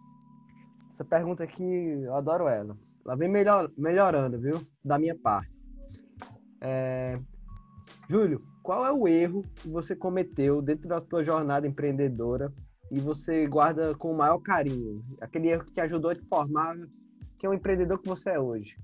Essa 0.90 1.04
pergunta 1.04 1.44
aqui, 1.44 1.62
eu 1.62 2.14
adoro 2.14 2.48
ela. 2.48 2.76
Ela 3.04 3.16
vem 3.16 3.28
melhor, 3.28 3.70
melhorando, 3.76 4.38
viu? 4.40 4.66
Da 4.84 4.98
minha 4.98 5.16
parte. 5.16 5.52
É... 6.60 7.18
Júlio, 8.08 8.42
qual 8.62 8.86
é 8.86 8.92
o 8.92 9.08
erro 9.08 9.44
que 9.56 9.68
você 9.68 9.96
cometeu 9.96 10.62
dentro 10.62 10.88
da 10.88 11.00
sua 11.00 11.24
jornada 11.24 11.66
empreendedora 11.66 12.52
e 12.90 13.00
você 13.00 13.46
guarda 13.46 13.94
com 13.94 14.12
o 14.12 14.16
maior 14.16 14.38
carinho? 14.38 15.04
Aquele 15.20 15.48
erro 15.48 15.64
que 15.64 15.72
te 15.72 15.80
ajudou 15.80 16.10
a 16.10 16.14
te 16.14 16.24
formar 16.26 16.76
que 17.42 17.46
é 17.46 17.48
o 17.48 17.54
empreendedor 17.54 17.98
que 17.98 18.08
você 18.08 18.30
é 18.30 18.38
hoje? 18.38 18.76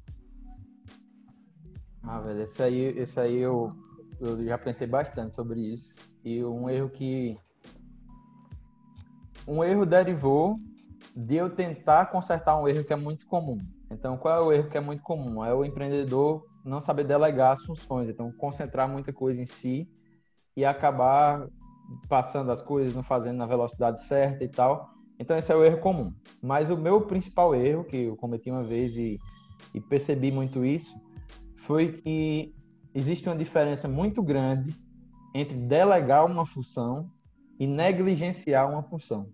Ah, 2.03 2.21
velho, 2.21 2.43
esse 2.43 2.61
aí, 2.61 2.81
esse 2.99 3.21
aí 3.21 3.37
eu, 3.37 3.73
eu 4.21 4.45
já 4.45 4.59
pensei 4.59 4.85
bastante 4.85 5.33
sobre 5.33 5.61
isso. 5.61 5.95
E 6.25 6.43
um 6.43 6.69
erro 6.69 6.91
que. 6.91 7.39
Um 9.47 9.62
erro 9.62 9.87
derivou 9.87 10.59
de 11.14 11.37
eu 11.37 11.49
tentar 11.51 12.07
consertar 12.07 12.61
um 12.61 12.66
erro 12.66 12.83
que 12.83 12.93
é 12.93 12.97
muito 12.97 13.29
comum. 13.29 13.61
Então, 13.91 14.16
qual 14.16 14.43
é 14.43 14.47
o 14.47 14.53
erro 14.53 14.70
que 14.70 14.76
é 14.76 14.80
muito 14.80 15.03
comum? 15.03 15.45
É 15.45 15.55
o 15.55 15.64
empreendedor 15.64 16.45
não 16.64 16.80
saber 16.80 17.05
delegar 17.05 17.53
as 17.53 17.64
funções, 17.64 18.09
então 18.09 18.30
concentrar 18.32 18.89
muita 18.89 19.12
coisa 19.12 19.41
em 19.41 19.47
si 19.47 19.89
e 20.57 20.64
acabar 20.64 21.47
passando 22.09 22.53
as 22.53 22.61
coisas, 22.61 22.95
não 22.95 23.03
fazendo 23.03 23.39
na 23.39 23.47
velocidade 23.47 24.03
certa 24.05 24.45
e 24.45 24.49
tal. 24.49 24.91
Então, 25.18 25.36
esse 25.36 25.51
é 25.51 25.57
o 25.57 25.64
erro 25.64 25.80
comum. 25.80 26.12
Mas 26.43 26.70
o 26.70 26.76
meu 26.76 27.01
principal 27.03 27.55
erro, 27.55 27.84
que 27.84 27.97
eu 27.97 28.16
cometi 28.16 28.51
uma 28.51 28.62
vez 28.62 28.97
e, 28.97 29.18
e 29.74 29.80
percebi 29.80 30.30
muito 30.30 30.64
isso, 30.64 30.95
foi 31.57 31.93
que 31.93 32.55
existe 32.95 33.28
uma 33.28 33.36
diferença 33.36 33.89
muito 33.89 34.22
grande 34.22 34.74
entre 35.34 35.57
delegar 35.57 36.26
uma 36.26 36.47
função 36.47 37.11
e 37.59 37.66
negligenciar 37.66 38.70
uma 38.70 38.82
função. 38.82 39.28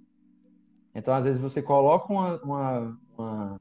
Então, 0.94 1.12
às 1.12 1.24
vezes, 1.24 1.40
você 1.40 1.60
coloca 1.60 2.12
uma, 2.12 2.40
uma, 2.42 2.98
uma 3.18 3.60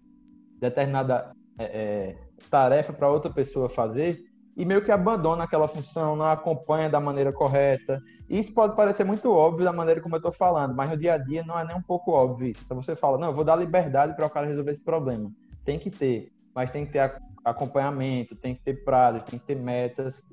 determinada 0.70 1.32
é, 1.58 1.64
é, 1.64 2.18
tarefa 2.50 2.92
para 2.94 3.10
outra 3.10 3.32
pessoa 3.32 3.70
fazer 3.70 4.20
e 4.56 4.66
meio 4.66 4.84
que 4.84 4.92
abandona 4.92 5.44
aquela 5.44 5.68
função, 5.68 6.16
não 6.16 6.26
acompanha 6.26 6.90
da 6.90 7.00
maneira 7.00 7.34
correta. 7.34 8.00
Isso 8.30 8.54
pode 8.54 8.76
parecer 8.76 9.04
muito 9.04 9.32
óbvio 9.32 9.66
da 9.66 9.74
maneira 9.74 10.00
como 10.00 10.16
eu 10.16 10.18
estou 10.18 10.32
falando, 10.32 10.76
mas 10.76 10.90
no 10.90 10.98
dia 10.98 11.14
a 11.14 11.18
dia 11.18 11.44
não 11.44 11.58
é 11.58 11.66
nem 11.66 11.76
um 11.76 11.82
pouco 11.82 12.12
óbvio 12.12 12.50
isso. 12.50 12.62
Então 12.64 12.80
você 12.80 12.96
fala, 12.96 13.18
não, 13.18 13.30
eu 13.30 13.34
vou 13.34 13.44
dar 13.44 13.56
liberdade 13.56 14.16
para 14.16 14.28
o 14.28 14.30
cara 14.30 14.46
resolver 14.46 14.72
esse 14.72 14.84
problema. 14.84 15.32
Tem 15.66 15.80
que 15.80 15.90
ter, 15.90 16.32
mas 16.54 16.70
tem 16.70 16.86
que 16.86 16.92
ter 16.92 17.16
acompanhamento, 17.44 18.36
tem 18.36 18.54
que 18.54 18.62
ter 18.62 18.84
prazos, 18.84 19.24
tem 19.24 19.40
que 19.40 19.46
ter 19.46 19.56
metas. 19.56 20.24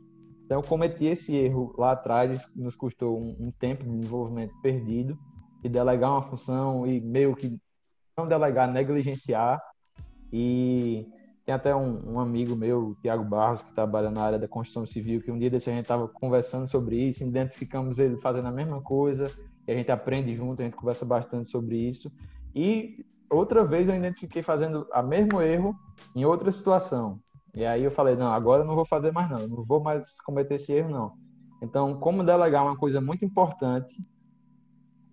Então 0.45 0.59
eu 0.59 0.63
cometi 0.63 1.07
esse 1.07 1.35
erro 1.35 1.75
lá 1.79 1.93
atrás, 1.93 2.47
nos 2.55 2.77
custou 2.77 3.19
um, 3.19 3.37
um 3.41 3.51
tempo 3.51 3.85
de 3.85 3.91
desenvolvimento 3.91 4.53
perdido, 4.61 5.19
e 5.63 5.69
delegar 5.69 6.11
uma 6.11 6.23
função 6.23 6.87
e 6.87 7.01
meio 7.01 7.35
que 7.35 7.59
não 8.17 8.27
delegar, 8.27 8.71
negligenciar. 8.71 9.61
E 10.33 11.07
tem 11.45 11.55
até 11.55 11.75
um, 11.75 12.15
um 12.15 12.21
amigo 12.21 12.55
meu, 12.55 12.97
Tiago 13.01 13.25
Barros, 13.25 13.63
que 13.63 13.73
trabalha 13.73 14.11
na 14.11 14.23
área 14.23 14.39
da 14.39 14.47
construção 14.47 14.87
civil, 14.87 15.23
que 15.23 15.31
um 15.31 15.39
dia 15.39 15.51
desse 15.51 15.71
a 15.71 15.73
gente 15.73 15.83
estava 15.83 16.07
conversando 16.07 16.69
sobre 16.69 16.97
isso, 16.97 17.25
identificamos 17.25 17.99
ele 17.99 18.17
fazendo 18.19 18.47
a 18.47 18.53
mesma 18.53 18.81
coisa, 18.81 19.33
e 19.67 19.73
a 19.73 19.75
gente 19.75 19.91
aprende 19.91 20.35
junto, 20.35 20.61
a 20.61 20.65
gente 20.65 20.77
conversa 20.77 21.05
bastante 21.05 21.49
sobre 21.49 21.77
isso. 21.77 22.11
E 22.55 23.05
outra 23.29 23.65
vez 23.65 23.89
eu 23.89 23.97
identifiquei 23.97 24.43
fazendo 24.43 24.87
o 24.93 25.03
mesmo 25.03 25.41
erro 25.41 25.75
em 26.15 26.25
outra 26.25 26.51
situação. 26.51 27.21
E 27.55 27.65
aí 27.65 27.83
eu 27.83 27.91
falei, 27.91 28.17
não, 28.17 28.33
agora 28.33 28.63
eu 28.63 28.67
não 28.67 28.77
vou 28.77 28.85
fazer 28.85 29.13
mais 29.13 29.29
não, 29.29 29.47
não 29.49 29.65
vou 29.65 29.83
mais 29.83 30.21
cometer 30.21 30.55
esse 30.55 30.73
erro 30.73 30.91
não. 30.91 31.13
Então, 31.63 31.99
como 31.99 32.25
delegar 32.25 32.63
é 32.63 32.69
uma 32.69 32.77
coisa 32.77 33.01
muito 33.01 33.25
importante, 33.25 33.95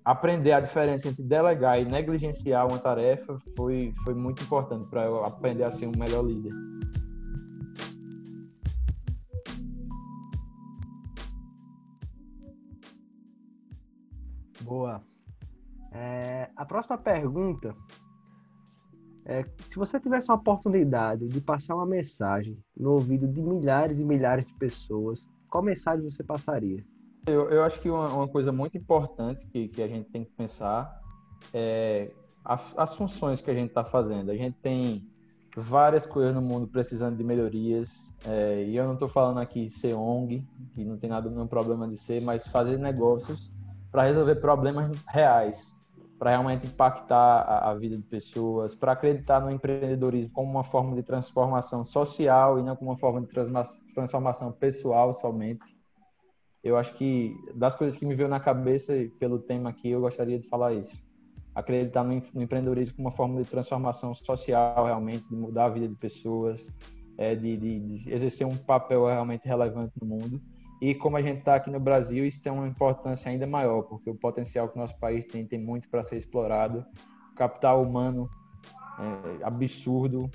aprender 0.08 0.54
a 0.54 0.62
diferença 0.62 1.10
entre 1.10 1.22
delegar 1.22 1.82
e 1.82 1.84
negligenciar 1.84 2.66
uma 2.66 2.80
tarefa 2.80 3.38
foi, 3.58 3.94
foi 4.06 4.14
muito 4.14 4.42
importante 4.42 4.90
para 4.90 5.04
eu 5.04 5.22
aprender 5.26 5.66
a 5.66 5.70
ser 5.70 5.86
um 5.86 5.92
melhor 5.98 6.24
líder. 6.24 6.54
Boa. 14.62 15.02
É, 15.92 16.50
a 16.56 16.66
próxima 16.66 16.98
pergunta 16.98 17.76
é, 19.26 19.44
se 19.68 19.76
você 19.76 20.00
tivesse 20.00 20.32
uma 20.32 20.38
oportunidade 20.38 21.28
de 21.28 21.42
passar 21.42 21.76
uma 21.76 21.86
mensagem 21.86 22.58
no 22.78 22.94
ouvido 22.94 23.28
de 23.28 23.42
milhares 23.42 24.00
e 24.00 24.06
milhares 24.06 24.46
de 24.46 24.54
pessoas, 24.54 25.28
qual 25.50 25.62
mensagem 25.62 26.10
você 26.10 26.24
passaria? 26.24 26.82
Eu, 27.28 27.50
eu 27.50 27.62
acho 27.64 27.80
que 27.82 27.90
uma, 27.90 28.08
uma, 28.08 28.28
coisa 28.28 28.54
muito 28.54 28.78
importante 28.78 29.46
que, 29.48 29.68
que 29.68 29.84
a 29.84 29.88
gente 29.88 30.10
tem 30.10 30.24
que 30.24 30.32
pensar 30.32 30.98
é 31.54 32.10
as, 32.44 32.62
as 32.78 32.96
funções 32.96 33.42
que 33.42 33.52
a 33.52 33.54
gente 33.54 33.68
está 33.68 33.84
fazendo. 33.84 34.32
A 34.32 34.36
gente 34.36 34.58
tem 34.60 35.06
várias 35.58 36.06
coisas 36.06 36.34
no 36.34 36.42
mundo 36.42 36.68
precisando 36.68 37.18
de 37.18 37.24
melhorias, 37.26 38.16
é, 38.26 38.64
e 38.64 38.78
eu 38.78 38.86
não 38.86 38.94
estou 38.94 39.10
falando 39.10 39.40
aqui 39.40 39.70
ser 39.70 39.94
ONG, 39.94 40.48
que 40.74 40.86
não 40.86 40.98
tem 40.98 41.10
nada 41.10 41.30
nenhum 41.30 41.48
problema 41.48 41.86
de 41.86 41.98
ser, 41.98 42.22
mas 42.22 42.48
fazer 42.48 42.78
negócios 42.80 43.52
para 43.92 44.04
resolver 44.04 44.36
problemas 44.36 44.98
reais, 45.10 45.76
para 46.18 46.30
realmente 46.30 46.68
impactar 46.68 47.42
a, 47.42 47.72
a, 47.72 47.76
vida 47.76 47.98
de 47.98 48.04
pessoas, 48.04 48.74
para 48.74 48.94
acreditar 48.94 49.42
no 49.42 49.52
empreendedorismo 49.52 50.32
como 50.32 50.50
uma 50.50 50.64
forma 50.64 50.96
de 50.96 51.04
transformação 51.04 51.84
social 51.84 52.58
e 52.58 52.64
não 52.64 52.76
como 52.76 52.92
uma 52.92 52.98
forma 52.98 53.20
de 53.20 53.28
transformação 53.94 54.50
pessoal 54.54 55.12
somente 55.12 55.77
eu 56.68 56.78
acho 56.78 56.94
que 56.96 57.34
das 57.56 57.76
coisas 57.76 57.98
que 57.98 58.06
me 58.06 58.14
veio 58.14 58.28
na 58.28 58.40
cabeça 58.40 58.94
pelo 59.18 59.40
tema 59.40 59.70
aqui, 59.70 59.90
eu 59.90 60.02
gostaria 60.02 60.38
de 60.38 60.48
falar 60.50 60.74
isso. 60.74 60.96
Acreditar 61.56 62.04
no, 62.04 62.14
empreendedorismo 62.14 62.96
como 62.96 63.08
uma 63.08 63.16
forma 63.16 63.42
de 63.42 63.50
transformação 63.50 64.14
social, 64.14 64.86
realmente, 64.86 65.26
de 65.30 65.36
mudar 65.36 65.66
a 65.66 65.70
vida 65.70 65.88
de 65.88 65.96
pessoas, 65.96 66.70
é, 67.18 67.34
de, 67.34 67.56
de, 67.56 67.80
de 67.80 68.14
exercer 68.14 68.46
um 68.46 68.58
papel 68.58 69.06
realmente 69.06 69.48
relevante 69.48 69.94
no 70.02 70.08
mundo. 70.08 70.42
E 70.82 70.94
como 70.94 71.16
a 71.16 71.22
gente 71.22 71.40
está 71.40 71.56
aqui 71.56 71.72
no 71.72 71.80
Brasil, 71.80 72.26
isso 72.26 72.42
tem 72.42 72.52
uma 72.52 72.68
importância 72.68 73.32
ainda 73.32 73.48
maior, 73.48 73.84
porque 73.84 74.10
o 74.10 74.16
potencial 74.16 74.68
que 74.68 74.78
o 74.78 74.82
nosso 74.82 75.00
país 75.00 75.26
tem 75.26 75.46
tem 75.46 75.58
muito 75.60 75.90
para 75.90 76.04
ser 76.04 76.18
explorado. 76.18 76.86
Capital 77.36 77.82
humano 77.82 78.30
é 79.40 79.44
absurdo, 79.46 80.30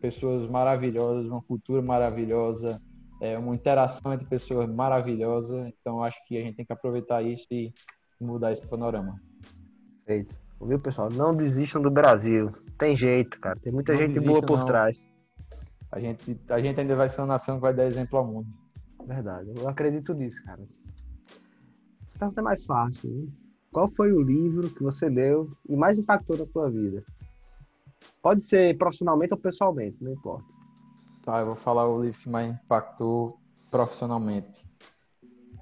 pessoas 0.00 0.50
maravilhosas, 0.50 1.30
uma 1.30 1.40
cultura 1.40 1.80
maravilhosa, 1.80 2.82
é 3.22 3.38
uma 3.38 3.54
interação 3.54 4.12
entre 4.12 4.26
pessoas 4.26 4.68
maravilhosa. 4.68 5.72
Então, 5.80 6.02
acho 6.02 6.18
que 6.26 6.36
a 6.36 6.42
gente 6.42 6.56
tem 6.56 6.66
que 6.66 6.72
aproveitar 6.72 7.22
isso 7.22 7.46
e 7.52 7.72
mudar 8.20 8.50
esse 8.50 8.66
panorama. 8.66 9.14
Perfeito. 10.04 10.34
Viu, 10.60 10.80
pessoal? 10.80 11.08
Não 11.08 11.32
desistam 11.32 11.80
do 11.80 11.90
Brasil. 11.90 12.52
Tem 12.76 12.96
jeito, 12.96 13.38
cara. 13.38 13.56
Tem 13.60 13.72
muita 13.72 13.92
não 13.92 14.00
gente 14.00 14.18
boa 14.18 14.42
por 14.42 14.58
não. 14.58 14.66
trás. 14.66 15.00
A 15.92 16.00
gente, 16.00 16.36
a 16.48 16.60
gente 16.60 16.80
ainda 16.80 16.96
vai 16.96 17.08
ser 17.08 17.20
uma 17.20 17.28
nação 17.28 17.56
que 17.56 17.62
vai 17.62 17.72
dar 17.72 17.86
exemplo 17.86 18.18
ao 18.18 18.26
mundo. 18.26 18.48
Verdade. 19.06 19.52
Eu 19.56 19.68
acredito 19.68 20.12
nisso, 20.14 20.42
cara. 20.44 20.62
Essa 22.04 22.18
pergunta 22.18 22.40
é 22.40 22.44
mais 22.44 22.64
fácil. 22.64 23.08
Hein? 23.08 23.32
Qual 23.70 23.88
foi 23.90 24.12
o 24.12 24.20
livro 24.20 24.68
que 24.68 24.82
você 24.82 25.08
leu 25.08 25.48
e 25.68 25.76
mais 25.76 25.96
impactou 25.96 26.36
na 26.36 26.46
sua 26.46 26.68
vida? 26.68 27.04
Pode 28.20 28.44
ser 28.44 28.76
profissionalmente 28.76 29.32
ou 29.32 29.38
pessoalmente, 29.38 30.02
não 30.02 30.12
importa. 30.12 30.51
Tá, 31.22 31.38
eu 31.38 31.46
vou 31.46 31.54
falar 31.54 31.88
o 31.88 32.02
livro 32.02 32.20
que 32.20 32.28
mais 32.28 32.48
impactou 32.48 33.38
profissionalmente 33.70 34.66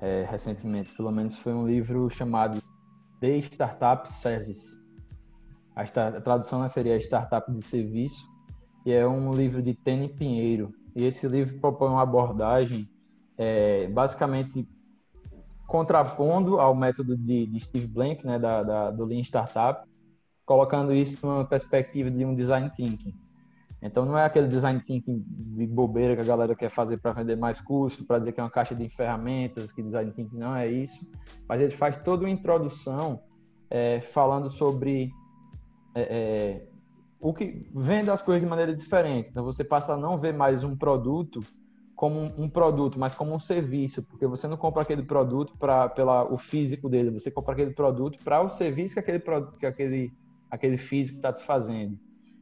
é, 0.01 0.27
recentemente. 0.27 0.95
Pelo 0.95 1.13
menos 1.13 1.37
foi 1.37 1.53
um 1.53 1.67
livro 1.67 2.09
chamado 2.09 2.63
The 3.21 3.37
Startup 3.39 4.11
Service. 4.11 4.83
A, 5.77 5.83
a 5.83 6.21
tradução 6.21 6.67
seria 6.67 6.97
Startup 6.97 7.53
de 7.53 7.63
Serviço. 7.63 8.27
E 8.87 8.93
é 8.93 9.07
um 9.07 9.35
livro 9.35 9.63
de 9.63 9.75
Tene 9.75 10.09
Pinheiro. 10.09 10.73
E 10.97 11.05
esse 11.05 11.29
livro 11.29 11.61
propõe 11.61 11.91
uma 11.91 12.03
abordagem 12.03 12.89
é, 13.37 13.87
basicamente 13.89 14.67
contrapondo 15.67 16.59
ao 16.59 16.75
método 16.75 17.17
de, 17.19 17.47
de 17.47 17.61
Steve 17.61 17.87
Blank, 17.87 18.27
né, 18.27 18.39
da, 18.39 18.63
da, 18.63 18.91
do 18.91 19.05
Lean 19.05 19.21
Startup, 19.21 19.87
colocando 20.47 20.95
isso 20.95 21.25
numa 21.25 21.45
perspectiva 21.45 22.11
de 22.11 22.25
um 22.25 22.35
design 22.35 22.71
thinking. 22.75 23.15
Então 23.83 24.05
não 24.05 24.17
é 24.17 24.25
aquele 24.25 24.47
design 24.47 24.81
thinking 24.81 25.25
de 25.27 25.67
bobeira 25.67 26.15
que 26.15 26.21
a 26.21 26.25
galera 26.25 26.55
quer 26.55 26.69
fazer 26.69 26.99
para 26.99 27.13
vender 27.13 27.37
mais 27.37 27.61
curso, 27.61 28.05
para 28.05 28.19
dizer 28.19 28.33
que 28.33 28.41
é 28.41 28.43
uma 28.43 28.51
caixa 28.51 28.75
de 28.75 28.89
ferramentas, 28.91 29.73
que 29.73 29.83
design 29.83 30.13
thinking 30.13 30.37
não 30.37 30.55
é 30.55 30.69
isso. 30.69 31.07
Mas 31.49 31.61
ele 31.61 31.71
faz 31.71 31.97
toda 31.97 32.25
uma 32.25 32.31
introdução 32.31 33.21
é, 33.71 34.01
falando 34.01 34.51
sobre 34.51 35.11
é, 35.95 36.03
é, 36.03 36.69
o 37.19 37.33
que 37.33 37.71
vende 37.75 38.11
as 38.11 38.21
coisas 38.21 38.43
de 38.43 38.49
maneira 38.49 38.75
diferente. 38.75 39.31
Então 39.31 39.45
você 39.45 39.65
passa 39.65 39.95
a 39.95 39.97
não 39.97 40.19
ver 40.19 40.35
mais 40.35 40.63
um 40.63 40.77
produto 40.77 41.41
como 41.97 42.21
um, 42.39 42.49
produto, 42.49 42.99
mas 42.99 43.15
como 43.15 43.35
um 43.35 43.39
serviço, 43.39 44.03
porque 44.03 44.27
você 44.27 44.49
não 44.49 44.57
compra 44.57 44.81
aquele 44.83 45.03
produto 45.03 45.55
para 45.59 45.87
pela 45.87 46.25
o 46.25 46.39
físico 46.39 46.89
dele, 46.89 47.11
você 47.11 47.31
compra 47.31 47.53
aquele 47.53 47.73
produto 47.73 48.19
para 48.25 48.41
o 48.41 48.49
serviço 48.49 48.95
que 48.95 49.01
aquele 49.01 49.19
produto 49.19 49.59
que 49.59 49.67
aquele 49.67 50.11
aquele 50.51 50.79
físico 50.79 51.19
está 51.19 51.31
te 51.33 51.45
fazendo. 51.45 51.99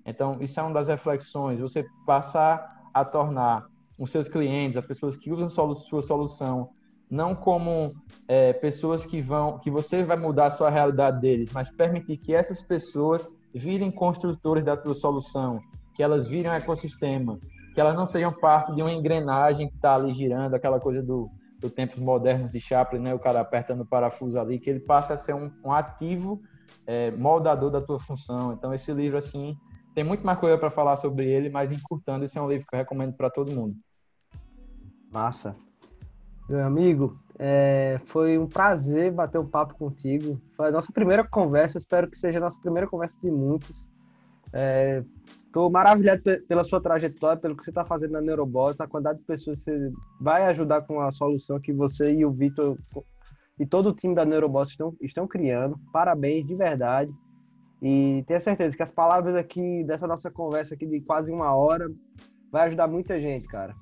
Então, 0.09 0.39
isso 0.41 0.59
é 0.59 0.63
uma 0.63 0.73
das 0.73 0.89
reflexões, 0.89 1.61
você 1.61 1.85
passar 2.07 2.81
a 2.95 3.05
tornar 3.05 3.67
os 3.99 4.11
seus 4.11 4.27
clientes, 4.27 4.79
as 4.79 4.87
pessoas 4.87 5.19
que 5.19 5.31
usam 5.31 5.51
sua 5.51 6.01
solução, 6.01 6.71
não 7.11 7.35
como 7.35 7.95
é, 8.27 8.55
pessoas 8.55 9.05
que 9.05 9.21
vão, 9.21 9.59
que 9.59 9.71
você 9.71 10.03
vai 10.03 10.17
mudar 10.17 10.47
a 10.47 10.51
sua 10.51 10.71
realidade 10.71 11.21
deles, 11.21 11.53
mas 11.53 11.71
permitir 11.71 12.17
que 12.17 12.35
essas 12.35 12.63
pessoas 12.63 13.29
virem 13.55 13.91
construtores 13.91 14.65
da 14.65 14.77
tua 14.77 14.95
solução, 14.95 15.61
que 15.95 16.03
elas 16.03 16.27
virem 16.27 16.51
um 16.51 16.55
ecossistema, 16.55 17.39
que 17.75 17.81
elas 17.81 17.95
não 17.95 18.07
sejam 18.07 18.33
parte 18.33 18.75
de 18.75 18.81
uma 18.81 18.93
engrenagem 18.93 19.69
que 19.69 19.75
está 19.75 19.95
ali 19.95 20.13
girando, 20.13 20.55
aquela 20.55 20.81
coisa 20.81 21.03
do, 21.03 21.31
do 21.59 21.69
tempos 21.69 21.99
modernos 21.99 22.51
de 22.51 22.61
Chaplin, 22.61 23.01
né? 23.01 23.15
O 23.15 23.19
cara 23.19 23.41
apertando 23.41 23.83
o 23.83 23.87
parafuso 23.87 24.39
ali, 24.39 24.59
que 24.59 24.71
ele 24.71 24.81
passa 24.81 25.15
a 25.15 25.17
ser 25.17 25.35
um, 25.35 25.51
um 25.65 25.73
ativo 25.73 26.41
é, 26.87 27.11
moldador 27.11 27.71
da 27.71 27.81
tua 27.81 27.99
função. 27.99 28.53
Então, 28.53 28.73
esse 28.73 28.93
livro, 28.93 29.19
assim, 29.19 29.57
tem 29.99 30.05
muito 30.05 30.25
mais 30.25 30.39
coisa 30.39 30.57
para 30.57 30.71
falar 30.71 30.97
sobre 30.97 31.29
ele, 31.29 31.51
mas 31.51 31.73
encurtando, 31.73 32.25
esse 32.25 32.39
é 32.39 32.41
um 32.41 32.49
livro 32.49 32.65
que 32.69 32.73
eu 32.73 32.79
recomendo 32.79 33.15
para 33.15 33.29
todo 33.29 33.51
mundo. 33.51 33.75
Massa. 35.11 35.57
Meu 36.49 36.65
amigo, 36.65 37.19
é, 37.37 38.01
foi 38.07 38.39
um 38.39 38.47
prazer 38.47 39.11
bater 39.11 39.41
um 39.41 39.49
papo 39.49 39.75
contigo. 39.75 40.41
Foi 40.57 40.69
a 40.69 40.71
nossa 40.71 40.93
primeira 40.93 41.25
conversa, 41.25 41.79
espero 41.79 42.09
que 42.09 42.17
seja 42.17 42.39
a 42.39 42.41
nossa 42.41 42.61
primeira 42.61 42.87
conversa 42.87 43.17
de 43.21 43.29
muitas. 43.29 43.85
Estou 45.49 45.67
é, 45.67 45.71
maravilhado 45.73 46.23
pela 46.47 46.63
sua 46.63 46.81
trajetória, 46.81 47.41
pelo 47.41 47.57
que 47.57 47.65
você 47.65 47.71
está 47.73 47.85
fazendo 47.85 48.13
na 48.13 48.21
Neurobots, 48.21 48.81
a 48.81 48.87
quantidade 48.87 49.19
de 49.19 49.25
pessoas 49.25 49.65
que 49.65 49.65
você 49.65 49.93
vai 50.21 50.47
ajudar 50.47 50.83
com 50.83 51.01
a 51.01 51.11
solução 51.11 51.59
que 51.59 51.73
você 51.73 52.15
e 52.15 52.25
o 52.25 52.31
Vitor 52.31 52.79
e 53.59 53.67
todo 53.67 53.89
o 53.89 53.95
time 53.95 54.15
da 54.15 54.25
Neurobots 54.25 54.71
estão, 54.71 54.95
estão 55.01 55.27
criando. 55.27 55.77
Parabéns, 55.93 56.47
de 56.47 56.55
verdade. 56.55 57.13
E 57.81 58.25
tenha 58.27 58.41
certeza 58.41 58.77
que 58.77 58.83
as 58.83 58.91
palavras 58.91 59.37
aqui 59.37 59.85
dessa 59.85 60.07
nossa 60.07 60.31
conversa 60.31 60.75
aqui 60.75 60.87
de 60.87 61.01
quase 61.01 61.31
uma 61.31 61.55
hora 61.55 61.89
vai 62.51 62.67
ajudar 62.67 62.89
muita 62.89 63.21
gente, 63.21 63.47
cara. 63.47 63.75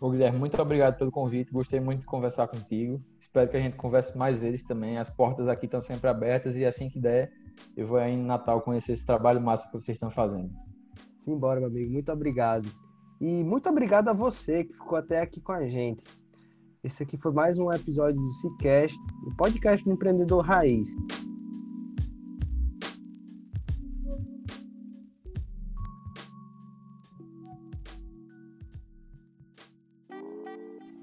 Ô, 0.00 0.10
Guilherme, 0.10 0.38
muito 0.38 0.60
obrigado 0.60 0.98
pelo 0.98 1.10
convite. 1.10 1.50
Gostei 1.50 1.80
muito 1.80 2.00
de 2.00 2.06
conversar 2.06 2.46
contigo. 2.48 3.00
Espero 3.18 3.48
que 3.48 3.56
a 3.56 3.60
gente 3.60 3.76
converse 3.76 4.16
mais 4.18 4.38
vezes 4.38 4.62
também. 4.62 4.98
As 4.98 5.08
portas 5.08 5.48
aqui 5.48 5.64
estão 5.64 5.80
sempre 5.80 6.08
abertas 6.08 6.56
e 6.56 6.64
assim 6.64 6.90
que 6.90 7.00
der, 7.00 7.32
eu 7.76 7.86
vou 7.86 7.96
aí 7.96 8.12
em 8.12 8.22
Natal 8.22 8.60
conhecer 8.60 8.92
esse 8.92 9.06
trabalho 9.06 9.40
massa 9.40 9.66
que 9.66 9.72
vocês 9.72 9.96
estão 9.96 10.10
fazendo. 10.10 10.50
Simbora, 11.20 11.58
meu 11.58 11.70
amigo. 11.70 11.90
Muito 11.90 12.12
obrigado. 12.12 12.68
E 13.20 13.42
muito 13.44 13.68
obrigado 13.68 14.08
a 14.08 14.12
você 14.12 14.64
que 14.64 14.74
ficou 14.74 14.98
até 14.98 15.20
aqui 15.22 15.40
com 15.40 15.52
a 15.52 15.66
gente. 15.66 16.02
Esse 16.82 17.02
aqui 17.02 17.16
foi 17.16 17.32
mais 17.32 17.58
um 17.58 17.72
episódio 17.72 18.20
do 18.20 18.28
Cicast, 18.28 18.98
o 19.26 19.34
podcast 19.36 19.82
do 19.86 19.92
empreendedor 19.92 20.44
raiz. 20.44 20.86